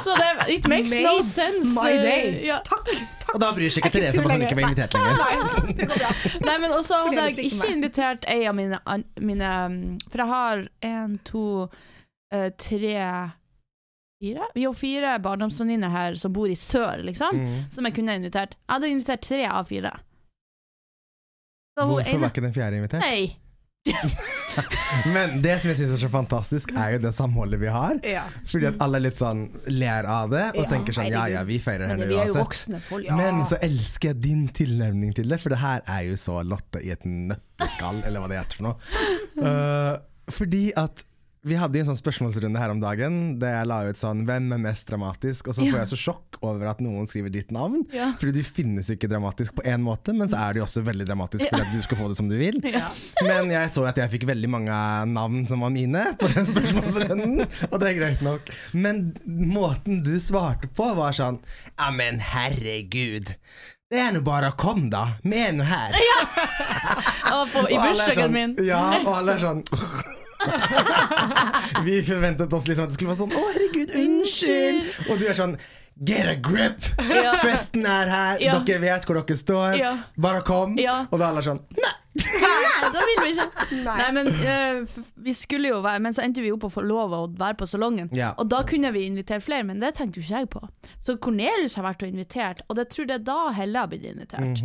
så 0.04 0.16
det 0.16 0.56
It 0.56 0.68
makes 0.68 0.92
no 0.92 1.24
sense. 1.24 1.76
My 1.76 1.92
day. 1.92 2.46
Ja. 2.48 2.62
Takk. 2.66 2.88
takk. 3.20 3.36
Og 3.36 3.42
da 3.44 3.52
bryr 3.56 3.72
seg 3.74 3.84
ikke 3.84 3.92
er 3.92 4.00
Therese 4.00 4.24
om 4.24 4.32
at 4.32 4.38
hun 4.38 4.48
ikke 4.48 4.58
var 4.60 4.68
invitert 4.70 4.94
lenger. 4.96 6.40
Nei, 6.48 6.58
men 6.64 6.72
også 6.72 7.04
hadde 7.08 7.28
jeg 7.28 7.52
ikke 7.52 7.72
invitert 7.74 8.28
ei 8.32 8.44
av 8.48 8.56
mine, 8.58 8.80
mine 9.20 9.54
um, 9.66 9.80
For 10.08 10.24
jeg 10.24 10.32
har 10.32 10.68
én, 10.88 11.18
to, 11.28 11.46
eh, 12.32 12.50
tre 12.60 12.98
Fire? 14.24 14.48
Vi 14.56 14.64
har 14.64 14.74
fire 14.80 15.14
barndomsvenninner 15.20 15.92
her 15.92 16.16
som 16.16 16.32
bor 16.36 16.48
i 16.48 16.56
sør, 16.56 17.02
liksom. 17.04 17.36
Mm. 17.36 17.62
Som 17.76 17.90
jeg 17.90 17.98
kunne 17.98 18.16
invitert. 18.22 18.56
Jeg 18.56 18.72
hadde 18.78 18.92
invitert 18.96 19.26
tre 19.28 19.44
av 19.52 19.68
fire. 19.68 19.92
Så 21.76 21.88
Hvorfor 21.90 22.08
ene- 22.14 22.22
var 22.22 22.32
ikke 22.32 22.46
den 22.46 22.54
fjerde 22.56 22.80
invitert? 22.80 23.04
Nei. 23.04 23.34
Men 25.16 25.42
det 25.44 25.58
som 25.60 25.72
jeg 25.74 25.80
syns 25.82 25.94
er 25.98 26.02
så 26.06 26.10
fantastisk, 26.14 26.72
er 26.80 26.94
jo 26.96 27.00
det 27.04 27.12
samholdet 27.18 27.60
vi 27.60 27.72
har. 27.74 27.98
Ja. 28.08 28.24
Fordi 28.48 28.70
at 28.70 28.78
alle 28.86 29.02
litt 29.04 29.20
sånn 29.20 29.42
ler 29.74 30.08
av 30.08 30.32
det 30.32 30.44
og 30.54 30.62
Ja, 30.62 30.68
tenker 30.72 30.96
sånn 30.96 31.10
ja 31.12 31.26
ja, 31.34 31.42
vi 31.48 31.58
feirer 31.60 31.92
henne 31.92 32.08
uansett. 32.08 32.78
folk. 32.88 33.10
Men 33.18 33.42
så 33.50 33.60
elsker 33.66 34.14
jeg 34.14 34.22
din 34.24 34.46
tilnærming 34.56 35.12
til 35.18 35.28
det, 35.34 35.42
for 35.44 35.52
det 35.52 35.60
her 35.66 35.84
er 35.84 36.06
jo 36.08 36.20
så 36.22 36.40
Lotte 36.48 36.80
i 36.80 36.94
et 36.96 37.04
nøtteskall, 37.04 38.00
eller 38.08 38.24
hva 38.24 38.32
det 38.32 38.40
heter 38.40 38.62
for 38.62 38.70
noe. 38.70 38.78
Uh, 39.42 39.98
fordi 40.38 40.70
at 40.80 41.04
vi 41.44 41.58
hadde 41.60 41.82
en 41.82 41.90
sånn 41.90 42.00
spørsmålsrunde 42.00 42.60
her 42.60 42.72
om 42.72 42.80
dagen 42.80 43.16
der 43.42 43.58
jeg 43.58 43.68
la 43.68 43.80
ut 43.84 44.00
sånn 44.00 44.24
'Hvem 44.24 44.46
er 44.56 44.62
mest 44.64 44.88
dramatisk?' 44.88 45.50
Og 45.52 45.58
så 45.58 45.66
får 45.68 45.80
jeg 45.82 45.90
så 45.92 46.00
sjokk 46.00 46.40
over 46.42 46.70
at 46.72 46.80
noen 46.80 47.04
skriver 47.10 47.34
ditt 47.34 47.52
navn. 47.52 47.84
Ja. 47.92 48.14
Fordi 48.20 48.32
du 48.40 48.44
finnes 48.48 48.88
ikke 48.94 49.10
dramatisk 49.12 49.56
på 49.58 49.66
én 49.68 49.84
måte, 49.84 50.16
men 50.16 50.32
så 50.32 50.40
er 50.40 50.54
du 50.56 50.62
også 50.64 50.86
veldig 50.88 51.06
dramatisk 51.10 51.50
fordi 51.50 51.66
at 51.66 51.74
du 51.76 51.82
skal 51.84 52.00
få 52.00 52.08
det 52.08 52.18
som 52.18 52.30
du 52.32 52.38
vil. 52.40 52.62
Ja. 52.64 52.88
Men 53.22 53.52
jeg 53.52 53.74
så 53.76 53.84
at 53.88 54.00
jeg 54.00 54.10
fikk 54.16 54.26
veldig 54.32 54.50
mange 54.50 54.80
navn 55.12 55.44
som 55.48 55.60
var 55.60 55.70
mine 55.70 56.16
på 56.18 56.32
den 56.32 56.48
spørsmålsrunden, 56.48 57.44
og 57.72 57.80
det 57.80 57.92
er 57.92 58.00
greit 58.00 58.24
nok. 58.24 58.50
Men 58.74 59.14
måten 59.28 60.04
du 60.04 60.16
svarte 60.24 60.72
på, 60.72 60.96
var 60.96 61.12
sånn 61.12 61.42
Ja, 61.78 61.92
men 61.92 62.20
herregud. 62.24 63.36
Det 63.92 64.00
er 64.00 64.14
nå 64.16 64.24
bare 64.26 64.50
å 64.50 64.58
komme, 64.58 64.90
da. 64.90 65.20
Vi 65.22 65.38
er 65.38 65.52
nå 65.54 65.68
her. 65.68 65.94
Ja. 65.94 67.46
på, 67.46 67.68
I 67.68 67.78
bursdagen 67.78 68.24
sånn, 68.24 68.34
min. 68.34 68.56
Ja, 68.64 69.04
og 69.04 69.12
alle 69.20 69.36
er 69.36 69.44
sånn 69.44 69.64
Vi 71.88 72.02
forventet 72.06 72.54
oss 72.54 72.68
liksom 72.68 72.88
at 72.88 72.92
det 72.94 72.98
skulle 72.98 73.14
være 73.14 73.22
sånn 73.24 73.34
Å, 73.38 73.46
herregud, 73.56 73.96
unnskyld. 74.04 74.92
Og 75.10 75.20
du 75.22 75.26
er 75.30 75.38
sånn 75.38 75.58
Get 76.04 76.26
a 76.26 76.34
grip! 76.42 76.82
Ja. 77.06 77.36
Festen 77.38 77.86
er 77.86 78.10
her, 78.10 78.40
Ja. 78.42 78.56
dere 78.66 78.82
vet 78.82 79.04
hvor 79.06 79.20
dere 79.20 79.38
står. 79.38 79.76
Ja. 79.78 79.92
Bare 80.18 80.42
kom. 80.42 80.74
Ja. 80.82 81.04
Og 81.12 81.20
da 81.22 81.28
er 81.28 81.36
alle 81.36 81.44
sånn 81.46 81.60
Nei! 81.78 81.92
Nei, 82.14 82.90
da 82.94 83.02
vil 83.10 83.20
vi 83.24 83.30
ikke. 83.34 83.68
Nei. 83.88 83.94
Nei, 83.98 84.10
men 84.14 84.28
uh, 84.30 84.98
vi 85.26 85.34
skulle 85.34 85.72
jo 85.72 85.80
være 85.82 86.02
Men 86.06 86.14
så 86.14 86.22
endte 86.22 86.44
vi 86.46 86.52
opp 86.54 86.68
å 86.68 86.70
få 86.70 86.84
lov 86.86 87.14
å 87.18 87.22
være 87.40 87.58
på 87.58 87.66
salongen. 87.70 88.12
Ja. 88.14 88.34
Og 88.42 88.50
da 88.52 88.60
kunne 88.70 88.92
vi 88.94 89.06
invitere 89.10 89.42
flere, 89.42 89.66
men 89.66 89.82
det 89.82 89.96
tenkte 89.98 90.22
jo 90.22 90.26
ikke 90.28 90.44
jeg 90.44 90.50
på. 90.54 90.62
Så 91.02 91.16
Cornelius 91.22 91.78
har 91.80 91.88
vært 91.88 92.06
og 92.06 92.14
invitert, 92.14 92.62
og 92.70 92.78
det 92.78 92.88
tror 92.94 93.10
jeg 93.10 93.26
da 93.26 93.38
Helle 93.58 93.82
har 93.86 93.90
blitt 93.90 94.06
invitert. 94.12 94.62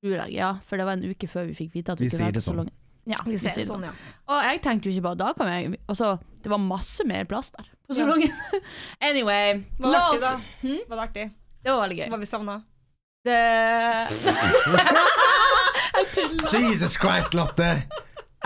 Tror 0.00 0.16
jeg, 0.16 0.34
ja, 0.38 0.54
For 0.66 0.80
det 0.80 0.88
var 0.88 0.98
en 0.98 1.06
uke 1.12 1.28
før 1.30 1.46
vi 1.50 1.54
fikk 1.60 1.74
vite 1.78 1.94
at 1.94 2.00
vi. 2.02 2.08
Vi 2.08 2.14
kunne 2.16 2.30
være 2.30 2.40
på 2.40 2.46
sånn. 2.46 2.56
salongen. 2.56 2.76
Ja, 3.08 3.16
Vi 3.26 3.38
ser 3.40 3.54
det 3.56 3.64
sånn, 3.66 3.84
ja. 3.88 3.92
Og 4.28 4.42
jeg 4.44 4.60
tenkte 4.62 4.88
jo 4.90 4.92
ikke 4.94 5.06
bare 5.08 5.18
da 5.22 5.30
kom 5.34 5.48
jeg 5.48 5.78
Altså, 5.88 6.18
det 6.44 6.50
var 6.52 6.60
masse 6.62 7.04
mer 7.08 7.24
plass 7.30 7.48
der 7.56 7.64
på 7.88 7.96
salongen. 7.96 8.32
anyway, 9.08 9.62
Var 9.80 9.86
det 9.88 9.94
la 9.94 10.02
artig, 10.04 10.20
oss 10.20 10.26
da? 10.26 10.34
Hm? 10.62 10.80
Var 10.88 10.96
det 11.00 11.04
artig? 11.08 11.26
Det 11.64 11.72
var 11.72 11.80
veldig 11.86 11.98
gøy. 12.02 12.08
Var 12.12 12.18
vi 12.22 12.28
savna? 12.30 12.58
Det 13.24 13.40
Jesus 16.70 16.96
Christ, 16.96 17.34
Lotte! 17.34 17.82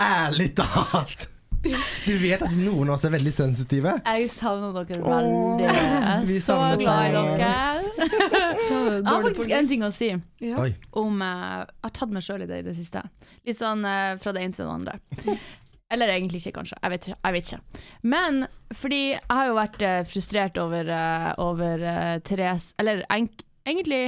Ærlig 0.01 0.55
talt! 0.57 1.29
Du 1.65 2.11
vet 2.21 2.41
at 2.45 2.51
noen 2.53 2.89
av 2.91 2.93
oss 2.97 3.05
er 3.07 3.13
veldig 3.15 3.31
sensitive. 3.33 3.95
Jeg 4.05 4.27
savner 4.29 4.73
dere 4.75 4.99
veldig. 5.01 5.65
Jeg 5.65 6.27
vi 6.27 6.35
er 6.35 6.43
så 6.43 6.51
savner 6.51 6.77
glad 6.77 7.05
i 7.05 7.11
deg. 7.15 7.25
dere. 7.39 8.54
Jeg 8.85 9.03
har 9.07 9.23
faktisk 9.25 9.51
en 9.57 9.67
ting 9.69 9.83
å 9.85 9.91
si 9.93 10.09
Ja. 10.43 10.65
Om 11.01 11.21
eh, 11.21 11.43
Jeg 11.65 11.83
har 11.87 11.93
tatt 11.99 12.11
meg 12.15 12.23
sjøl 12.25 12.43
i 12.45 12.49
det 12.49 12.59
i 12.63 12.65
det 12.69 12.75
siste. 12.77 13.03
Litt 13.45 13.57
sånn 13.59 13.85
eh, 13.85 14.17
fra 14.21 14.33
det 14.35 14.43
ene 14.45 14.53
til 14.57 14.65
det 14.65 14.73
andre. 14.73 14.99
Eller 15.93 16.09
egentlig 16.15 16.39
ikke, 16.41 16.55
kanskje. 16.59 16.77
Jeg 16.81 16.91
vet, 16.95 17.07
jeg 17.13 17.33
vet 17.35 17.49
ikke. 17.51 17.81
Men 18.09 18.39
fordi 18.73 19.01
jeg 19.13 19.21
har 19.37 19.47
jo 19.51 19.57
vært 19.59 19.81
eh, 19.85 19.99
frustrert 20.09 20.57
over, 20.57 20.89
over 21.37 21.83
Therese 22.25 22.73
Eller 22.81 23.03
enk, 23.13 23.43
egentlig 23.69 24.03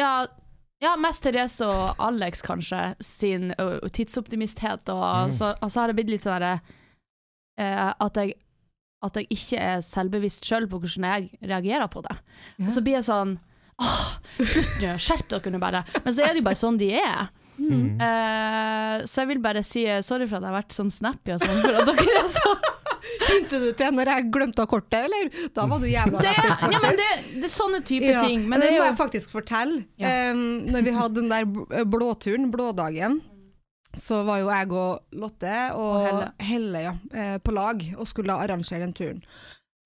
ja, 0.00 0.24
ja, 0.80 0.94
mest 0.96 1.20
Therese 1.26 1.66
og 1.68 1.98
Alex, 2.00 2.40
kanskje, 2.46 2.78
sin 3.04 3.50
tidsoptimisthet. 3.92 4.88
Og, 4.88 5.02
Mm. 5.28 5.32
så, 5.36 5.50
og 5.60 5.68
så 5.70 5.80
har 5.82 5.88
det 5.92 5.98
blitt 5.98 6.10
litt 6.14 6.24
sånn 6.24 6.38
derre 6.40 6.60
uh, 7.60 7.92
at, 8.00 8.16
at 9.04 9.16
jeg 9.20 9.26
ikke 9.36 9.60
er 9.60 9.82
selvbevisst 9.84 10.48
sjøl 10.48 10.64
på 10.70 10.80
hvordan 10.80 11.04
jeg 11.10 11.28
reagerer 11.50 11.88
på 11.92 12.00
det. 12.08 12.16
Og 12.64 12.72
så 12.72 12.80
blir 12.80 12.96
jeg 12.98 13.04
sånn 13.10 13.36
Åh, 13.80 14.00
slutt 14.40 14.80
nå, 14.82 14.94
skjerp 15.00 15.28
dere 15.32 15.52
nå 15.54 15.60
bare. 15.62 15.84
Men 16.04 16.14
så 16.16 16.24
er 16.24 16.34
det 16.34 16.42
jo 16.42 16.48
bare 16.50 16.60
sånn 16.60 16.80
de 16.80 16.90
er. 17.00 17.30
Mm. 17.60 18.00
Uh, 18.00 19.02
så 19.04 19.20
jeg 19.20 19.28
vil 19.34 19.40
bare 19.44 19.60
si 19.66 19.82
eh, 19.84 19.98
sorry 20.04 20.24
for 20.24 20.38
at 20.38 20.46
jeg 20.46 20.48
har 20.48 20.58
vært 20.62 20.72
sånn 20.72 20.92
snappy 20.94 21.34
og 21.34 21.42
sånn, 21.42 21.58
for 21.60 21.76
at 21.76 21.90
dere 21.90 22.22
er 22.22 22.30
så 22.32 22.54
Hintet 23.20 23.62
du 23.64 23.68
til 23.76 23.92
når 23.96 24.08
jeg 24.12 24.26
glemte 24.32 24.62
av 24.64 24.68
kortet, 24.70 25.06
eller? 25.08 25.28
Da 25.56 25.64
var 25.68 25.80
du 25.82 25.86
jævla 25.88 26.20
det, 26.22 26.32
lættis, 26.36 26.62
ja, 26.72 26.80
men 26.84 26.98
det, 26.98 27.08
det 27.40 27.48
er 27.48 27.52
sånne 27.52 27.80
type 27.84 28.08
Ja, 28.08 28.22
ting. 28.24 28.46
men 28.48 28.60
det 28.60 28.70
det 28.70 28.76
må 28.76 28.82
jo... 28.82 28.86
jeg 28.90 28.96
faktisk 29.00 29.32
fortelle. 29.34 29.82
Ja. 30.00 30.30
Um, 30.32 30.42
når 30.72 30.86
vi 30.86 30.94
hadde 30.96 31.20
den 31.20 31.32
der 31.32 31.84
blåturen, 31.88 32.48
blådagen, 32.52 33.18
så 33.96 34.20
var 34.28 34.42
jo 34.42 34.50
jeg 34.52 34.72
og 34.76 35.16
Lotte 35.20 35.54
og, 35.74 35.88
Og 35.90 36.04
Helle. 36.06 36.28
Helle, 36.50 36.82
ja, 36.84 36.92
eh, 37.12 37.36
på 37.42 37.54
lag 37.56 37.82
og 37.96 38.06
skulle 38.08 38.36
arrangere 38.36 38.84
den 38.84 38.94
turen. 38.94 39.24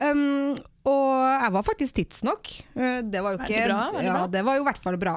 Um, 0.02 0.54
og 0.84 1.10
jeg 1.44 1.52
var 1.54 1.66
faktisk 1.66 1.98
tidsnok. 1.98 2.50
Eh, 2.76 3.00
det 3.06 3.22
var 3.22 3.36
jo 3.36 3.44
ikke 3.44 3.66
bra, 3.68 3.82
veldig 3.94 4.08
ja. 4.08 4.24
Det 4.32 4.42
var 4.44 4.58
jo 4.58 4.64
i 4.64 4.66
hvert 4.66 4.82
fall 4.82 4.98
bra. 5.00 5.14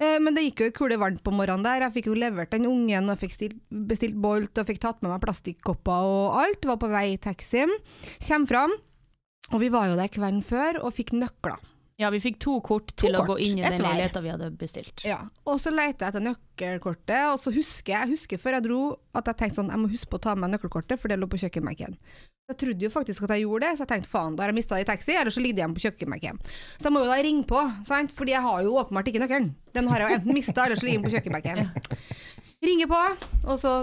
Eh, 0.00 0.18
men 0.20 0.36
det 0.36 0.44
gikk 0.48 0.62
jo 0.64 0.68
i 0.70 0.74
kule 0.76 0.98
varmt 1.00 1.22
på 1.24 1.32
morgenen 1.34 1.64
der. 1.64 1.86
Jeg 1.86 1.96
fikk 1.98 2.10
jo 2.10 2.18
levert 2.18 2.52
den 2.52 2.68
ungen 2.68 3.12
og 3.12 3.20
fikk 3.20 3.36
stilt, 3.36 3.58
bestilt 3.70 4.18
Bolt 4.20 4.60
og 4.60 4.68
fikk 4.68 4.82
tatt 4.82 5.00
med 5.04 5.12
meg 5.14 5.22
plastikkopper 5.24 6.08
og 6.10 6.38
alt. 6.42 6.68
Var 6.68 6.80
på 6.80 6.92
vei 6.92 7.06
i 7.14 7.20
taxien. 7.22 7.72
Kjem 8.18 8.48
fram. 8.50 8.76
Og 9.50 9.62
vi 9.62 9.70
var 9.72 9.90
jo 9.90 9.98
der 9.98 10.12
kvelden 10.12 10.44
før 10.46 10.82
og 10.84 10.94
fikk 10.96 11.14
nøkler. 11.16 11.58
Ja, 12.00 12.08
vi 12.12 12.20
fikk 12.22 12.38
to 12.40 12.56
kort 12.64 12.94
til 12.96 13.12
å 13.12 13.20
kort, 13.20 13.34
gå 13.34 13.36
inn 13.44 13.58
i 13.58 13.60
den 13.60 13.76
leiligheten 13.76 13.86
leiligheta 13.86 14.22
vi 14.24 14.32
hadde 14.32 14.50
bestilt. 14.56 15.04
Ja, 15.04 15.18
og 15.44 15.60
så 15.60 15.72
leita 15.74 16.06
jeg 16.06 16.14
etter 16.14 16.24
nøkkelkortet, 16.24 17.26
og 17.28 17.36
så 17.42 17.52
husker 17.52 17.92
jeg, 17.92 18.00
jeg 18.06 18.14
husker 18.14 18.40
før 18.40 18.56
jeg 18.56 18.66
dro 18.70 18.80
at 19.20 19.28
jeg 19.28 19.40
tenkte 19.42 19.60
sånn, 19.60 19.72
jeg 19.74 19.82
må 19.82 19.90
huske 19.92 20.08
på 20.08 20.20
å 20.20 20.24
ta 20.30 20.34
med 20.38 20.54
nøkkelkortet, 20.54 21.00
for 21.02 21.12
det 21.12 21.20
lå 21.20 21.28
på 21.28 21.42
kjøkkenbenken. 21.44 21.98
Jeg 22.50 22.58
trodde 22.58 22.82
jo 22.82 22.90
faktisk 22.90 23.26
at 23.26 23.36
jeg 23.36 23.44
gjorde 23.44 23.68
det, 23.68 23.76
så 23.76 23.84
jeg 23.84 23.90
tenkte 23.92 24.10
faen, 24.10 24.34
da 24.34 24.42
har 24.42 24.50
jeg 24.50 24.58
mistet 24.58 24.78
det 24.78 24.82
i 24.82 24.88
taxi, 24.88 25.14
eller 25.14 25.34
så 25.34 25.42
ligger 25.44 25.58
det 25.58 25.62
igjen 25.62 25.76
på 25.76 25.84
kjøkkenbenken. 25.84 26.40
Så 26.80 26.88
jeg 26.88 26.94
må 26.96 27.04
jo 27.04 27.10
da 27.12 27.18
ringe 27.22 27.46
på, 27.52 27.60
sant? 27.86 28.14
fordi 28.16 28.34
jeg 28.34 28.42
har 28.48 28.64
jo 28.66 28.76
åpenbart 28.80 29.10
ikke 29.12 29.22
nøkkelen. 29.22 29.52
Den 29.76 29.90
har 29.92 30.02
jeg 30.02 30.08
jo 30.08 30.18
enten 30.18 30.38
mistet, 30.40 30.62
eller 30.64 30.80
så 30.80 30.88
ligger 30.88 31.02
den 31.02 31.06
på 31.06 31.14
kjøkkenbenken. 31.14 32.08
Ringer 32.66 32.90
på, 32.90 33.02
og 33.44 33.60
så 33.60 33.74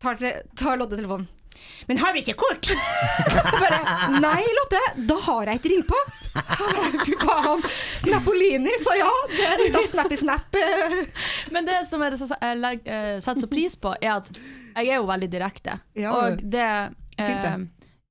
tar, 0.00 0.22
tar 0.56 0.80
Lodde 0.80 0.96
telefonen. 0.96 1.28
Men 1.88 1.98
har 2.00 2.12
du 2.14 2.20
ikke 2.22 2.34
kort? 2.40 2.70
Bare, 3.62 3.80
Nei, 4.20 4.40
Lotte, 4.58 4.80
da 5.08 5.16
har 5.26 5.50
jeg 5.52 5.60
ikke 5.60 5.72
ring 5.74 5.84
på. 5.88 6.00
Jeg 6.34 7.02
Fy 7.06 7.14
faen. 7.20 7.62
Snapolini, 8.00 8.72
så 8.82 8.96
ja. 8.98 9.10
Det 9.30 9.44
er 9.46 9.62
av 9.78 9.86
snappy 9.92 10.16
snap. 10.18 10.58
eh. 10.58 10.96
Men 11.54 11.68
det 11.68 11.80
som 11.86 12.02
jeg 12.02 12.16
jeg 12.40 12.58
legg- 12.62 12.88
eh, 12.90 13.18
setter 13.22 13.44
så 13.44 13.50
pris 13.52 13.76
på, 13.78 13.94
er 14.00 14.16
at 14.16 14.30
jeg 14.34 14.88
er 14.90 14.98
jo 14.98 15.06
veldig 15.06 15.30
direkte. 15.30 15.78
Ja, 15.94 16.12
og 16.16 16.42
det 16.42 16.68
Fint 17.14 17.44
det. 17.46 17.52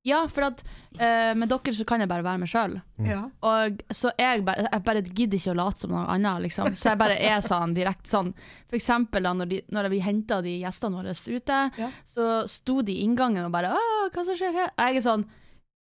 Ja, 0.04 0.26
for 0.28 0.44
at 0.50 0.63
eh, 1.00 1.32
med 1.39 1.48
dere 1.48 1.74
så 1.78 1.86
kan 1.88 2.02
jeg 2.04 2.10
bare 2.12 2.26
være 2.26 2.42
meg 2.42 2.50
sjøl. 2.52 2.74
Ja. 3.08 3.22
Og 3.48 3.84
så 3.96 4.12
jeg 4.20 4.44
bare, 4.44 4.66
jeg 4.68 4.84
bare 4.84 5.04
gidder 5.08 5.39
ikke 5.39 5.54
å 5.54 5.60
late 5.62 5.86
som 5.86 5.94
noe 5.96 6.04
annet, 6.12 6.44
liksom. 6.50 6.74
Så 6.76 6.92
jeg 6.92 7.00
bare 7.00 7.16
er 7.24 7.39
sånn 7.46 7.76
direkte 7.78 8.12
sånn. 8.12 8.34
For 8.68 8.76
eksempel 8.80 9.24
da 9.24 9.32
når, 9.38 9.52
de, 9.54 9.62
når 9.72 9.88
vi 9.94 10.02
henta 10.04 10.42
de 10.44 10.58
gjestene 10.66 11.00
våre 11.00 11.16
ute, 11.16 11.62
Ja. 11.80 11.89
så 12.04 12.28
sto 12.52 12.82
de 12.84 12.98
i 12.98 13.06
inngangen 13.08 13.46
og 13.48 13.54
bare 13.56 13.72
Å, 13.78 13.86
hva 14.12 14.26
som 14.28 14.36
skjer 14.36 14.52
her? 14.60 14.74
Jeg 14.76 15.00
er 15.00 15.08
sånn 15.08 15.24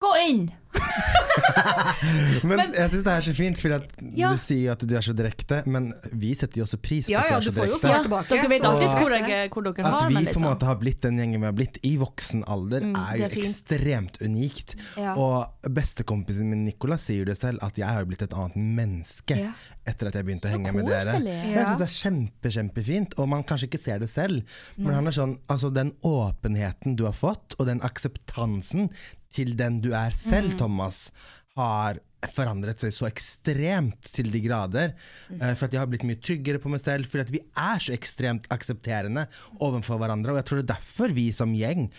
Gå 0.03 0.11
inn! 0.29 0.51
Men, 2.43 2.57
Men- 2.59 2.73
jeg 2.75 2.89
syns 2.91 3.03
det 3.05 3.11
er 3.13 3.23
så 3.23 3.33
fint, 3.35 3.57
for 3.61 3.71
Ja. 3.71 4.31
du 4.33 4.37
sier 4.41 4.73
at 4.73 4.81
du 4.83 4.91
er 4.97 5.03
så 5.05 5.13
direkte, 5.15 5.61
men 5.71 5.93
vi 6.11 6.33
setter 6.35 6.59
jo 6.59 6.65
også 6.65 6.77
pris 6.83 7.07
på 7.07 7.13
Ja, 7.13 7.21
at 7.23 7.31
ja, 7.31 7.37
du 7.39 7.45
du 7.45 7.61
er 7.63 7.77
så 7.79 7.87
direkte. 7.87 8.35
Dere 8.35 8.49
vet 8.51 8.65
alltid 8.67 8.89
hvor, 8.99 9.15
jeg, 9.15 9.49
hvor 9.53 9.63
dere 9.63 9.85
At 9.87 10.03
vi 10.09 10.15
på 10.15 10.19
en 10.19 10.25
liksom. 10.27 10.43
måte 10.43 10.67
har 10.67 10.75
blitt 10.81 10.99
den 11.05 11.17
gjengen 11.21 11.39
vi 11.39 11.47
har 11.47 11.55
blitt 11.55 11.79
i 11.87 11.93
voksen 12.01 12.43
alder, 12.51 12.81
Mm, 12.85 12.95
er 12.99 13.17
jo 13.21 13.23
er 13.29 13.37
ekstremt 13.39 14.19
unikt. 14.21 14.75
Ja. 14.99 15.15
Og 15.15 15.47
bestekompisen 15.71 16.49
min 16.51 16.65
Nicolas 16.67 17.07
sier 17.07 17.23
jo 17.23 17.25
det 17.31 17.37
selv, 17.39 17.63
at 17.63 17.77
jeg 17.79 17.87
har 17.87 18.05
blitt 18.05 18.21
et 18.27 18.33
annet 18.35 18.55
menneske 18.59 19.39
Ja. 19.39 19.53
etter 19.87 20.07
at 20.11 20.13
jeg 20.19 20.25
begynte 20.27 20.49
å 20.51 20.55
henge 20.57 20.73
med 20.75 20.85
dere. 20.91 21.23
Jeg 21.23 21.65
syns 21.65 21.77
det 21.79 21.87
er 21.87 21.95
kjempe, 22.03 22.51
kjempefint, 22.51 23.15
og 23.17 23.29
man 23.29 23.43
kanskje 23.47 23.69
ikke 23.71 23.81
ser 23.81 23.99
det 23.99 24.09
selv. 24.11 24.43
Men 24.77 24.93
han 24.93 25.07
er 25.07 25.11
sånn, 25.15 25.39
altså 25.47 25.71
den 25.73 25.93
åpenheten 26.03 26.95
du 26.97 27.05
har 27.05 27.13
fått, 27.15 27.55
og 27.59 27.65
den 27.67 27.79
akseptansen 27.81 28.89
til 29.35 29.55
den 29.59 29.81
du 29.83 29.91
er 29.97 30.15
selv, 30.17 30.55
Thomas, 30.59 31.09
har 31.55 31.99
forandret 32.33 32.81
seg 32.81 32.93
så 32.95 33.07
ekstremt 33.09 34.09
til 34.15 34.31
de 34.33 34.41
grader. 34.43 34.93
eh, 35.39 35.53
for 35.53 35.67
at 35.67 35.75
jeg 35.75 35.81
har 35.81 35.89
blitt 35.91 36.05
mye 36.07 36.19
tryggere 36.21 36.61
på 36.61 36.71
meg 36.73 36.81
selv, 36.81 37.05
fordi 37.09 37.25
at 37.25 37.33
vi 37.35 37.41
er 37.53 37.83
så 37.83 37.93
ekstremt 37.95 38.47
aksepterende 38.53 39.27
overfor 39.59 40.01
hverandre. 40.01 40.33
Og 40.33 40.41
jeg 40.41 40.47
tror 40.49 40.61
det 40.61 40.65
er 40.65 40.73
derfor 40.75 41.13
vi 41.15 41.29
som 41.35 41.53
gjeng 41.55 41.89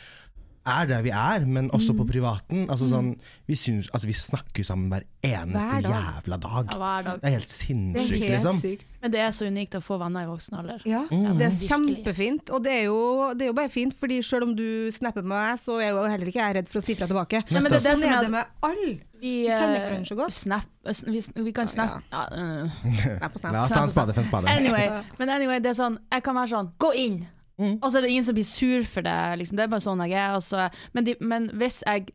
er 0.67 0.87
der 0.91 1.03
vi 1.07 1.11
er, 1.15 1.45
men 1.47 1.71
også 1.71 1.95
på 1.97 2.05
privaten. 2.09 2.67
Altså 2.71 2.89
sånn, 2.91 3.13
vi, 3.47 3.55
synes, 3.55 3.89
altså, 3.95 4.07
vi 4.11 4.15
snakker 4.19 4.63
jo 4.63 4.67
sammen 4.69 4.91
hver 4.93 5.05
eneste 5.25 5.67
Hver 5.71 5.85
dag. 5.87 5.95
jævla 5.95 6.39
dag. 6.43 6.73
Ja, 6.73 6.79
hver 6.83 7.07
dag. 7.07 7.21
Det 7.23 7.29
er 7.31 7.35
helt 7.37 7.49
Det 7.49 7.55
er 7.55 7.65
sinnssykt, 7.67 8.11
helt 8.17 8.33
liksom. 8.35 8.61
sykt. 8.61 8.97
Men 9.03 9.15
det 9.15 9.21
er 9.21 9.31
så 9.39 9.47
unikt 9.51 9.79
å 9.79 9.83
få 9.85 9.99
venner 10.03 10.27
i 10.27 10.31
voksen 10.31 10.59
alder. 10.59 10.83
Ja, 10.85 11.03
Mm. 11.11 11.39
det 11.39 11.47
er 11.47 11.57
kjempefint. 11.71 12.51
Og 12.51 12.63
det 12.65 12.73
er, 12.73 12.85
jo, 12.91 13.33
det 13.35 13.43
er 13.47 13.53
jo 13.53 13.57
bare 13.63 13.69
fint, 13.71 13.95
fordi 13.95 14.21
selv 14.23 14.43
om 14.51 14.57
du 14.57 14.91
snapper 14.91 15.23
med 15.23 15.33
meg, 15.37 15.59
så 15.63 15.81
er 15.81 15.91
jo 15.95 16.05
heller 16.05 16.27
ikke 16.27 16.43
jeg 16.43 16.55
redd 16.61 16.69
for 16.69 16.81
å 16.81 16.85
si 16.85 16.95
fra 16.99 17.07
tilbake. 17.07 17.45
Nei, 17.51 17.61
men 17.61 17.71
det 17.73 17.79
er 17.81 17.85
det 17.87 17.93
Sånn 17.97 18.03
som 18.07 18.13
er 18.19 18.23
det 18.23 18.31
med 18.31 18.45
alle. 18.63 18.99
Vi, 19.17 19.31
Vi 19.47 19.49
kjenner 19.49 19.77
eh, 19.79 19.85
hverandre 19.87 20.07
så 20.11 20.17
godt. 20.19 20.35
Snap, 20.37 20.67
vi, 21.09 21.23
vi 21.47 21.53
kan 21.57 21.67
snappe 21.67 22.03
ja, 22.13 22.27
ja. 22.37 22.69
Jeg 22.85 23.31
på 23.33 23.39
snap. 23.41 23.53
La 23.57 23.63
oss 23.65 23.73
ta 23.73 23.83
en 23.83 23.89
spade 23.89 24.13
for 24.13 24.21
en 24.21 24.29
spade. 24.29 24.47
Anyway, 24.53 24.91
men 25.19 25.31
anyway, 25.33 25.59
det 25.59 25.71
er 25.73 25.79
sånn 25.79 25.97
Jeg 26.13 26.23
kan 26.27 26.37
være 26.37 26.51
sånn 26.53 26.69
Gå 26.79 26.91
inn! 27.01 27.17
Mm. 27.59 27.79
Og 27.83 27.91
så 27.91 27.99
er 27.99 28.03
det 28.05 28.11
ingen 28.11 28.25
som 28.25 28.35
blir 28.37 28.45
sur 28.45 28.83
for 28.85 29.01
det. 29.07 29.17
Liksom. 29.41 29.57
Det 29.57 29.65
er 29.65 29.69
bare 29.73 29.81
sånn 29.81 30.03
jeg 30.09 30.13
er. 30.21 30.39
så- 30.41 30.71
men, 30.93 31.05
de, 31.05 31.15
men 31.21 31.49
hvis 31.57 31.83
jeg 31.87 32.11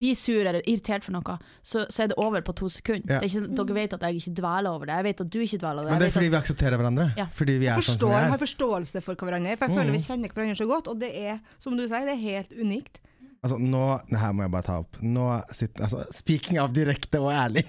blir 0.00 0.14
sur 0.14 0.44
eller 0.44 0.60
irritert 0.68 1.02
for 1.04 1.12
noe, 1.12 1.38
så, 1.64 1.86
så 1.88 2.02
er 2.04 2.08
det 2.12 2.18
over 2.18 2.42
på 2.42 2.54
to 2.54 2.68
sekunder. 2.68 3.14
Ja. 3.16 3.18
Det 3.20 3.30
er 3.34 3.40
ikke, 3.40 3.56
dere 3.56 3.74
vet 3.74 3.94
at 3.96 4.00
jeg 4.02 4.20
ikke 4.20 4.34
dveler 4.42 4.68
over 4.70 4.86
det. 4.86 4.94
Jeg 4.94 5.04
vet 5.04 5.20
at 5.24 5.30
du 5.30 5.38
ikke 5.40 5.58
dveler 5.58 5.80
over 5.80 5.88
det. 5.88 5.90
Men 5.96 5.98
det 6.04 6.06
er 6.10 6.14
fordi 6.18 6.26
at, 6.26 6.32
vi 6.32 6.40
aksepterer 6.42 6.76
hverandre. 6.76 7.06
Ja. 7.16 7.26
Fordi 7.32 7.56
vi 7.58 7.66
er 7.66 7.80
sånn 7.80 7.98
som 7.98 8.08
vi 8.10 8.14
vi 8.14 8.20
har 8.20 8.34
er. 8.36 8.44
forståelse 8.44 9.02
for 9.02 9.14
hverandre. 9.16 9.56
For 9.56 9.66
jeg 9.66 9.76
føler 9.78 9.92
vi 9.96 10.04
kjenner 10.04 10.28
hverandre 10.36 10.56
så 10.60 10.68
godt, 10.68 10.86
og 10.92 11.00
det 11.00 11.10
er, 11.16 11.40
som 11.58 11.76
du 11.76 11.86
sier, 11.88 12.04
det 12.04 12.14
er 12.14 12.22
helt 12.22 12.52
unikt. 12.60 13.00
Altså, 13.44 13.58
nå, 13.62 13.82
det 14.08 14.20
her 14.20 14.32
må 14.34 14.46
jeg 14.46 14.52
bare 14.54 14.66
ta 14.66 14.78
opp. 14.82 14.96
Nå 15.04 15.26
sitter, 15.54 15.84
altså, 15.86 16.06
speaking 16.14 16.58
av 16.62 16.72
direkte 16.74 17.20
og 17.22 17.30
ærlig. 17.34 17.66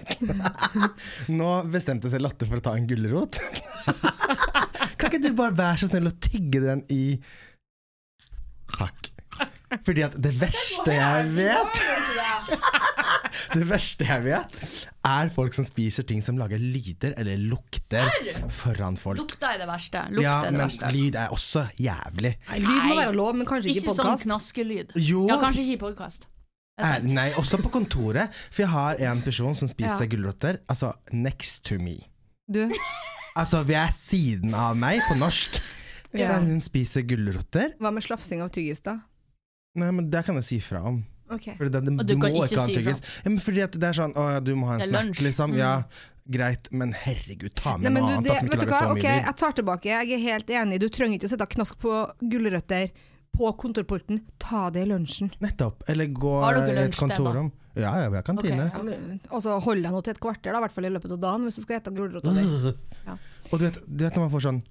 nå 1.40 1.50
bestemte 1.70 2.10
seg 2.10 2.24
Lotte 2.24 2.48
for 2.48 2.58
å 2.58 2.64
ta 2.64 2.74
en 2.78 2.88
gulrot. 2.88 3.38
kan 4.98 5.12
ikke 5.12 5.22
du 5.28 5.30
bare 5.38 5.56
være 5.58 5.84
så 5.84 5.90
snill 5.92 6.10
å 6.10 6.16
tygge 6.18 6.64
den 6.64 6.82
i 6.94 7.04
Takk. 8.78 9.12
Fordi 9.84 10.02
at 10.06 10.16
det 10.22 10.32
verste 10.40 10.94
jeg 10.96 11.30
vet 11.36 11.80
Det 13.54 13.66
verste 13.68 14.04
jeg 14.04 14.24
vet, 14.24 14.56
er 15.08 15.28
folk 15.32 15.54
som 15.56 15.64
spiser 15.64 16.02
ting 16.08 16.20
som 16.24 16.36
lager 16.40 16.58
lyder 16.60 17.14
eller 17.16 17.36
lukter 17.40 18.10
foran 18.52 18.96
folk. 19.00 19.18
Lukta 19.18 19.54
er 19.54 19.58
det 19.62 19.68
verste. 19.70 20.02
Lukta 20.10 20.22
Ja, 20.22 20.34
er 20.42 20.50
det 20.50 20.52
men 20.58 20.66
verste. 20.66 20.90
lyd 20.92 21.14
er 21.16 21.28
også 21.34 21.62
jævlig. 21.80 22.34
Nei, 22.50 22.58
lyd 22.60 22.82
må 22.90 22.96
være 23.00 23.14
lov, 23.16 23.34
men 23.36 23.46
kanskje 23.46 23.70
ikke 23.72 23.80
i 23.80 23.82
Ikke 23.84 23.94
sånn 23.94 24.04
podkast. 24.12 24.26
knaskelyd. 24.28 24.92
Jo. 24.96 25.26
Ja, 25.28 25.38
kanskje 25.40 25.64
ikke 25.64 25.76
i 25.78 25.82
podkast. 25.86 26.26
Eh, 26.78 26.98
nei, 27.10 27.30
også 27.34 27.58
på 27.62 27.70
kontoret. 27.74 28.30
For 28.52 28.62
jeg 28.62 28.70
har 28.70 28.94
en 29.12 29.22
person 29.22 29.54
som 29.54 29.66
spiser 29.68 30.04
Ja. 30.04 30.10
gulrøtter. 30.12 30.58
Altså 30.68 30.92
next 31.12 31.64
to 31.64 31.78
me. 31.78 31.96
Du, 32.50 32.70
Altså 33.36 33.62
ved 33.66 33.92
siden 33.94 34.54
av 34.54 34.76
meg, 34.76 35.00
på 35.08 35.14
norsk. 35.16 35.60
Ja. 36.14 36.28
Der 36.28 36.40
hun 36.40 36.60
spiser 36.60 37.02
gulrøtter. 37.02 37.74
hva 37.78 37.90
med 37.92 38.02
slafsing 38.02 38.40
av 38.42 38.48
tyggis, 38.50 38.80
da? 38.82 38.96
Nei, 39.76 39.90
men 39.92 40.10
det 40.10 40.24
kan 40.24 40.34
jeg 40.36 40.44
si 40.44 40.58
fra 40.60 40.80
om. 40.82 41.04
Ok. 41.30 41.48
Fordi 41.58 41.70
det, 41.74 41.82
det, 41.86 41.94
Og 41.94 42.06
du, 42.06 42.12
du 42.12 42.16
må 42.16 42.22
kan 42.26 42.36
ikke 42.36 42.46
ikke 42.52 42.64
si 42.68 42.76
tyggis. 42.78 43.02
Ja, 43.24 43.30
men 43.32 43.40
fordi 43.44 43.64
at 43.66 43.76
det 43.82 43.88
er 43.90 43.98
sånn 43.98 44.14
Å 44.16 44.28
ja, 44.34 44.38
du 44.44 44.54
må 44.56 44.70
ha 44.70 44.78
en 44.78 44.86
er 44.86 44.88
snack, 44.92 45.20
liksom. 45.26 45.52
Mm. 45.52 45.58
Ja, 45.60 45.72
greit, 46.38 46.70
men 46.72 46.94
herregud, 46.96 47.52
ta 47.56 47.76
Nei, 47.76 47.88
med 47.88 47.96
men 47.98 48.02
noe 48.04 48.08
du, 48.08 48.16
annet 48.16 48.28
det, 48.28 48.50
vet 48.52 48.64
du 48.64 48.72
hva? 48.72 48.80
Ok, 48.92 49.04
jeg 49.04 49.36
tar 49.42 49.54
tilbake. 49.60 49.92
Jeg 49.92 50.16
er 50.18 50.24
helt 50.24 50.50
enig. 50.62 50.80
Du 50.82 50.88
trenger 50.92 51.20
ikke 51.20 51.30
å 51.30 51.32
sette 51.34 51.46
knask 51.54 51.78
på 51.80 51.94
gulrøtter 52.20 52.90
på 53.38 53.52
kontorpulten. 53.60 54.22
Ta 54.42 54.66
det 54.74 54.82
i 54.86 54.90
lunsjen. 54.90 55.30
Nettopp. 55.44 55.84
Eller 55.88 56.10
gå 56.12 56.34
i 56.48 56.76
et 56.82 56.96
kontorrom. 56.98 57.52
Ja, 57.78 57.92
ja, 58.02 58.08
vi 58.10 58.16
har 58.18 58.24
kantine. 58.26 58.64
Okay, 58.74 58.94
Ja, 58.98 59.18
og 59.30 59.42
så 59.44 59.54
hold 59.62 59.84
deg 59.86 59.92
nå 59.94 60.00
til 60.02 60.16
et 60.16 60.20
kvarter, 60.22 60.50
da, 60.50 60.58
i 60.58 60.64
hvert 60.64 60.74
fall 60.74 60.88
i 60.88 60.90
løpet 60.90 61.12
av 61.14 61.20
dagen, 61.22 61.44
hvis 61.46 61.60
du 61.60 61.62
skal 61.62 61.78
spise 61.78 61.94
gulrøtter. 61.94 62.34
di. 62.34 62.72
Ja. 63.08 63.14
Og 63.52 63.60
du 63.60 63.64
vet, 63.68 63.78
du 63.86 64.02
vet 64.04 64.16
når 64.18 64.24
man 64.26 64.32
får 64.34 64.46
sånn 64.48 64.62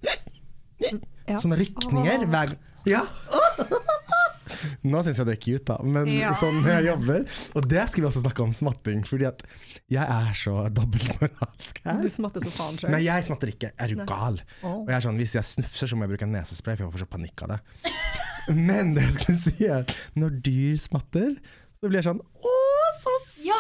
Ja. 1.28 1.40
Sånne 1.42 1.58
rykninger 1.58 2.28
hver 2.30 2.58
Ja! 2.86 3.06
Nå 4.84 5.02
syns 5.06 5.18
jeg 5.22 5.28
det 5.30 5.36
er 5.38 5.42
cute, 5.44 5.66
da, 5.70 5.78
men 5.84 6.08
Ja. 6.12 6.34
sånn 6.38 6.62
jeg 6.66 6.86
jobber 6.90 7.26
Og 7.56 7.68
det 7.70 7.84
skal 7.90 8.04
vi 8.04 8.08
også 8.10 8.24
snakke 8.24 8.44
om 8.44 8.54
smatting, 8.54 9.04
fordi 9.08 9.28
at 9.30 9.44
jeg 9.90 10.04
er 10.04 10.34
så 10.38 10.56
dobbeltmoralsk 10.74 11.82
her. 11.86 12.02
Du 12.04 12.10
smatter 12.10 12.42
så 12.46 12.52
faen 12.52 12.78
sjøl. 12.80 12.92
Nei, 12.92 13.04
jeg 13.08 13.28
smatter 13.28 13.52
ikke. 13.54 13.72
Er 13.80 13.88
du 13.94 14.02
gal? 14.08 14.42
Oh. 14.64 14.82
Og 14.84 14.90
jeg 14.92 14.98
er 14.98 15.06
sånn, 15.08 15.18
Hvis 15.22 15.34
jeg 15.38 15.44
snufser, 15.44 15.88
så 15.88 15.96
må 15.98 16.06
jeg 16.08 16.16
bruke 16.18 16.28
nesespray, 16.30 16.76
for 16.78 16.86
jeg 16.88 16.94
får 16.98 17.06
så 17.06 17.10
panikk 17.12 17.44
av 17.48 17.56
det. 17.56 17.60
Men 18.56 18.94
det 18.96 19.04
jeg 19.04 19.14
skulle 19.20 19.40
si 19.44 19.66
er 19.68 19.96
når 20.16 20.38
dyr 20.46 20.78
smatter, 20.80 21.34
så 21.82 21.90
blir 21.90 22.00
jeg 22.00 22.08
sånn 22.08 22.22
Å, 22.24 22.54
så 23.02 23.16
søt! 23.26 23.46
Ja! 23.52 23.58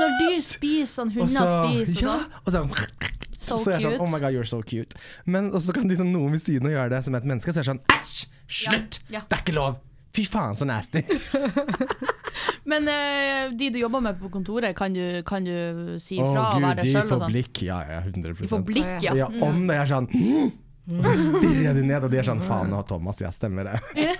Når 0.00 0.14
dyr 0.22 0.38
spiser, 0.40 0.88
sånn 0.92 1.10
hunder 1.12 1.28
så- 1.36 1.66
spiser 1.68 2.00
ja, 2.06 2.14
sånn. 2.16 2.30
og 2.46 2.52
så, 2.52 2.86
So 3.42 3.56
så 3.58 3.72
jeg 3.72 3.80
er 3.80 3.84
sånn, 3.90 4.00
oh 4.00 4.06
my 4.06 4.20
god, 4.22 4.32
you're 4.36 4.46
so 4.46 4.60
cute. 4.62 4.94
Men 5.26 5.50
også 5.50 5.74
kan 5.74 5.88
liksom 5.90 6.12
noen 6.14 6.30
ved 6.30 6.40
siden 6.44 6.68
av 6.68 6.72
gjøre 6.76 6.90
det 6.94 7.00
som 7.04 7.14
et 7.18 7.24
menneske, 7.26 7.50
så 7.52 7.58
er 7.58 7.64
jeg 7.64 7.70
sånn 7.72 7.80
æsj, 7.90 8.18
slutt! 8.46 8.98
Ja, 9.10 9.18
ja. 9.18 9.22
Det 9.28 9.38
er 9.38 9.42
ikke 9.42 9.56
lov! 9.56 9.80
Fy 10.12 10.24
faen, 10.28 10.56
så 10.58 10.66
nasty. 10.68 11.00
Men 12.70 12.86
eh, 12.88 13.52
de 13.58 13.70
du 13.74 13.78
jobber 13.80 14.00
med 14.04 14.18
på 14.20 14.28
kontoret, 14.32 14.74
kan 14.76 14.92
du, 14.94 15.22
kan 15.26 15.44
du 15.44 15.96
si 16.02 16.18
Å 16.20 16.26
fra 16.32 16.42
og 16.52 16.58
gud, 16.60 16.66
være 16.66 16.76
deg 16.82 16.84
de 16.84 16.92
sjøl? 16.92 17.08
får 17.08 17.22
sånn? 17.24 17.32
blikk. 17.32 17.62
Ja, 17.66 17.78
ja, 17.88 18.00
100 18.04 18.34
De 18.42 18.50
får 18.50 18.66
blikk, 18.68 18.92
ja. 19.04 19.14
Ja, 19.24 19.30
om 19.46 19.64
det 19.68 19.78
er 19.80 19.88
sånn 19.90 20.06
Og 20.12 21.06
så 21.06 21.14
stirrer 21.16 21.64
jeg 21.70 21.78
de 21.80 21.86
ned, 21.88 22.04
og 22.06 22.12
de 22.12 22.20
er 22.20 22.26
sånn 22.28 22.42
faen 22.44 22.70
nå, 22.72 22.82
Thomas, 22.88 23.20
ja, 23.24 23.32
stemmer 23.34 23.70
det. 23.72 23.80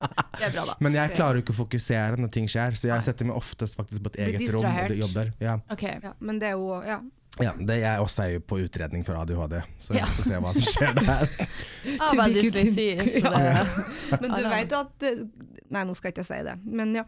Det 0.00 0.46
er 0.46 0.52
bra, 0.54 0.62
da. 0.64 0.74
Men 0.80 0.94
jeg 0.96 1.12
klarer 1.12 1.36
jo 1.36 1.42
ikke 1.44 1.52
å 1.52 1.58
fokusere 1.58 2.16
når 2.22 2.30
ting 2.32 2.46
skjer, 2.48 2.72
så 2.80 2.88
jeg 2.88 3.04
setter 3.04 3.26
meg 3.28 3.36
oftest 3.36 3.76
faktisk 3.76 4.00
på 4.06 4.08
et 4.08 4.14
Blir 4.16 4.30
eget 4.38 4.54
rom 4.54 4.62
og 4.64 4.70
distrahert. 4.70 4.94
jobber. 5.02 5.32
Ja. 5.44 5.58
Ok. 5.74 5.82
Ja, 6.06 6.12
men 6.24 6.38
det 6.40 6.48
er 6.48 6.54
jo 6.56 6.78
ja. 6.88 6.96
Ja, 7.38 7.52
det 7.54 7.76
jeg 7.80 8.00
også 8.02 8.24
er 8.24 8.32
jo 8.34 8.40
på 8.50 8.58
utredning 8.64 9.04
for 9.06 9.14
ADHD, 9.20 9.60
så 9.78 9.94
Ja. 9.94 10.04
vi 10.08 10.16
får 10.18 10.26
se 10.32 10.40
hva 10.42 10.54
som 10.56 10.66
skjer 10.66 10.98
der. 10.98 11.30
Jeg 11.84 11.98
har 12.00 12.10
To 12.10 12.16
bare 12.18 12.32
be 12.34 12.42
dysleksi, 12.42 12.88
så 13.20 13.30
det 13.36 13.44
Ja. 13.46 13.62
Men 14.20 14.34
du 14.34 14.42
veit 14.42 14.66
vet 14.66 14.74
at 14.80 15.06
eh, 15.12 15.22
Nei, 15.70 15.84
nå 15.86 15.94
skal 15.94 16.10
jeg 16.10 16.16
ikke 16.18 16.26
si 16.26 16.38
det, 16.42 16.56
men 16.66 16.96
ja. 16.98 17.04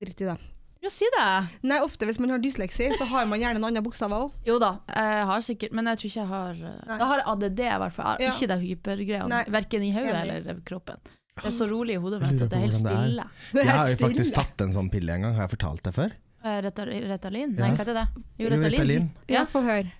Dritt 0.00 0.20
i 0.22 0.26
det. 0.28 0.36
Jo, 0.80 0.88
si 0.94 1.08
det. 1.12 1.24
Nei, 1.66 1.80
ofte 1.82 2.06
hvis 2.06 2.20
man 2.22 2.30
har 2.30 2.38
dysleksi, 2.40 2.86
så 2.96 3.04
har 3.10 3.26
man 3.26 3.40
gjerne 3.42 3.58
en 3.58 3.66
annen 3.66 3.82
bokstav 3.84 4.14
òg. 4.14 4.30
Jo 4.46 4.60
da, 4.62 4.76
jeg 4.94 5.24
har 5.26 5.42
sikkert 5.44 5.74
Men 5.74 5.90
jeg 5.90 5.98
tror 5.98 6.08
ikke 6.12 6.20
jeg 6.20 6.30
har 6.30 6.54
Nei. 6.60 6.98
Jeg 7.02 7.08
har 7.10 7.22
ADD, 7.34 7.60
i 7.66 7.80
hvert 7.82 7.96
fall. 7.98 8.22
Ja. 8.22 8.30
Ikke 8.30 8.48
det 8.52 8.60
hypergreiene. 8.62 9.42
Verken 9.50 9.82
i 9.82 9.90
hodet 9.96 10.14
eller 10.22 10.54
i 10.54 10.56
kroppen. 10.70 11.02
Det 11.40 11.48
er 11.50 11.56
så 11.56 11.66
rolig 11.70 11.98
i 11.98 12.00
hodet 12.00 12.22
mitt 12.22 12.40
at 12.46 12.50
det 12.52 12.58
er 12.58 12.64
helt 12.68 12.78
stille. 12.78 13.26
Er 13.52 13.60
Jeg 13.64 13.74
har 13.74 13.90
jo 13.90 13.98
faktisk 14.06 14.34
tatt 14.38 14.64
en 14.64 14.72
sånn 14.78 14.88
pille 14.92 15.14
en 15.18 15.26
gang, 15.26 15.34
har 15.34 15.48
jeg 15.48 15.56
fortalt 15.58 15.82
det 15.88 15.92
før? 15.98 16.14
Eh, 16.44 16.60
Retal- 16.64 16.92
Retalin? 17.10 17.54
Ja. 17.56 17.66
Nei, 17.66 17.70
hva 17.74 17.84
heter 17.84 17.98
det? 18.00 18.06
Jo, 18.40 18.48
Retalin. 18.54 18.72
Ritalin. 18.72 19.10
Ja, 19.28 19.44
få 19.48 19.62
høre. 19.66 19.92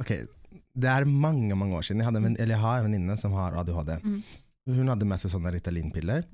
Ok, 0.00 0.12
det 0.74 0.92
er 0.92 1.04
mange, 1.08 1.56
mange 1.56 1.76
år 1.76 1.86
siden. 1.86 2.02
Jeg, 2.02 2.10
hadde 2.10 2.22
en, 2.24 2.36
eller 2.38 2.54
jeg 2.56 2.64
har 2.64 2.78
en 2.78 2.88
venninne 2.90 3.16
som 3.20 3.32
har 3.36 3.56
ADHD. 3.60 3.96
Mm. 4.04 4.22
Hun 4.70 4.92
hadde 4.92 5.08
med 5.08 5.20
seg 5.22 5.32
sånne 5.32 5.52
Ritalin-piller. 5.56 6.28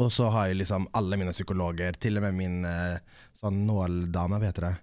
Og 0.00 0.10
så 0.12 0.28
har 0.32 0.50
jeg 0.50 0.60
liksom 0.60 0.88
alle 0.96 1.16
mine 1.16 1.32
psykologer, 1.32 1.96
til 2.00 2.18
og 2.20 2.26
med 2.26 2.36
min 2.36 2.64
eh, 2.68 2.98
sånn 3.36 3.62
nåldame, 3.68 4.40
vet 4.42 4.60
det? 4.64 4.74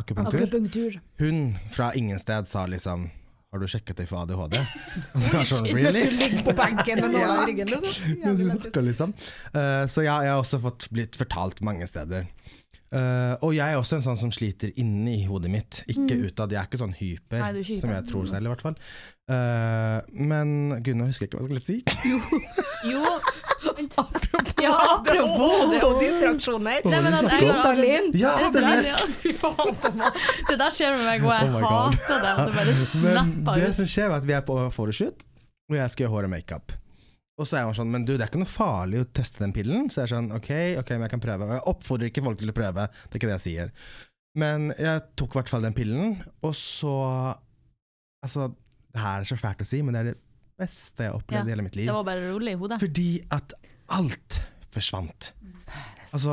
akupunktur. 0.00 0.42
Akupunktur. 0.42 1.00
Hun 1.18 1.56
fra 1.72 1.94
ingen 1.94 2.18
sted 2.18 2.48
sa 2.48 2.66
liksom 2.66 3.10
Har 3.52 3.60
du 3.62 3.68
sjekket 3.70 3.96
deg 3.96 4.08
for 4.10 4.26
ADHD? 4.26 4.56
Sånn, 5.48 5.68
really? 5.70 6.02
Du 6.10 6.16
ligger 6.18 6.42
på 6.44 6.52
benken 6.58 6.98
med 7.00 7.12
nåla 7.14 7.36
i 7.38 7.44
ryggen, 7.52 7.70
liksom. 7.72 8.16
Mens 8.24 8.64
liksom. 8.74 9.14
Eh, 9.54 9.84
så 9.88 10.02
ja, 10.04 10.16
jeg 10.26 10.34
har 10.34 10.42
også 10.42 10.58
fått 10.60 10.88
blitt 10.92 11.16
fortalt 11.16 11.62
mange 11.64 11.86
steder. 11.88 12.26
Eh, 12.94 13.34
og 13.42 13.50
jeg 13.56 13.66
er 13.72 13.80
også 13.80 13.96
en 13.98 14.04
sånn 14.04 14.18
som 14.20 14.30
sliter 14.34 14.70
inni 14.78 15.24
hodet 15.26 15.50
mitt, 15.50 15.80
ikke 15.90 16.16
utad. 16.28 16.52
Jeg 16.54 16.60
er 16.62 16.68
ikke 16.70 16.78
sånn 16.84 16.94
hyper, 16.94 17.40
Mm. 17.40 17.42
Nei, 17.42 17.62
ikke 17.64 17.80
som 17.80 17.90
jeg 17.90 18.06
tror 18.06 18.26
selv, 18.30 18.46
i 18.46 18.52
hvert 18.54 18.62
fall. 18.62 18.76
Uh, 19.26 19.98
men 20.14 20.78
gud, 20.86 20.94
nå 20.94 21.08
husker 21.08 21.26
jeg 21.26 21.32
ikke 21.32 21.40
hva 21.40 21.42
jeg 21.42 21.50
skulle 21.50 21.64
si. 21.66 21.82
Jo 22.92 23.00
apropos 23.98 24.62
Ja, 24.62 24.76
apropos 24.94 25.64
Det 25.72 25.80
jo 25.82 25.88
distraksjoner. 25.98 26.86
Nei, 26.86 27.00
men 27.02 27.16
at 27.16 27.26
jeg 27.26 27.48
har 27.50 27.58
Ritalin. 27.58 28.06
Ja, 28.14 28.36
Det 28.38 28.52
stemmer! 28.52 29.10
Fy 29.18 29.32
faen. 29.34 29.74
Det 30.46 30.58
der 30.62 30.70
skjer 30.70 30.94
med 30.94 31.04
meg, 31.10 31.26
og 31.26 31.34
jeg 31.34 31.50
Oh 31.50 31.66
hater 31.66 32.22
det. 32.22 32.32
At 32.36 32.46
det 32.46 32.54
bare 32.60 32.74
snapper 32.86 33.52
ut. 33.58 33.62
det 33.66 33.74
som 33.80 33.90
skjer, 33.90 34.10
er 34.12 34.16
at 34.20 34.30
vi 34.30 34.36
er 34.38 34.46
på 34.46 34.58
photoshoot, 34.78 35.26
og 35.72 35.76
jeg 35.80 35.90
skal 35.96 36.06
gjøre 36.06 36.14
hår 36.14 36.28
og 36.30 36.34
makeup. 36.36 36.76
Og 37.36 37.44
så 37.48 37.58
er 37.58 37.66
hun 37.68 37.76
sånn, 37.76 37.90
men 37.92 38.04
du, 38.08 38.14
det 38.14 38.24
er 38.24 38.30
ikke 38.30 38.40
noe 38.40 38.48
farlig 38.48 39.02
å 39.02 39.08
teste 39.16 39.42
den 39.42 39.52
pillen. 39.56 39.90
Så 39.92 40.00
jeg 40.00 40.08
er 40.08 40.14
sånn, 40.14 40.30
ok, 40.32 40.50
ok, 40.80 40.92
men 40.96 41.04
jeg 41.04 41.12
kan 41.12 41.24
prøve. 41.24 41.48
Og 41.48 41.56
jeg 41.58 41.66
oppfordrer 41.72 42.10
ikke 42.10 42.24
folk 42.24 42.38
til 42.40 42.52
å 42.52 42.56
prøve, 42.56 42.86
det 42.88 43.10
er 43.12 43.20
ikke 43.20 43.28
det 43.28 43.36
jeg 43.36 43.44
sier. 43.44 43.72
Men 44.40 44.70
jeg 44.76 45.02
tok 45.20 45.34
i 45.34 45.38
hvert 45.40 45.52
fall 45.52 45.66
den 45.66 45.76
pillen, 45.76 46.16
og 46.44 46.56
så 46.56 46.94
Altså, 48.24 48.48
det 48.90 48.98
her 48.98 49.22
er 49.22 49.28
så 49.28 49.36
fælt 49.38 49.60
å 49.62 49.66
si, 49.68 49.78
men 49.84 49.94
det 49.94 50.00
er 50.00 50.06
det 50.08 50.14
beste 50.58 51.04
jeg 51.04 51.12
har 51.12 51.18
opplevd 51.20 51.44
Ja, 51.44 51.46
i 51.46 51.52
hele 51.52 51.62
mitt 51.62 51.76
liv. 51.78 51.86
Det 51.86 51.94
var 51.94 52.06
bare 52.08 52.24
rolig 52.32 52.54
i 52.56 52.58
hodet. 52.58 52.78
Fordi 52.82 53.10
at 53.36 53.52
alt 53.94 54.38
forsvant. 54.72 55.28
Altså, 56.06 56.32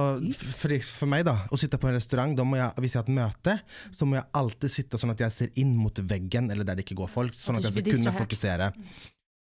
for, 0.56 0.74
for 0.88 1.12
meg, 1.12 1.26
da, 1.28 1.36
å 1.54 1.60
sitte 1.60 1.78
på 1.82 1.90
en 1.90 1.98
restaurant, 1.98 2.34
jeg, 2.40 2.70
hvis 2.82 2.96
jeg 2.96 3.02
har 3.02 3.10
et 3.10 3.18
møte, 3.20 3.56
så 3.94 4.08
må 4.08 4.18
jeg 4.18 4.26
alltid 4.40 4.74
sitte 4.74 5.00
sånn 5.02 5.14
at 5.14 5.24
jeg 5.26 5.36
ser 5.36 5.60
inn 5.62 5.76
mot 5.78 6.02
veggen, 6.10 6.50
eller 6.54 6.66
der 6.66 6.80
det 6.80 6.88
ikke 6.88 6.98
går 7.04 7.12
folk, 7.12 7.38
sånn 7.38 7.60
At 7.60 7.68
at 7.68 7.72
jeg 7.72 7.84
skal 7.84 8.00
kunne 8.00 8.16
fokusere. 8.18 8.72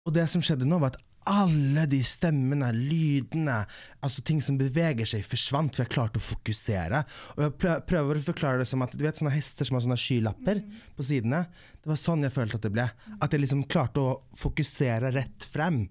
Og 0.09 0.15
det 0.17 0.27
som 0.33 0.43
skjedde 0.45 0.69
nå, 0.69 0.81
var 0.83 0.95
at 0.95 1.03
alle 1.31 1.87
de 1.91 2.01
stemmene, 2.07 2.69
lydene, 2.77 3.61
altså 4.05 4.23
ting 4.27 4.41
som 4.45 4.59
beveger 4.61 5.09
seg, 5.09 5.25
forsvant, 5.27 5.75
for 5.75 5.85
jeg 5.85 5.93
klarte 5.95 6.21
å 6.21 6.25
fokusere. 6.25 7.03
Og 7.37 7.45
jeg 7.47 7.83
prøver 7.89 8.21
å 8.21 8.25
forklare 8.29 8.63
det 8.63 8.69
som 8.71 8.85
at 8.85 8.95
du 8.95 9.05
vet 9.05 9.21
sånne 9.21 9.35
hester 9.35 9.69
som 9.69 9.79
har 9.79 9.85
sånne 9.87 10.01
skylapper 10.01 10.63
på 10.97 11.07
sidene. 11.07 11.45
Det 11.81 11.93
var 11.93 12.01
sånn 12.01 12.25
jeg 12.27 12.35
følte 12.37 12.61
at 12.61 12.69
det 12.69 12.75
ble. 12.77 12.87
At 13.19 13.35
jeg 13.35 13.45
liksom 13.45 13.67
klarte 13.71 14.05
å 14.05 14.17
fokusere 14.39 15.13
rett 15.17 15.49
frem. 15.51 15.85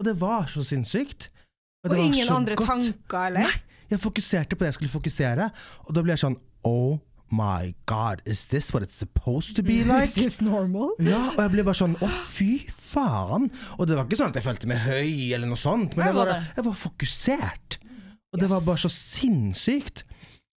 Og 0.00 0.08
det 0.08 0.16
var 0.22 0.48
så 0.50 0.64
sinnssykt. 0.66 1.30
Og 1.82 1.90
det 1.90 1.98
var 1.98 2.06
ingen 2.06 2.34
andre 2.34 2.58
godt. 2.58 2.70
tanker, 2.70 3.30
eller? 3.30 3.62
Jeg 3.92 4.00
fokuserte 4.00 4.56
på 4.56 4.64
det 4.64 4.72
jeg 4.72 4.80
skulle 4.80 4.94
fokusere, 4.94 5.48
og 5.84 5.96
da 5.96 6.04
ble 6.04 6.14
jeg 6.14 6.22
sånn 6.22 6.38
Oh 6.62 7.00
my 7.32 7.74
god, 7.90 8.20
is 8.28 8.44
this 8.52 8.72
what 8.74 8.84
it's 8.84 8.94
supposed 9.00 9.56
to 9.56 9.62
be 9.64 9.80
like? 9.88 10.04
Is 10.04 10.14
this 10.14 10.40
normal? 10.44 10.92
Ja, 11.00 11.32
og 11.32 11.40
jeg 11.46 11.54
ble 11.56 11.64
bare 11.66 11.80
sånn 11.80 11.96
Å, 12.04 12.10
fy 12.28 12.60
faen. 12.70 13.48
Og 13.78 13.88
det 13.88 13.96
var 13.96 14.04
ikke 14.06 14.20
sånn 14.20 14.34
at 14.34 14.38
jeg 14.40 14.46
følte 14.50 14.68
meg 14.70 14.84
høy 14.84 15.32
eller 15.32 15.48
noe 15.48 15.60
sånt, 15.60 15.96
men 15.96 16.10
jeg 16.10 16.18
var, 16.18 16.28
det 16.28 16.36
var 16.36 16.44
det. 16.44 16.54
jeg 16.60 16.68
var 16.68 16.80
fokusert. 16.86 17.78
Og 18.32 18.40
det 18.40 18.48
var 18.52 18.64
bare 18.64 18.80
så 18.84 18.92
sinnssykt. 18.92 20.04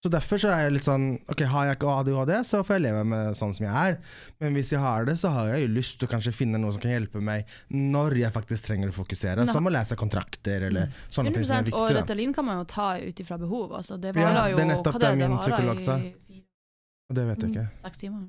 Så 0.04 0.10
derfor 0.12 0.36
så 0.36 0.50
er 0.52 0.66
jeg 0.66 0.72
litt 0.74 0.84
sånn 0.84 1.04
Ok, 1.32 1.46
har 1.48 1.70
jeg 1.70 1.78
ikke 1.78 1.88
ADHD, 1.88 2.32
så 2.44 2.58
får 2.60 2.76
jeg 2.76 2.82
leve 2.84 3.04
med 3.08 3.38
sånn 3.38 3.54
som 3.56 3.64
jeg 3.64 3.72
er. 3.72 3.94
Men 4.42 4.52
hvis 4.58 4.74
jeg 4.74 4.82
har 4.82 5.06
det, 5.08 5.14
så 5.16 5.30
har 5.32 5.48
jeg 5.54 5.62
jo 5.64 5.70
lyst 5.78 5.96
til 5.96 6.04
å 6.04 6.10
kanskje 6.12 6.34
finne 6.36 6.60
noe 6.60 6.74
som 6.76 6.82
kan 6.82 6.92
hjelpe 6.92 7.22
meg 7.24 7.48
når 7.72 8.18
jeg 8.20 8.34
faktisk 8.34 8.66
trenger 8.68 8.92
å 8.92 8.96
fokusere. 8.98 9.46
Som 9.48 9.64
å 9.64 9.72
lese 9.72 9.96
kontrakter 9.96 10.66
eller 10.68 10.92
sånne 11.08 11.32
ting 11.32 11.46
som 11.48 11.56
er 11.56 11.64
100 11.64 11.72
Og 11.72 11.86
viktig. 11.88 11.96
Da. 11.96 12.02
Ritalin 12.02 12.36
kan 12.36 12.48
man 12.50 12.60
jo 12.60 12.66
ta 12.68 12.90
ut 13.00 13.22
ifra 13.24 13.38
behov. 13.40 13.72
Altså, 13.80 13.96
det 13.96 14.12
Ja, 14.12 14.28
varer 14.28 14.52
jo 14.52 14.60
det 14.60 14.66
er 14.66 14.70
nettopp 14.74 15.00
det 15.00 15.08
det, 15.08 15.16
min 15.22 15.38
psykolog 15.40 15.80
sa. 15.80 15.96
Det 17.12 17.24
vet 17.28 17.42
jeg 17.44 17.50
ikke. 17.52 17.66
Seks 17.82 17.98
timer. 17.98 18.24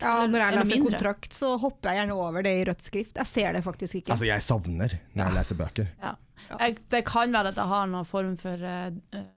Ja, 0.00 0.26
når 0.26 0.40
jeg 0.42 0.54
leser 0.56 0.82
kontrakt, 0.82 1.32
så 1.36 1.52
hopper 1.62 1.90
jeg 1.92 2.00
gjerne 2.00 2.14
over 2.18 2.42
det 2.42 2.52
i 2.58 2.64
rødt 2.66 2.82
skrift. 2.82 3.16
Jeg 3.20 3.26
ser 3.26 3.52
det 3.54 3.62
faktisk 3.62 3.94
ikke. 4.00 4.10
Altså, 4.14 4.26
jeg 4.26 4.42
savner 4.42 4.94
når 5.14 5.24
jeg 5.28 5.34
leser 5.36 5.58
bøker. 5.60 5.90
Jeg, 6.02 6.78
det 6.90 7.02
kan 7.06 7.32
være 7.34 7.52
at 7.52 7.56
jeg 7.60 7.70
har 7.70 7.86
noen 7.86 8.04
form 8.08 8.36
for 8.40 8.62
eh, 8.66 8.88
eh, 9.14 9.28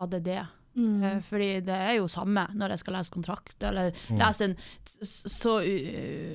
ADD. 0.00 0.30
Mm. 0.76 1.02
Uh, 1.02 1.20
fordi 1.24 1.60
det 1.64 1.72
er 1.76 1.94
jo 1.96 2.08
samme 2.08 2.42
når 2.52 2.74
jeg 2.74 2.78
skal 2.82 2.96
lese 2.98 3.12
kontrakt, 3.14 3.56
eller 3.64 3.92
Mm. 4.10 4.18
lese 4.20 4.44
en 4.44 4.56
så 5.02 5.54
uh, 5.64 6.34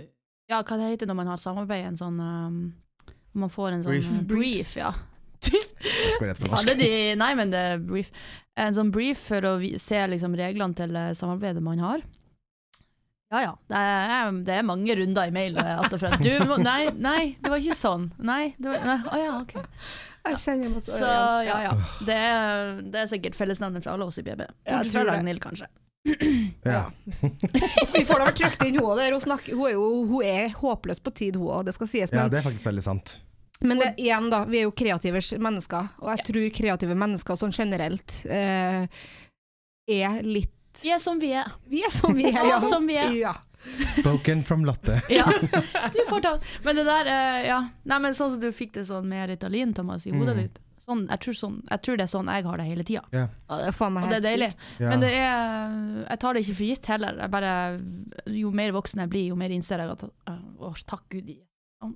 Ja, 0.49 0.61
hva 0.63 0.77
det 0.77 0.87
heter 0.95 1.07
når 1.07 1.15
man 1.15 1.27
har 1.27 1.37
samarbeid? 1.37 1.85
En 1.91 1.97
sånn 1.97 2.17
um, 2.19 2.73
Man 3.33 3.49
får 3.53 3.71
en 3.71 3.83
sånn 3.85 3.93
Brief. 3.93 4.09
eh, 4.17 4.23
brief 4.27 4.75
ja. 4.77 4.93
Hadde 6.51 6.75
de, 6.77 6.89
nei, 7.17 7.31
men 7.39 7.51
det 7.53 7.61
er 7.73 7.83
brief. 7.83 8.11
En 8.59 8.75
sånn 8.75 8.91
brief 8.93 9.21
for 9.31 9.45
å 9.47 9.53
se 9.79 10.01
liksom 10.11 10.35
reglene 10.37 10.77
til 10.77 10.95
eh, 10.95 11.13
samarbeidet 11.17 11.63
man 11.65 11.81
har. 11.81 12.03
Ja 13.31 13.41
ja, 13.45 13.51
det 13.71 13.79
er, 13.79 14.31
det 14.43 14.55
er 14.59 14.65
mange 14.67 14.95
runder 14.99 15.29
i 15.29 15.31
mail 15.31 15.55
eh, 15.57 15.79
att. 15.79 15.93
Du, 16.19 16.31
nei, 16.59 16.91
nei, 16.91 17.21
det 17.39 17.51
var 17.53 17.61
ikke 17.63 17.77
sånn. 17.79 18.09
Nei, 18.19 18.53
det 18.59 18.73
var, 18.73 18.81
nei. 18.83 18.97
Å 19.07 19.19
ja, 19.21 19.37
ok. 19.39 19.53
Jeg 20.27 20.41
kjenner 20.43 20.73
meg 20.75 20.83
så 20.85 21.07
ja 21.47 21.55
ja. 21.63 21.71
Det 22.05 22.17
er, 22.17 22.81
det 22.93 22.99
er 23.01 23.07
sikkert 23.09 23.37
fellesnevner 23.39 23.81
fra 23.81 23.95
alle 23.95 24.05
oss 24.11 24.19
i 24.21 24.25
BB. 24.25 24.43
Jeg 24.43 24.75
Bortsett 24.75 24.93
tror 24.93 25.07
fra. 25.07 25.15
Ragnhild, 25.15 25.41
kanskje. 25.47 25.71
Ja. 26.65 26.83
Vi 27.95 28.03
får 28.05 28.19
da 28.19 28.27
vel 28.27 28.35
trykt 28.37 28.63
inn 28.67 28.77
hun 28.81 28.99
der. 28.99 29.15
Hun, 29.15 29.23
snakker, 29.23 29.55
hun 29.55 29.69
er 29.69 29.75
jo 29.77 29.89
hun 30.11 30.27
er 30.27 30.53
håpløs 30.59 30.99
på 31.01 31.13
tid, 31.15 31.39
hun 31.39 31.49
òg, 31.55 31.65
det 31.69 31.77
skal 31.77 31.89
sies. 31.89 32.11
ja, 32.13 32.27
det 32.29 32.41
er 32.41 32.45
faktisk 32.45 32.67
veldig 32.67 32.83
sant. 32.85 33.15
Men 33.61 33.79
det, 33.79 33.91
igjen, 34.01 34.29
da. 34.31 34.43
Vi 34.49 34.59
er 34.61 34.65
jo 34.67 34.71
kreative 34.75 35.21
mennesker, 35.41 35.87
og 36.01 36.09
jeg 36.15 36.25
tror 36.29 36.49
kreative 36.57 36.95
mennesker 36.97 37.37
sånn 37.39 37.53
generelt 37.55 38.17
eh, 38.25 38.87
er 39.91 40.21
litt 40.25 40.81
Vi 40.81 40.91
er 40.95 40.99
som 41.03 41.19
vi 41.19 41.31
er. 41.35 41.49
Vi 41.69 41.81
er 41.83 41.91
som 41.93 42.15
vi 42.15 42.25
er, 42.31 42.41
Ja, 42.47 42.59
som 42.63 42.87
vi 42.87 42.95
er. 42.97 43.11
Ja. 43.19 43.35
Spoken 43.99 44.43
from 44.43 44.63
Lotte. 44.65 45.01
Ja, 45.13 45.27
du 45.93 45.99
får 46.09 46.21
ta 46.25 46.31
Men 46.63 46.75
det 46.79 46.85
der, 46.87 47.05
eh, 47.11 47.45
ja. 47.51 47.59
Nei, 47.83 47.99
men 48.01 48.15
sånn 48.17 48.31
som 48.33 48.39
du 48.41 48.49
fikk 48.55 48.73
det 48.79 48.87
sånn 48.89 49.05
med 49.09 49.29
Ritalin, 49.29 49.73
Thomas, 49.77 50.07
i 50.07 50.13
hodet 50.15 50.35
Mm. 50.35 50.41
ditt. 50.47 50.59
Sånn, 50.81 51.03
jeg, 51.11 51.19
tror 51.21 51.35
sånn, 51.37 51.57
jeg 51.69 51.81
tror 51.85 51.97
det 51.99 52.03
er 52.07 52.09
sånn 52.09 52.29
jeg 52.33 52.43
har 52.47 52.57
det 52.57 52.63
hele 52.65 52.83
tida. 52.83 53.03
Meg 53.13 54.01
Og 54.01 54.09
det 54.09 54.17
er 54.17 54.23
deilig. 54.25 54.47
Yeah. 54.79 54.89
Men 54.89 55.03
det 55.05 55.11
er 55.13 56.07
Jeg 56.09 56.19
tar 56.23 56.33
det 56.33 56.41
ikke 56.41 56.55
for 56.57 56.65
gitt 56.71 56.89
heller. 56.89 57.19
Jeg 57.21 57.31
bare, 57.35 57.51
jo 58.41 58.51
mer 58.51 58.73
voksen 58.73 59.03
jeg 59.03 59.11
blir, 59.13 59.27
jo 59.29 59.37
mer 59.37 59.53
innser 59.53 59.83
jeg 59.83 59.93
at 59.93 60.07
Å, 60.09 60.73
takk 60.89 61.05
Gud 61.13 61.29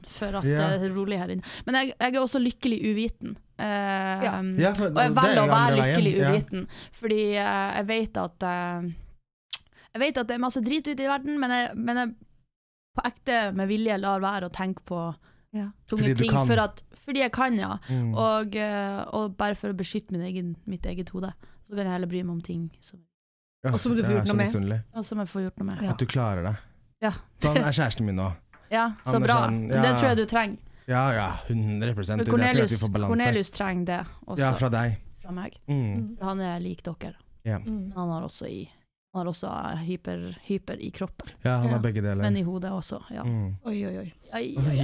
for 0.07 0.35
at 0.39 0.43
Ja. 0.43 0.69
det 0.77 0.89
er 0.89 0.93
rolig 0.95 1.17
her 1.19 1.29
inne. 1.29 1.43
Men 1.65 1.75
jeg, 1.75 1.93
jeg 1.99 2.15
er 2.15 2.19
også 2.21 2.39
lykkelig 2.41 2.79
uviten. 2.91 3.35
Uh, 3.59 4.23
Ja. 4.25 4.41
Ja, 4.59 4.73
for, 4.73 4.89
Og 4.89 4.97
jeg 4.99 5.11
er 5.11 5.15
velger 5.15 5.41
å 5.43 5.47
være 5.47 5.75
lykkelig 5.79 6.15
Ja. 6.17 6.31
uviten, 6.31 6.67
fordi 6.91 7.19
uh, 7.39 7.69
jeg 7.77 7.87
vet 7.87 8.17
at 8.17 8.43
uh, 8.43 8.89
Jeg 9.95 10.01
vet 10.01 10.17
at 10.17 10.27
det 10.27 10.35
er 10.35 10.39
masse 10.43 10.59
drit 10.61 10.87
ute 10.87 11.03
i 11.03 11.07
verden, 11.07 11.39
men 11.39 11.49
jeg, 11.51 11.75
men 11.77 11.97
jeg 12.01 12.15
på 12.95 13.03
ekte 13.07 13.37
med 13.55 13.67
vilje 13.67 13.95
lar 13.99 14.19
være 14.23 14.49
å 14.49 14.51
tenke 14.51 14.83
på 14.85 14.99
Ja. 15.55 15.69
tunge 15.87 16.01
Fordi 16.03 16.13
du 16.15 16.21
ting. 16.23 16.31
kan. 16.31 16.47
For 16.47 16.59
at, 16.59 16.81
fordi 17.05 17.19
jeg 17.23 17.31
kan, 17.31 17.55
ja. 17.57 17.77
Mm. 17.87 18.13
Og, 18.15 18.55
eh, 18.55 19.03
og 19.15 19.37
bare 19.37 19.55
for 19.55 19.71
å 19.71 19.75
beskytte 19.77 20.11
min 20.11 20.21
egen, 20.27 20.55
mitt 20.67 20.83
eget 20.85 21.09
hode. 21.15 21.31
Så 21.63 21.75
kan 21.75 21.85
jeg 21.85 21.93
heller 21.93 22.07
bry 22.07 22.23
meg 22.23 22.33
om 22.35 22.41
ting 22.41 22.71
som, 22.81 22.99
Ja, 23.63 23.71
Og 23.71 23.79
som 23.79 23.95
du 23.95 24.03
får 24.03 24.11
gjort 24.19 24.27
noe 24.27 24.35
med. 24.67 24.83
og 24.93 25.05
som 25.05 25.17
jeg 25.19 25.27
får 25.27 25.41
gjort 25.47 25.57
noe 25.59 25.65
med. 25.65 25.81
Ja. 25.83 25.91
At 25.91 25.97
du 25.97 26.05
klarer 26.05 26.43
det. 26.43 26.55
Ja. 27.01 27.11
Sånn 27.39 27.57
er 27.57 27.71
kjæresten 27.79 28.05
min 28.05 28.15
nå. 28.15 28.33
Ja, 28.71 28.91
så 29.05 29.19
bra. 29.21 29.35
sånn, 29.45 29.67
Det 29.69 29.81
tror 29.99 30.07
jeg 30.09 30.17
du 30.17 30.25
trenger. 30.25 30.57
Ja 30.87 31.11
ja, 31.13 31.27
100 31.47 31.79
Det 31.79 31.89
er 31.89 31.95
det 31.95 32.05
som 32.05 32.25
Cornelius, 32.29 32.71
vi 32.71 32.77
får 32.77 32.91
balanse. 32.93 33.09
Cornelius 33.09 33.51
trenger 33.51 33.85
det 33.85 33.99
også 34.27 34.39
Ja, 34.39 34.53
fra, 34.53 34.69
deg. 34.69 34.97
fra 35.21 35.31
meg. 35.31 35.57
Mm. 35.67 36.17
Han 36.21 36.41
er 36.41 36.59
lik 36.59 36.83
dere. 36.83 37.15
Ja. 37.43 37.57
Mm. 37.59 37.91
Han 37.95 38.09
har 38.09 38.21
også, 38.23 38.45
i, 38.47 38.69
han 39.15 39.23
har 39.25 39.31
også 39.31 39.49
hyper, 39.87 40.23
hyper 40.43 40.81
i 40.83 40.89
kroppen, 40.91 41.29
ja, 41.45 41.57
han 41.61 41.69
Ja. 41.69 41.71
har 41.77 41.79
begge 41.83 42.01
deler. 42.03 42.21
men 42.21 42.35
i 42.37 42.43
hodet 42.43 42.71
også. 42.75 42.99
Ja. 43.15 43.23
Mm. 43.23 43.55
Oi, 43.65 43.75
oi, 43.87 43.97
oi. 44.01 44.13
Ai, 44.35 44.43
ai. 44.59 44.83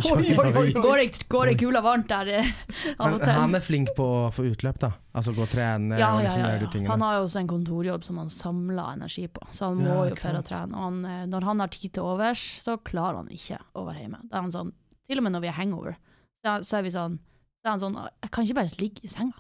Går 0.72 0.98
det, 1.02 1.28
går 1.28 1.46
det 1.52 1.56
kula 1.60 1.82
varmt 1.84 2.08
der 2.08 2.30
eh, 2.40 2.52
av 2.98 3.10
Men 3.10 3.16
og 3.18 3.24
til? 3.26 3.34
han 3.36 3.56
er 3.56 3.64
flink 3.66 3.90
på 3.98 4.06
å 4.06 4.30
få 4.32 4.46
utløp, 4.48 4.80
da. 4.80 4.92
Altså 5.14 5.34
gå 5.36 5.44
og 5.44 5.50
trene 5.52 5.98
ja, 6.00 6.14
og 6.16 6.24
liksom 6.24 6.46
ja, 6.46 6.54
ja, 6.56 6.62
ja. 6.62 6.70
tingene. 6.72 6.92
Han 6.94 7.02
har 7.04 7.18
jo 7.20 7.26
også 7.26 7.42
en 7.42 7.50
kontorjobb 7.52 8.04
som 8.08 8.22
han 8.22 8.30
samler 8.32 8.94
energi 8.94 9.26
på, 9.28 9.42
så 9.52 9.72
han 9.72 9.82
må 9.84 9.90
Ja, 9.90 10.06
jo 10.14 10.16
fære 10.16 10.40
og 10.40 10.48
trene. 10.48 10.72
Og 10.78 10.86
han, 10.88 11.02
eh, 11.06 11.26
når 11.34 11.50
han 11.50 11.60
har 11.60 11.68
tid 11.76 11.92
til 11.98 12.04
overs, 12.04 12.46
så 12.64 12.78
klarer 12.80 13.20
han 13.20 13.28
ikke 13.36 13.60
å 13.76 13.84
være 13.90 14.06
hjemme. 14.06 14.22
Da 14.30 14.38
er 14.38 14.42
han 14.48 14.56
sånn, 14.56 14.72
til 15.08 15.18
og 15.20 15.24
med 15.28 15.36
når 15.36 15.42
vi 15.42 15.52
er 15.52 15.60
hangover, 15.60 15.98
så 16.46 16.56
er, 16.56 16.80
er 16.80 16.88
vi 16.88 16.96
sånn 16.96 17.20
så 17.62 17.68
er 17.68 17.72
han 17.76 17.80
sånn 17.84 17.98
Jeg 18.24 18.32
kan 18.32 18.46
ikke 18.48 18.56
bare 18.58 18.80
ligge 18.80 19.04
i 19.06 19.12
senga. 19.12 19.36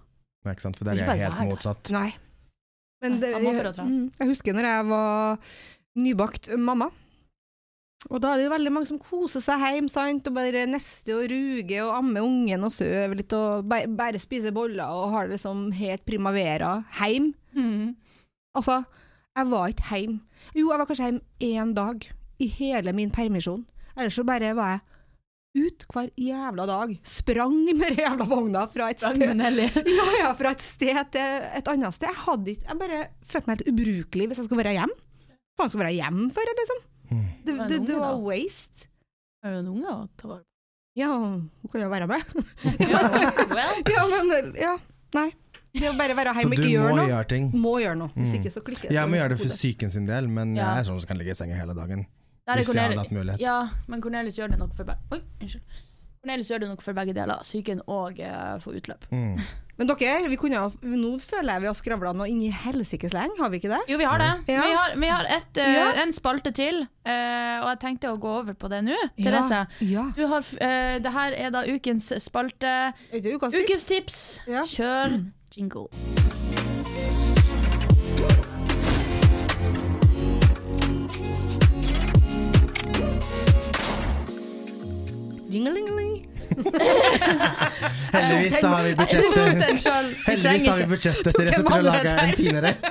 Nei, 0.45 0.53
ikke 0.53 0.61
sant? 0.67 0.77
For 0.77 0.85
der 0.85 0.99
er 0.99 1.15
jeg 1.15 1.31
helt 1.31 1.49
motsatt. 1.49 1.89
Nei. 1.93 2.11
Men 3.01 3.19
det, 3.21 3.31
trene. 3.33 3.85
mm, 3.89 4.11
jeg 4.19 4.27
husker 4.29 4.53
når 4.53 4.67
jeg 4.69 4.89
var 4.91 5.39
nybakt 6.01 6.51
mamma. 6.57 6.89
Og 8.09 8.17
da 8.21 8.31
er 8.31 8.39
det 8.39 8.45
jo 8.47 8.53
veldig 8.55 8.71
mange 8.73 8.89
som 8.89 8.97
koser 9.01 9.43
seg 9.45 9.61
hjem, 9.61 9.87
sant, 9.91 10.25
og 10.25 10.33
bare 10.33 10.63
neste 10.69 11.13
og 11.13 11.27
ruger 11.29 11.83
og 11.85 11.91
ammer 11.99 12.25
ungen 12.25 12.65
og 12.65 12.71
sover 12.73 13.13
litt 13.19 13.33
og 13.37 13.67
bare, 13.69 13.89
bare 13.89 14.21
spiser 14.21 14.53
boller 14.55 14.89
og 14.89 15.11
har 15.13 15.27
det 15.29 15.35
liksom 15.37 15.67
helt 15.77 16.05
primavera 16.09 16.79
heim. 17.01 17.31
Altså, 18.57 18.79
jeg 19.37 19.51
var 19.51 19.69
ikke 19.69 19.91
hjemme. 19.99 20.17
Jo, 20.57 20.71
jeg 20.71 20.79
var 20.81 20.89
kanskje 20.89 21.11
hjemme 21.11 21.21
én 21.61 21.75
dag 21.77 22.07
i 22.41 22.47
hele 22.57 22.93
min 22.97 23.13
permisjon. 23.13 23.65
Ellers 23.95 24.17
så 24.17 24.25
bare 24.25 24.55
var 24.57 24.73
jeg 24.73 24.81
ut 25.55 25.85
hver 25.91 26.09
jævla 26.15 26.65
dag. 26.69 26.93
Sprang 27.03 27.55
med 27.65 27.81
den 27.83 27.97
jævla 27.99 28.25
vogna 28.29 28.65
fra 28.71 28.89
et 28.93 28.99
sted 29.03 29.19
ja, 29.99 30.05
ja, 30.21 30.31
fra 30.37 30.51
et 30.55 30.61
sted 30.63 31.01
til 31.11 31.47
et 31.57 31.67
annet 31.67 31.93
sted. 31.97 32.07
Jeg 32.07 32.21
hadde 32.25 32.51
ikke 32.55 32.67
Jeg 32.69 32.79
bare 32.79 33.01
følte 33.27 33.47
meg 33.51 33.57
helt 33.59 33.71
ubrukelig 33.73 34.27
hvis 34.31 34.37
jeg 34.41 34.45
skulle 34.47 34.63
være 34.63 34.77
hjemme. 34.79 34.95
Hva 35.59 35.67
skal 35.67 35.79
jeg 35.81 35.85
være 35.85 35.97
hjemme 35.99 36.29
for, 36.33 36.53
liksom? 36.61 36.79
Mm. 37.11 37.25
Det, 37.45 37.57
Var 37.57 37.67
det 37.67 37.79
det, 37.81 37.87
det 37.91 37.97
var 37.99 38.15
waste. 38.23 38.87
Er 39.43 39.51
det 39.51 39.59
en 39.65 39.67
unge 39.73 39.91
å 39.91 40.07
ta 40.17 40.27
vare 40.31 40.41
på? 40.41 40.47
Ja, 40.99 41.07
hun 41.15 41.69
kan 41.71 41.81
jo 41.81 41.89
være 41.91 42.07
med. 42.07 42.21
Ja, 43.91 44.01
men 44.11 44.53
Ja, 44.59 44.73
nei. 45.15 45.29
Det 45.71 45.87
å 45.87 45.93
bare 45.95 46.15
være 46.17 46.33
hjemme 46.35 46.51
og 46.51 46.59
ikke 46.59 46.67
gjøre 46.73 46.95
noe. 46.97 47.05
gjøre 47.07 47.27
ting. 47.31 47.45
Må 47.55 47.77
gjøre 47.79 47.95
noe. 48.01 48.11
Hvis 48.15 48.31
Mm. 48.33 48.39
ikke 48.41 48.51
så 48.51 48.61
klikker 48.63 48.89
det. 48.89 48.95
Jeg 48.97 49.07
må 49.07 49.15
gjøre 49.15 49.29
det 49.29 49.37
for 49.39 49.53
psyken 49.55 49.91
sin 49.91 50.05
del, 50.05 50.27
men 50.27 50.55
Ja. 50.55 50.75
jeg 50.75 50.79
er 50.81 50.89
sånn 50.91 50.99
som 50.99 51.07
kan 51.07 51.17
ligge 51.17 51.31
i 51.31 51.35
senga 51.39 51.55
hele 51.55 51.73
dagen. 51.73 52.05
Der 52.47 52.53
er 52.53 52.57
Hvis 52.63 52.73
jeg 52.73 52.83
hadde 52.83 52.97
hatt 52.97 53.11
mulighet. 53.11 53.41
Ja, 53.41 53.67
men 53.87 54.01
Cornelius 54.01 54.35
gjør 54.39 54.47
det 54.55 54.59
nok 54.59 54.75
for 54.75 54.83
begge 54.87 54.99
Oi, 55.13 55.21
unnskyld. 55.41 55.81
Cornelius 56.21 56.47
gjør 56.51 56.59
det 56.63 56.69
nok 56.69 56.81
for 56.85 56.93
begge 56.93 57.13
deler. 57.17 57.41
Psyken 57.41 57.81
og 57.87 58.19
uh, 58.21 58.55
for 58.61 58.77
utløp. 58.77 59.05
Mm. 59.11 59.37
Men 59.81 59.87
dere, 59.89 60.27
vi 60.29 60.35
kunne, 60.37 60.59
nå 60.83 61.11
føler 61.23 61.55
jeg 61.55 61.61
vi 61.63 61.65
har 61.71 61.73
skravla 61.79 62.11
noe 62.13 62.27
inn 62.29 62.41
i 62.45 62.51
helsikes 62.53 63.15
lenge, 63.15 63.33
har 63.39 63.49
vi 63.49 63.57
ikke 63.57 63.71
det? 63.71 63.79
Jo, 63.89 63.97
vi 63.97 64.05
har 64.05 64.21
det. 64.21 64.27
Ja. 64.53 64.61
Vi 64.67 64.75
har, 64.77 64.93
vi 65.01 65.09
har 65.09 65.29
et, 65.37 65.57
uh, 65.57 65.71
Ja. 65.73 65.87
en 66.03 66.13
spalte 66.13 66.51
til, 66.53 66.83
uh, 66.85 67.57
og 67.63 67.67
jeg 67.71 67.79
tenkte 67.81 68.11
å 68.13 68.19
gå 68.21 68.35
over 68.43 68.53
på 68.53 68.69
det 68.69 68.83
nå. 68.85 68.99
Therese, 69.17 69.63
Ja. 69.81 70.05
du 70.13 70.21
har, 70.27 70.45
eh, 70.61 70.99
det 71.01 71.11
her 71.17 71.33
er 71.33 71.49
da 71.49 71.65
ukens 71.65 72.11
spalte. 72.21 72.93
Ukas 73.09 73.53
tips? 73.57 73.63
Ukens 73.63 73.85
tips! 73.89 74.41
Ja. 74.45 74.61
Kjør 74.69 75.17
jingle. 75.57 77.30
Heldigvis 88.15 88.59
så 88.59 88.67
har 88.67 88.83
vi 88.83 88.95
budsjettet. 88.99 89.85
Heldigvis 90.27 90.67
har 90.67 90.81
vi 90.81 90.89
budsjettet 90.91 91.37
til 91.37 91.51
til 91.51 91.67
å 91.67 91.81
lage 91.87 92.15
en 92.25 92.35
finere. 92.39 92.75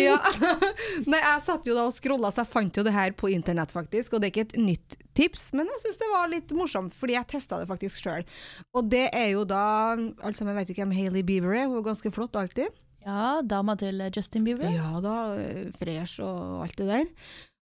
Ja. 0.00 0.16
Nei, 1.10 1.20
jeg 1.20 1.42
satt 1.44 1.68
jo 1.68 1.76
da 1.76 1.86
og 1.88 1.94
scrolla, 1.94 2.30
så 2.32 2.42
jeg 2.44 2.50
fant 2.52 2.80
jo 2.80 2.84
det 2.86 2.94
her 2.94 3.14
på 3.16 3.30
internett, 3.32 3.72
faktisk. 3.74 4.14
Og 4.14 4.22
det 4.22 4.30
er 4.30 4.34
ikke 4.34 4.46
et 4.48 4.58
nytt 4.60 4.96
tips, 5.18 5.50
men 5.56 5.68
jeg 5.70 5.82
syns 5.84 6.00
det 6.00 6.10
var 6.12 6.30
litt 6.32 6.54
morsomt, 6.56 6.94
fordi 6.96 7.16
jeg 7.16 7.28
testa 7.30 7.60
det 7.60 7.68
faktisk 7.70 8.00
sjøl. 8.02 8.26
Og 8.76 8.90
det 8.90 9.06
er 9.16 9.32
jo 9.34 9.44
da 9.48 9.62
Alle 9.96 10.36
sammen 10.36 10.56
vet 10.56 10.70
jo 10.72 10.78
hvem 10.78 10.94
Hailey 10.96 11.24
Beaver 11.26 11.56
er, 11.56 11.68
hun 11.68 11.80
er 11.80 11.90
ganske 11.90 12.12
flott 12.14 12.38
alltid. 12.38 12.72
Ja, 13.00 13.40
dama 13.40 13.76
til 13.80 14.02
Justin 14.12 14.44
Bieber. 14.44 14.68
Ja 14.68 14.98
da, 15.00 15.14
eh, 15.40 15.70
fresh 15.78 16.20
og 16.20 16.66
alt 16.66 16.76
det 16.76 16.88
der. 16.90 17.06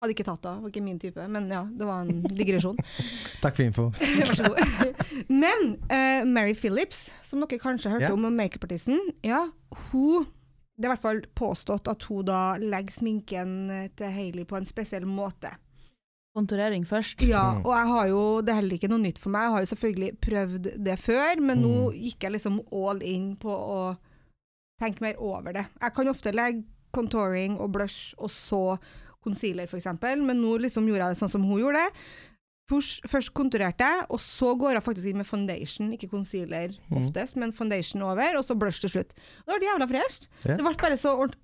Hadde 0.04 0.12
ikke 0.14 0.26
tatt 0.28 0.42
det, 0.44 0.52
var 0.62 0.70
ikke 0.70 0.84
min 0.84 1.00
type, 1.00 1.24
men 1.32 1.48
ja, 1.50 1.64
det 1.72 1.86
var 1.88 2.02
en 2.04 2.22
digresjon. 2.36 2.78
Takk 3.44 3.56
for 3.56 3.64
info. 3.64 3.86
Vær 4.20 4.34
så 4.36 4.50
god. 4.52 5.04
Men 5.32 5.76
uh, 5.88 6.22
Mary 6.28 6.54
Phillips, 6.54 7.08
som 7.26 7.40
dere 7.42 7.62
kanskje 7.64 7.94
hørte 7.94 8.10
yeah. 8.10 8.14
om, 8.18 8.28
makeupartisten, 8.36 9.00
ja, 9.26 9.46
hun 9.92 10.28
Det 10.76 10.84
er 10.84 10.90
i 10.90 10.92
hvert 10.92 11.04
fall 11.06 11.22
påstått 11.40 11.88
at 11.88 12.04
hun 12.10 12.26
da 12.28 12.40
legger 12.60 12.92
sminken 12.92 13.52
eh, 13.72 13.86
til 13.96 14.10
Hailey 14.12 14.44
på 14.44 14.58
en 14.60 14.66
spesiell 14.68 15.06
måte. 15.08 15.54
Konturering 16.36 16.84
først. 16.84 17.22
Ja, 17.24 17.54
Mm. 17.56 17.62
og 17.64 17.72
jeg 17.78 17.88
har 17.94 18.08
jo, 18.12 18.24
det 18.44 18.52
er 18.52 18.58
heller 18.60 18.76
ikke 18.76 18.90
noe 18.92 19.00
nytt 19.00 19.22
for 19.24 19.32
meg, 19.32 19.46
jeg 19.48 19.54
har 19.54 19.64
jo 19.64 19.70
selvfølgelig 19.72 20.10
prøvd 20.20 20.68
det 20.84 20.98
før, 21.00 21.40
men 21.40 21.62
nå 21.64 21.72
Mm. 21.94 21.96
gikk 22.10 22.28
jeg 22.28 22.34
liksom 22.36 22.60
all 22.76 23.00
in 23.08 23.38
på 23.40 23.48
å 23.56 23.80
tenke 24.84 25.00
mer 25.08 25.16
over 25.24 25.54
det. 25.56 25.64
Jeg 25.80 25.94
kan 25.96 26.12
ofte 26.12 26.36
legge 26.36 26.66
contouring 26.92 27.56
og 27.58 27.72
blush, 27.72 28.12
og 28.20 28.30
så 28.30 28.62
concealer 29.26 29.68
for 29.72 29.78
eksempel, 29.82 30.22
men 30.26 30.40
nå 30.42 30.56
liksom 30.64 30.88
gjorde 30.88 31.04
jeg 31.10 31.16
det 31.16 31.22
sånn 31.24 31.34
som 31.34 31.44
hun 31.50 31.60
gjorde 31.64 31.82
det. 31.84 32.06
Først, 32.70 33.04
først 33.06 33.30
konturerte 33.38 33.86
jeg, 33.86 34.06
og 34.10 34.18
så 34.24 34.56
går 34.58 34.78
jeg 34.80 34.84
faktisk 34.88 35.10
inn 35.12 35.20
med 35.22 35.28
foundation, 35.30 35.92
ikke 35.94 36.10
concealer 36.10 36.72
Mm. 36.90 36.96
oftest, 37.04 37.36
men 37.38 37.52
foundation 37.54 38.02
over, 38.02 38.38
og 38.40 38.46
så 38.48 38.56
blush 38.58 38.82
til 38.82 38.90
slutt. 38.90 39.12
Det 39.46 39.46
ble 39.60 39.68
jævla 39.68 39.86
fresht. 39.92 40.26
Yeah. 40.46 40.58
Det 40.58 40.66
ble 40.66 40.74
bare 40.82 40.98
så 40.98 41.14
ordent- 41.14 41.38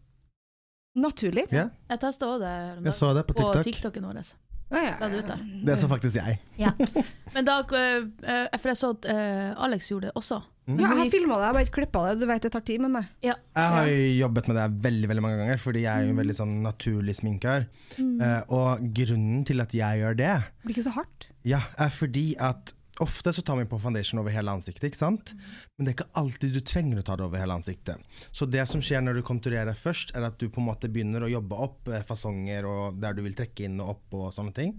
naturlig. 0.97 1.45
Yeah. 1.53 1.69
Jeg 1.89 1.99
testa 2.01 2.25
òg 2.25 2.39
det 2.41 2.47
her 2.47 2.77
om 2.77 2.83
jeg 2.83 2.83
dagen. 2.89 2.97
så 2.99 3.13
det 3.15 3.25
på 3.27 3.33
på 3.37 3.53
TikTok. 3.53 3.63
TikToken 3.69 4.03
vår. 4.09 4.33
Ah, 4.71 4.83
ja. 4.87 5.09
Det 5.09 5.23
ut. 5.23 5.65
Det 5.65 5.77
så 5.79 5.87
faktisk 5.91 6.15
jeg. 6.15 6.39
Ja. 6.57 6.71
Men 7.35 7.45
da 7.45 7.59
eh, 7.59 8.03
eh, 8.23 8.57
For 8.57 8.69
jeg 8.71 8.77
så 8.79 8.89
at 8.95 9.05
eh, 9.05 9.53
Alex 9.63 9.89
gjorde 9.91 10.07
det 10.09 10.13
også. 10.15 10.41
Mm. 10.69 10.77
Ja, 10.77 10.91
jeg 10.99 11.09
filma 11.09 11.39
det, 11.39 11.47
jeg 11.47 11.55
bare 11.55 11.65
ikke 11.65 11.77
klippa 11.79 12.01
det. 12.05 12.19
Du 12.21 12.27
vet 12.29 12.43
det 12.45 12.51
tar 12.53 12.63
tid 12.67 12.83
med 12.83 12.93
meg. 12.93 13.07
Ja. 13.25 13.33
Jeg 13.57 13.71
har 13.75 13.87
jo 13.89 14.03
jobbet 14.21 14.49
med 14.51 14.59
det 14.59 14.67
veldig 14.83 15.07
veldig 15.09 15.23
mange 15.25 15.39
ganger, 15.41 15.61
fordi 15.63 15.81
jeg 15.87 15.91
er 15.91 16.05
jo 16.05 16.13
en 16.13 16.21
veldig 16.21 16.35
sånn 16.37 16.53
naturlig 16.65 17.15
sminker. 17.17 17.65
Uh, 17.97 18.41
og 18.53 18.85
grunnen 18.99 19.41
til 19.47 19.63
at 19.63 19.73
jeg 19.73 20.03
gjør 20.03 20.19
det, 20.21 20.35
Det 20.61 20.69
blir 20.69 20.77
ikke 20.77 20.85
så 20.85 20.95
hardt. 20.99 21.27
ja, 21.47 21.63
er 21.81 21.89
fordi 21.89 22.27
at 22.37 22.75
ofte 23.03 23.31
så 23.33 23.41
tar 23.45 23.57
vi 23.59 23.65
på 23.69 23.79
foundation 23.81 24.19
over 24.21 24.33
hele 24.33 24.53
ansiktet, 24.53 24.87
ikke 24.89 24.99
sant? 24.99 25.33
Men 25.77 25.85
det 25.87 25.91
er 25.91 25.95
ikke 25.97 26.19
alltid 26.21 26.53
du 26.55 26.59
trenger 26.65 27.01
å 27.01 27.05
ta 27.07 27.15
det 27.19 27.25
over 27.25 27.41
hele 27.41 27.55
ansiktet. 27.57 28.03
Så 28.31 28.47
det 28.49 28.63
som 28.69 28.83
skjer 28.83 29.01
når 29.03 29.19
du 29.19 29.23
konturerer 29.27 29.77
først, 29.77 30.13
er 30.17 30.27
at 30.27 30.37
du 30.41 30.47
på 30.49 30.61
en 30.61 30.67
måte 30.69 30.89
begynner 30.91 31.25
å 31.25 31.31
jobbe 31.31 31.57
opp 31.65 31.89
eh, 31.91 32.03
fasonger 32.07 32.67
og 32.69 32.99
der 33.01 33.17
du 33.17 33.23
vil 33.25 33.37
trekke 33.37 33.65
inn 33.67 33.79
og 33.83 33.95
opp 33.95 34.19
og 34.19 34.29
sånne 34.35 34.53
ting. 34.57 34.75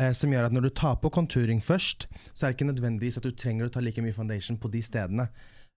Eh, 0.00 0.12
som 0.16 0.32
gjør 0.32 0.50
at 0.50 0.54
når 0.56 0.68
du 0.68 0.74
tar 0.82 1.00
på 1.02 1.12
konturing 1.14 1.62
først, 1.64 2.06
så 2.32 2.44
er 2.46 2.52
det 2.52 2.58
ikke 2.60 2.70
nødvendigvis 2.72 3.18
at 3.20 3.26
du 3.26 3.32
trenger 3.32 3.66
å 3.68 3.74
ta 3.74 3.82
like 3.84 4.04
mye 4.04 4.16
foundation 4.16 4.60
på 4.60 4.70
de 4.72 4.84
stedene. 4.84 5.28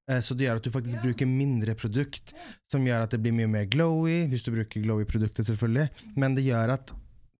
Eh, 0.09 0.19
Så 0.21 0.35
det 0.37 0.45
gjør 0.45 0.59
at 0.61 0.67
du 0.67 0.73
faktisk 0.75 1.01
bruker 1.01 1.25
mindre 1.25 1.73
produkt, 1.79 2.35
som 2.69 2.85
gjør 2.85 3.07
at 3.07 3.15
det 3.15 3.21
blir 3.23 3.33
mye 3.33 3.49
mer 3.49 3.65
glowy, 3.65 4.27
hvis 4.29 4.45
du 4.45 4.51
bruker 4.53 4.83
glowy 4.83 5.07
produkter 5.09 5.47
selvfølgelig, 5.47 5.89
men 6.15 6.35
det 6.37 6.45
gjør 6.45 6.75
at 6.75 6.93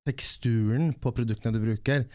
teksturen 0.05 0.91
på 1.01 1.11
produktene 1.17 1.55
du 1.55 1.63
bruker, 1.63 2.05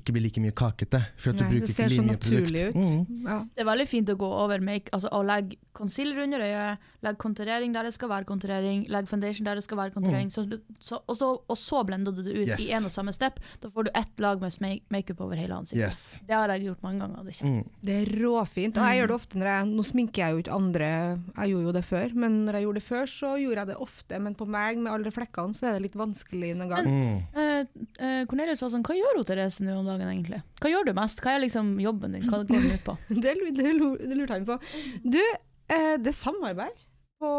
ikke 0.00 0.14
blir 0.16 0.24
like 0.26 0.40
mye 0.42 0.54
kakete. 0.56 1.00
For 1.18 1.30
at 1.34 1.38
du 1.38 1.44
bruker 1.44 1.68
ikke 1.68 1.88
linjeprodukt. 1.88 1.88
det 1.88 1.88
ser 1.88 1.94
så 1.94 2.06
naturlig 2.08 2.64
ut. 2.68 2.76
Mm. 2.78 3.24
Ja. 3.28 3.38
Det 3.54 3.64
er 3.64 3.68
veldig 3.70 3.88
fint 3.90 4.12
å 4.14 4.16
gå 4.18 4.30
over 4.44 4.60
make, 4.64 4.90
altså 4.96 5.10
å 5.12 5.22
legge 5.26 5.56
concealer 5.78 6.24
under 6.24 6.42
øyet, 6.42 6.86
legge 7.06 7.20
konturering 7.22 7.72
der 7.76 7.86
det 7.86 7.94
skal 7.94 8.08
være 8.10 8.26
konturering, 8.26 8.80
legge 8.90 9.06
foundation 9.12 9.46
der 9.46 9.54
det 9.60 9.62
skal 9.62 9.78
være 9.78 9.94
konturering, 9.94 10.30
så, 10.34 10.42
så, 10.82 10.98
og, 11.06 11.14
så, 11.14 11.28
og 11.46 11.58
så 11.60 11.84
blender 11.86 12.12
du 12.16 12.22
det 12.26 12.32
ut 12.34 12.48
Mm. 12.48 12.54
Yes. 12.54 12.64
i 12.68 12.72
en 12.72 12.84
og 12.88 12.92
samme 12.94 13.12
step. 13.12 13.38
Da 13.60 13.68
får 13.70 13.84
du 13.84 13.90
ett 13.94 14.20
lag 14.22 14.40
med 14.40 14.80
makeup 14.90 15.20
over 15.20 15.36
hele 15.36 15.54
ansiktet. 15.54 15.84
Yes. 15.84 16.20
Det 16.26 16.34
har 16.34 16.48
jeg 16.54 16.64
gjort 16.70 16.82
mange 16.82 17.04
ganger. 17.04 17.24
Det 17.26 17.34
Mm. 17.38 17.64
Det 17.84 17.94
er 18.02 18.06
råfint. 18.22 18.76
Og 18.78 18.84
jeg 18.88 18.98
gjør 18.98 19.06
det 19.08 19.14
ofte 19.14 19.38
når 19.38 19.46
jeg 19.46 19.66
Nå 19.68 19.82
sminker 19.84 20.22
jeg 20.22 20.32
jo 20.32 20.38
ikke 20.42 20.54
andre, 20.56 20.88
jeg 21.36 21.50
gjorde 21.52 21.66
jo 21.68 21.72
det 21.72 21.84
før, 21.84 22.14
men 22.14 22.32
når 22.46 22.52
jeg 22.58 22.62
gjorde 22.64 22.80
det 22.80 22.86
før, 22.88 23.04
så 23.06 23.30
gjorde 23.38 23.58
jeg 23.62 23.66
det 23.68 23.76
ofte. 23.76 24.18
Men 24.20 24.34
på 24.34 24.46
meg, 24.48 24.78
med 24.78 24.92
alle 24.92 25.10
flekkene, 25.14 25.54
så 25.54 25.66
er 25.68 25.72
det 25.76 25.82
litt 25.82 25.98
vanskelig 25.98 26.54
noen 26.56 26.68
gang. 26.72 26.88
Mm. 26.88 27.18
Eh, 27.34 27.66
eh, 27.98 28.24
Cornelius 28.26 28.62
var 28.64 28.70
sånn, 28.72 28.82
hva 28.86 28.96
gjør 28.96 29.20
hun 29.20 29.24
Therese 29.28 29.60
nå 29.62 29.82
om 29.88 29.94
dagen 29.94 30.10
egentlig? 30.12 30.42
Hva 30.60 30.72
gjør 30.72 30.88
du 30.88 30.92
mest? 30.98 31.22
Hva 31.24 31.34
er 31.34 31.44
liksom 31.46 31.72
jobben 31.82 32.16
din? 32.16 32.26
Hva 32.28 32.42
går 32.44 32.60
den 32.60 32.76
ut 32.76 32.84
på? 32.84 32.96
Det, 33.24 33.34
det, 33.56 33.64
det 33.64 34.18
lurte 34.18 34.36
han 34.36 34.46
på. 34.48 34.58
Du, 35.02 35.18
eh, 35.18 35.94
det 35.96 36.12
er 36.12 36.18
samarbeid. 36.18 36.84
På, 37.18 37.30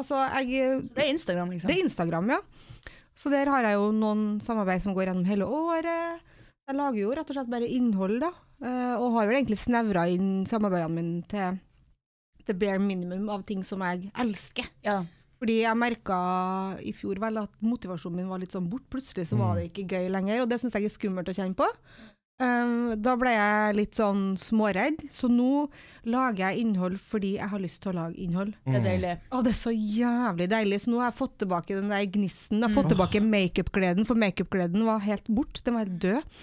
altså, 0.00 0.18
jeg 0.40 0.80
Det 0.88 1.04
er 1.04 1.12
Instagram, 1.12 1.52
liksom. 1.54 1.70
Det 1.70 1.76
er 1.76 1.84
Instagram, 1.84 2.32
ja. 2.34 2.40
Så 3.18 3.30
der 3.34 3.50
har 3.50 3.66
jeg 3.66 3.78
jo 3.78 3.92
noen 3.94 4.24
samarbeid 4.42 4.82
som 4.82 4.94
går 4.96 5.10
gjennom 5.10 5.28
hele 5.28 5.46
året. 5.46 6.24
Jeg 6.68 6.76
lager 6.78 7.00
jo 7.00 7.14
rett 7.16 7.30
og 7.32 7.38
slett 7.38 7.50
bare 7.50 7.70
innhold, 7.70 8.18
da. 8.22 8.32
Eh, 8.58 8.94
og 8.98 9.14
har 9.16 9.28
vel 9.30 9.40
egentlig 9.40 9.60
snevra 9.60 10.08
inn 10.10 10.44
samarbeidene 10.48 10.94
mine 10.96 11.22
til 11.30 11.58
the 12.48 12.56
bare 12.56 12.80
minimum 12.80 13.28
av 13.30 13.44
ting 13.48 13.62
som 13.66 13.82
jeg 13.84 14.10
elsker. 14.18 14.66
Ja. 14.86 15.02
Fordi 15.38 15.60
jeg 15.62 15.78
merka 15.78 16.18
i 16.82 16.92
fjor 16.96 17.20
vel 17.22 17.38
at 17.44 17.50
motivasjonen 17.62 18.16
min 18.22 18.30
var 18.30 18.40
litt 18.42 18.54
sånn 18.56 18.68
bort. 18.70 18.88
Plutselig 18.90 19.28
så 19.28 19.38
var 19.38 19.54
det 19.58 19.68
ikke 19.68 19.86
gøy 19.86 20.08
lenger, 20.10 20.42
og 20.42 20.48
det 20.50 20.58
syns 20.58 20.74
jeg 20.74 20.88
er 20.88 20.94
skummelt 20.94 21.30
å 21.30 21.34
kjenne 21.36 21.54
på. 21.58 21.68
Um, 22.38 22.92
da 23.02 23.16
ble 23.18 23.32
jeg 23.34 23.74
litt 23.74 23.96
sånn 23.98 24.36
småredd, 24.38 25.00
så 25.10 25.26
nå 25.26 25.64
lager 26.06 26.44
jeg 26.52 26.62
innhold 26.62 27.00
fordi 27.02 27.32
jeg 27.34 27.50
har 27.50 27.58
lyst 27.62 27.80
til 27.82 27.90
å 27.90 27.96
lage 27.96 28.14
innhold. 28.22 28.52
Det 28.62 28.76
er 28.78 28.84
deilig. 28.84 29.14
Å, 29.34 29.40
det 29.42 29.50
er 29.50 29.58
så 29.58 29.72
jævlig 29.74 30.46
deilig. 30.52 30.78
Så 30.84 30.92
nå 30.92 31.00
har 31.02 31.10
jeg 31.10 31.18
fått 31.18 31.34
tilbake 31.42 31.74
den 31.80 31.90
der 31.90 32.06
gnisten. 32.06 32.60
Jeg 32.60 32.68
har 32.68 32.76
fått 32.76 32.92
tilbake 32.94 33.22
makeup-gleden, 33.26 34.06
for 34.06 34.22
makeup-gleden 34.22 34.86
var 34.86 35.02
helt 35.06 35.26
bort. 35.26 35.58
Den 35.66 35.78
var 35.78 35.86
helt 35.86 35.98
død. 36.02 36.38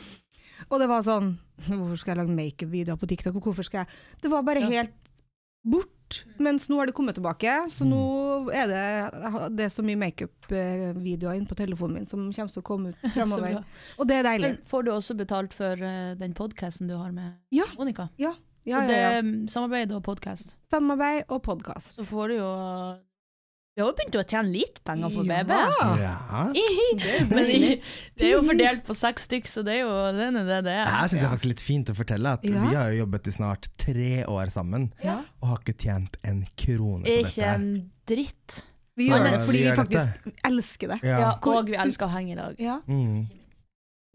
Og 0.68 0.80
det 0.84 0.88
var 0.92 1.04
sånn 1.04 1.34
Hvorfor 1.68 2.00
skal 2.00 2.14
jeg 2.16 2.22
lage 2.26 2.36
makeup-videoer 2.36 3.00
på 3.00 3.08
TikTok? 3.12 3.40
Og 3.40 3.48
hvorfor 3.50 3.68
skal 3.68 3.84
jeg 3.86 4.24
Det 4.24 4.32
var 4.32 4.44
bare 4.48 4.64
Ja. 4.66 4.72
helt 4.72 4.96
bort. 5.64 5.95
Mens 6.38 6.68
nå 6.70 6.78
har 6.80 6.90
det 6.90 6.96
kommet 6.98 7.18
tilbake, 7.18 7.54
så 7.72 7.86
nå 7.88 8.02
er 8.54 8.70
det, 8.70 8.84
det 9.58 9.66
er 9.68 9.72
så 9.74 9.86
mye 9.86 10.00
makeup-videoer 10.00 11.40
inne 11.40 11.50
på 11.50 11.58
telefonen 11.58 12.00
min 12.00 12.10
som 12.10 12.28
kommer 12.30 12.54
til 12.54 12.62
å 12.62 12.66
komme 12.66 12.92
ut 12.94 13.08
fremover. 13.16 13.62
Og 13.98 14.10
det 14.10 14.20
er 14.20 14.28
deilig. 14.30 14.52
Men 14.54 14.60
får 14.70 14.86
du 14.86 14.92
også 14.94 15.18
betalt 15.18 15.56
for 15.58 15.82
eh, 15.90 16.14
den 16.20 16.36
podkasten 16.38 16.92
du 16.92 16.98
har 17.00 17.16
med 17.16 17.40
Ja. 17.56 17.68
Monica? 17.80 18.10
Ja, 18.22 18.36
ja, 18.66 18.82
ja, 18.82 18.86
det 18.90 19.00
ja. 19.02 19.10
er 19.18 19.26
mm, 19.26 19.48
samarbeid 19.52 19.92
og 19.98 20.04
podkast. 20.06 20.56
Samarbeid 20.74 21.26
og 21.30 21.44
podkast. 21.46 21.96
Så 21.98 22.06
får 22.10 22.34
du 22.34 22.38
jo 22.40 22.52
Vi 23.76 23.82
har 23.84 23.90
jo 23.90 23.96
begynt 23.98 24.16
å 24.16 24.22
tjene 24.24 24.52
litt 24.54 24.78
penger 24.88 25.10
på 25.12 25.24
BB. 25.28 25.50
Ja. 26.00 26.14
Men 27.28 27.50
det 27.50 28.24
er 28.24 28.30
jo 28.38 28.38
fordelt 28.48 28.86
på 28.88 28.96
seks 28.96 29.26
stykk, 29.28 29.50
så 29.52 29.64
det 29.68 29.74
er 29.74 29.82
jo 29.82 29.90
det 30.16 30.30
er 30.30 30.38
det 30.38 30.44
det 30.48 30.60
Det 30.70 30.76
er. 30.80 30.92
her 30.94 31.10
syns 31.12 31.20
jeg 31.26 31.32
faktisk 31.34 31.48
er 31.50 31.52
litt 31.52 31.64
fint 31.66 31.92
å 31.92 31.96
fortelle, 31.98 32.32
at 32.40 32.46
Ja. 32.48 32.62
vi 32.64 32.76
har 32.80 32.94
jo 32.94 33.02
jobbet 33.04 33.28
i 33.28 33.34
snart 33.36 33.68
tre 33.82 34.12
år 34.32 34.54
sammen, 34.56 34.88
Ja. 35.04 35.18
og 35.42 35.50
har 35.50 35.60
ikke 35.60 35.76
tjent 35.84 36.16
en 36.24 36.46
krone 36.56 37.04
på 37.04 37.18
Ikke 37.20 37.36
dette. 37.36 37.52
en 37.52 37.92
dritt. 38.08 38.62
Vi 38.96 39.10
gjør 39.10 39.24
det 39.28 39.40
fordi 39.44 39.60
vi 39.66 39.70
vi 39.70 39.76
faktisk 39.76 40.32
elsker 40.48 40.88
det. 40.94 41.00
Ja. 41.04 41.20
Ja, 41.20 41.32
og 41.44 41.68
vi 41.68 41.76
elsker 41.76 42.08
å 42.08 42.14
henge 42.16 42.32
i 42.32 42.36
dag. 42.40 42.56
Ja. 42.64 42.78
Mm. 42.88 43.26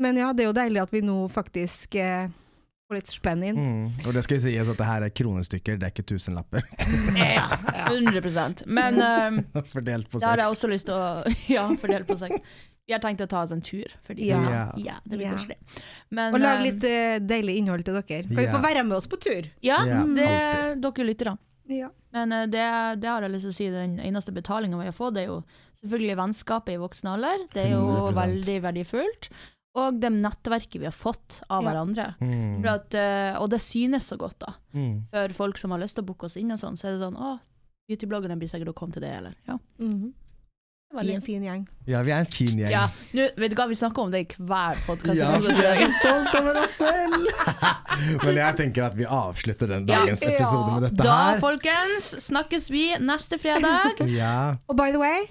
Men 0.00 0.16
ja, 0.16 0.32
det 0.32 0.46
er 0.46 0.48
jo 0.48 0.56
deilig 0.56 0.80
at 0.86 0.90
vi 0.96 1.02
nå 1.04 1.18
faktisk 1.28 1.94
eh, 2.00 2.28
får 2.90 2.98
litt 2.98 3.12
spenn 3.14 3.42
inn. 3.46 3.58
Mm. 3.60 3.84
Og 4.06 4.14
det 4.16 4.24
skal 4.26 4.36
jo 4.38 4.42
sies 4.48 4.70
at 4.72 4.78
det 4.80 4.86
her 4.88 5.04
er 5.06 5.12
kronestykker, 5.14 5.78
det 5.78 5.86
er 5.88 5.92
ikke 5.94 6.06
tusenlapper. 6.10 6.64
Ja, 7.16 7.44
100% 7.90 8.64
Men 8.66 8.98
um, 9.00 9.38
Fordelt 9.74 10.10
på 10.10 10.18
seks. 10.18 10.24
det 10.24 10.30
har 10.32 10.42
jeg 10.44 10.54
også 10.56 10.70
lyst 10.72 10.88
til 10.90 10.96
å 10.98 11.06
Ja, 11.56 11.68
fordelt 11.80 12.10
på 12.10 12.16
seks. 12.20 12.42
Vi 12.90 12.94
har 12.96 13.02
tenkt 13.04 13.22
å 13.22 13.28
ta 13.30 13.44
oss 13.44 13.52
en 13.54 13.60
tur, 13.62 13.86
fordi 14.02 14.26
Ja. 14.32 14.40
ja, 14.82 14.96
det 15.06 15.14
blir 15.20 15.28
Ja. 15.28 15.36
koselig. 15.36 15.56
Men, 16.10 16.34
Og 16.34 16.42
lage 16.42 16.64
litt 16.66 16.82
uh, 16.88 17.20
deilig 17.22 17.60
innhold 17.60 17.84
til 17.86 17.94
dere. 18.00 18.24
Kan 18.26 18.40
vi 18.40 18.48
få 18.50 18.58
være 18.64 18.82
med 18.88 18.96
oss 18.98 19.06
på 19.06 19.20
tur? 19.22 19.46
Ja, 19.62 19.84
Ja, 19.86 20.02
det 20.02 20.82
dere 20.82 21.06
lyttere. 21.06 21.36
Ja. 21.70 21.92
Men 22.16 22.34
uh, 22.34 22.46
det, 22.50 22.64
det 23.04 23.06
har 23.12 23.22
jeg 23.22 23.30
lyst 23.36 23.46
til 23.46 23.54
å 23.54 23.58
si, 23.60 23.68
den 23.70 24.00
eneste 24.02 24.34
betalinga 24.34 24.80
vi 24.82 24.88
har 24.90 24.96
fått, 24.96 25.14
det 25.14 25.22
er 25.28 25.30
jo 25.30 25.38
selvfølgelig 25.84 26.18
vennskapet 26.24 26.74
i 26.74 26.80
voksen 26.82 27.12
alder. 27.14 27.46
Det 27.54 27.68
er 27.68 27.72
jo 27.76 27.84
100%. 28.10 28.18
veldig 28.18 28.56
verdifullt. 28.66 29.30
Og 29.78 30.00
det 30.02 30.10
nettverket 30.10 30.80
vi 30.80 30.84
har 30.88 30.92
fått 30.96 31.42
av 31.48 31.62
Ja. 31.62 31.70
hverandre. 31.70 32.14
Mm. 32.20 32.60
For 32.62 32.68
at, 32.72 32.94
eh, 32.94 33.36
og 33.40 33.50
det 33.50 33.60
synes 33.60 34.08
så 34.10 34.16
godt, 34.18 34.38
da. 34.40 34.54
Mm. 34.74 35.04
For 35.12 35.28
folk 35.32 35.58
som 35.58 35.70
har 35.70 35.78
lyst 35.78 35.94
til 35.94 36.02
å 36.02 36.06
booke 36.06 36.24
oss 36.26 36.36
inn 36.36 36.50
og 36.50 36.58
sånn, 36.58 36.76
så 36.76 36.88
er 36.88 36.96
det 36.98 37.04
sånn 37.06 37.16
Å, 37.16 37.38
beautybloggerne 37.88 38.38
blir 38.38 38.48
sikkert 38.50 38.68
å 38.68 38.74
komme 38.74 38.92
til 38.92 39.02
det, 39.02 39.12
eller? 39.16 39.34
Ja. 39.46 39.58
Mm 39.78 39.94
-hmm. 40.02 40.12
var 40.92 41.04
Vi 41.04 41.10
er 41.12 41.14
en 41.14 41.22
fin 41.22 41.42
gjeng. 41.44 41.68
Ja, 41.86 42.02
vi 42.02 42.10
er 42.10 42.18
en 42.18 42.26
fin 42.26 42.58
gjeng. 42.58 42.70
Ja, 42.70 42.88
nå, 43.14 43.28
vet 43.36 43.50
du 43.50 43.54
hva, 43.56 43.68
vi 43.68 43.74
snakker 43.74 44.02
om 44.02 44.10
det 44.10 44.18
i 44.20 44.42
hver 44.42 44.74
podkast. 44.86 45.16
Ja, 45.16 45.38
vi 45.38 45.46
er 45.46 45.76
så 45.76 45.92
stolt 46.00 46.34
over 46.40 46.56
oss 46.64 46.70
selv! 46.70 48.24
Men 48.24 48.34
jeg 48.36 48.56
tenker 48.56 48.84
at 48.86 48.94
vi 48.96 49.04
avslutter 49.04 49.68
den 49.68 49.86
Ja. 49.86 49.98
dagens 50.00 50.22
episode 50.22 50.72
med 50.80 50.82
dette 50.90 51.02
Da, 51.04 51.30
her. 51.32 51.38
folkens, 51.40 52.16
snakkes 52.26 52.70
vi 52.70 52.96
neste 52.98 53.38
fredag. 53.38 54.00
Ja. 54.10 54.56
Og 54.68 54.76
by 54.76 54.90
the 54.90 54.98
way, 54.98 55.26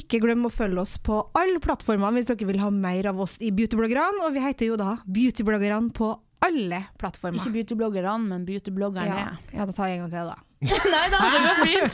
ikke 0.00 0.20
glem 0.22 0.44
å 0.46 0.52
følge 0.52 0.80
oss 0.82 0.96
på 1.02 1.18
alle 1.36 1.58
plattformene 1.62 2.16
hvis 2.20 2.28
dere 2.30 2.46
vil 2.48 2.60
ha 2.62 2.70
mer 2.70 3.08
av 3.12 3.20
oss 3.26 3.36
i 3.40 3.50
Beautybloggerne. 3.50 4.24
Og 4.26 4.32
vi 4.36 4.40
heter 4.44 4.70
jo 4.70 4.76
da 4.80 4.96
Beautybloggerne 5.06 5.92
på 5.96 6.12
alle 6.46 6.82
plattformer. 7.00 7.40
Ikke 7.40 7.50
beautybloggerne, 7.56 8.18
men 8.28 8.44
beautybloggerne. 8.46 9.08
ja, 9.08 9.30
ja, 9.56 9.64
da 9.66 9.72
tar 9.72 9.88
jeg 9.88 9.96
en 9.98 10.04
gang 10.04 10.12
til, 10.12 10.26
da. 10.28 10.36
Nei 10.92 11.06
da, 11.12 11.18
det 11.32 11.40
går 11.42 11.56
fint. 11.64 11.92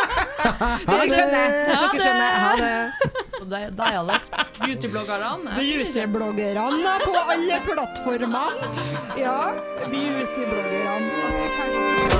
Dere 0.90 1.06
skjønner. 1.10 1.54
Dere 1.70 2.00
skjønner. 2.02 2.30
Ha 2.44 2.50
det. 2.60 2.74
Det- 3.50 3.70
Da 3.78 3.84
er 3.94 4.02
beautybloggerne. 4.60 5.50
Beautybloggerne 5.56 6.96
på 7.06 7.14
alle 7.34 7.60
plattformene. 7.66 8.44
Ja, 9.18 9.38
beautybloggerne. 9.86 11.10
Altså, 11.24 11.44
kanskje- 11.56 12.19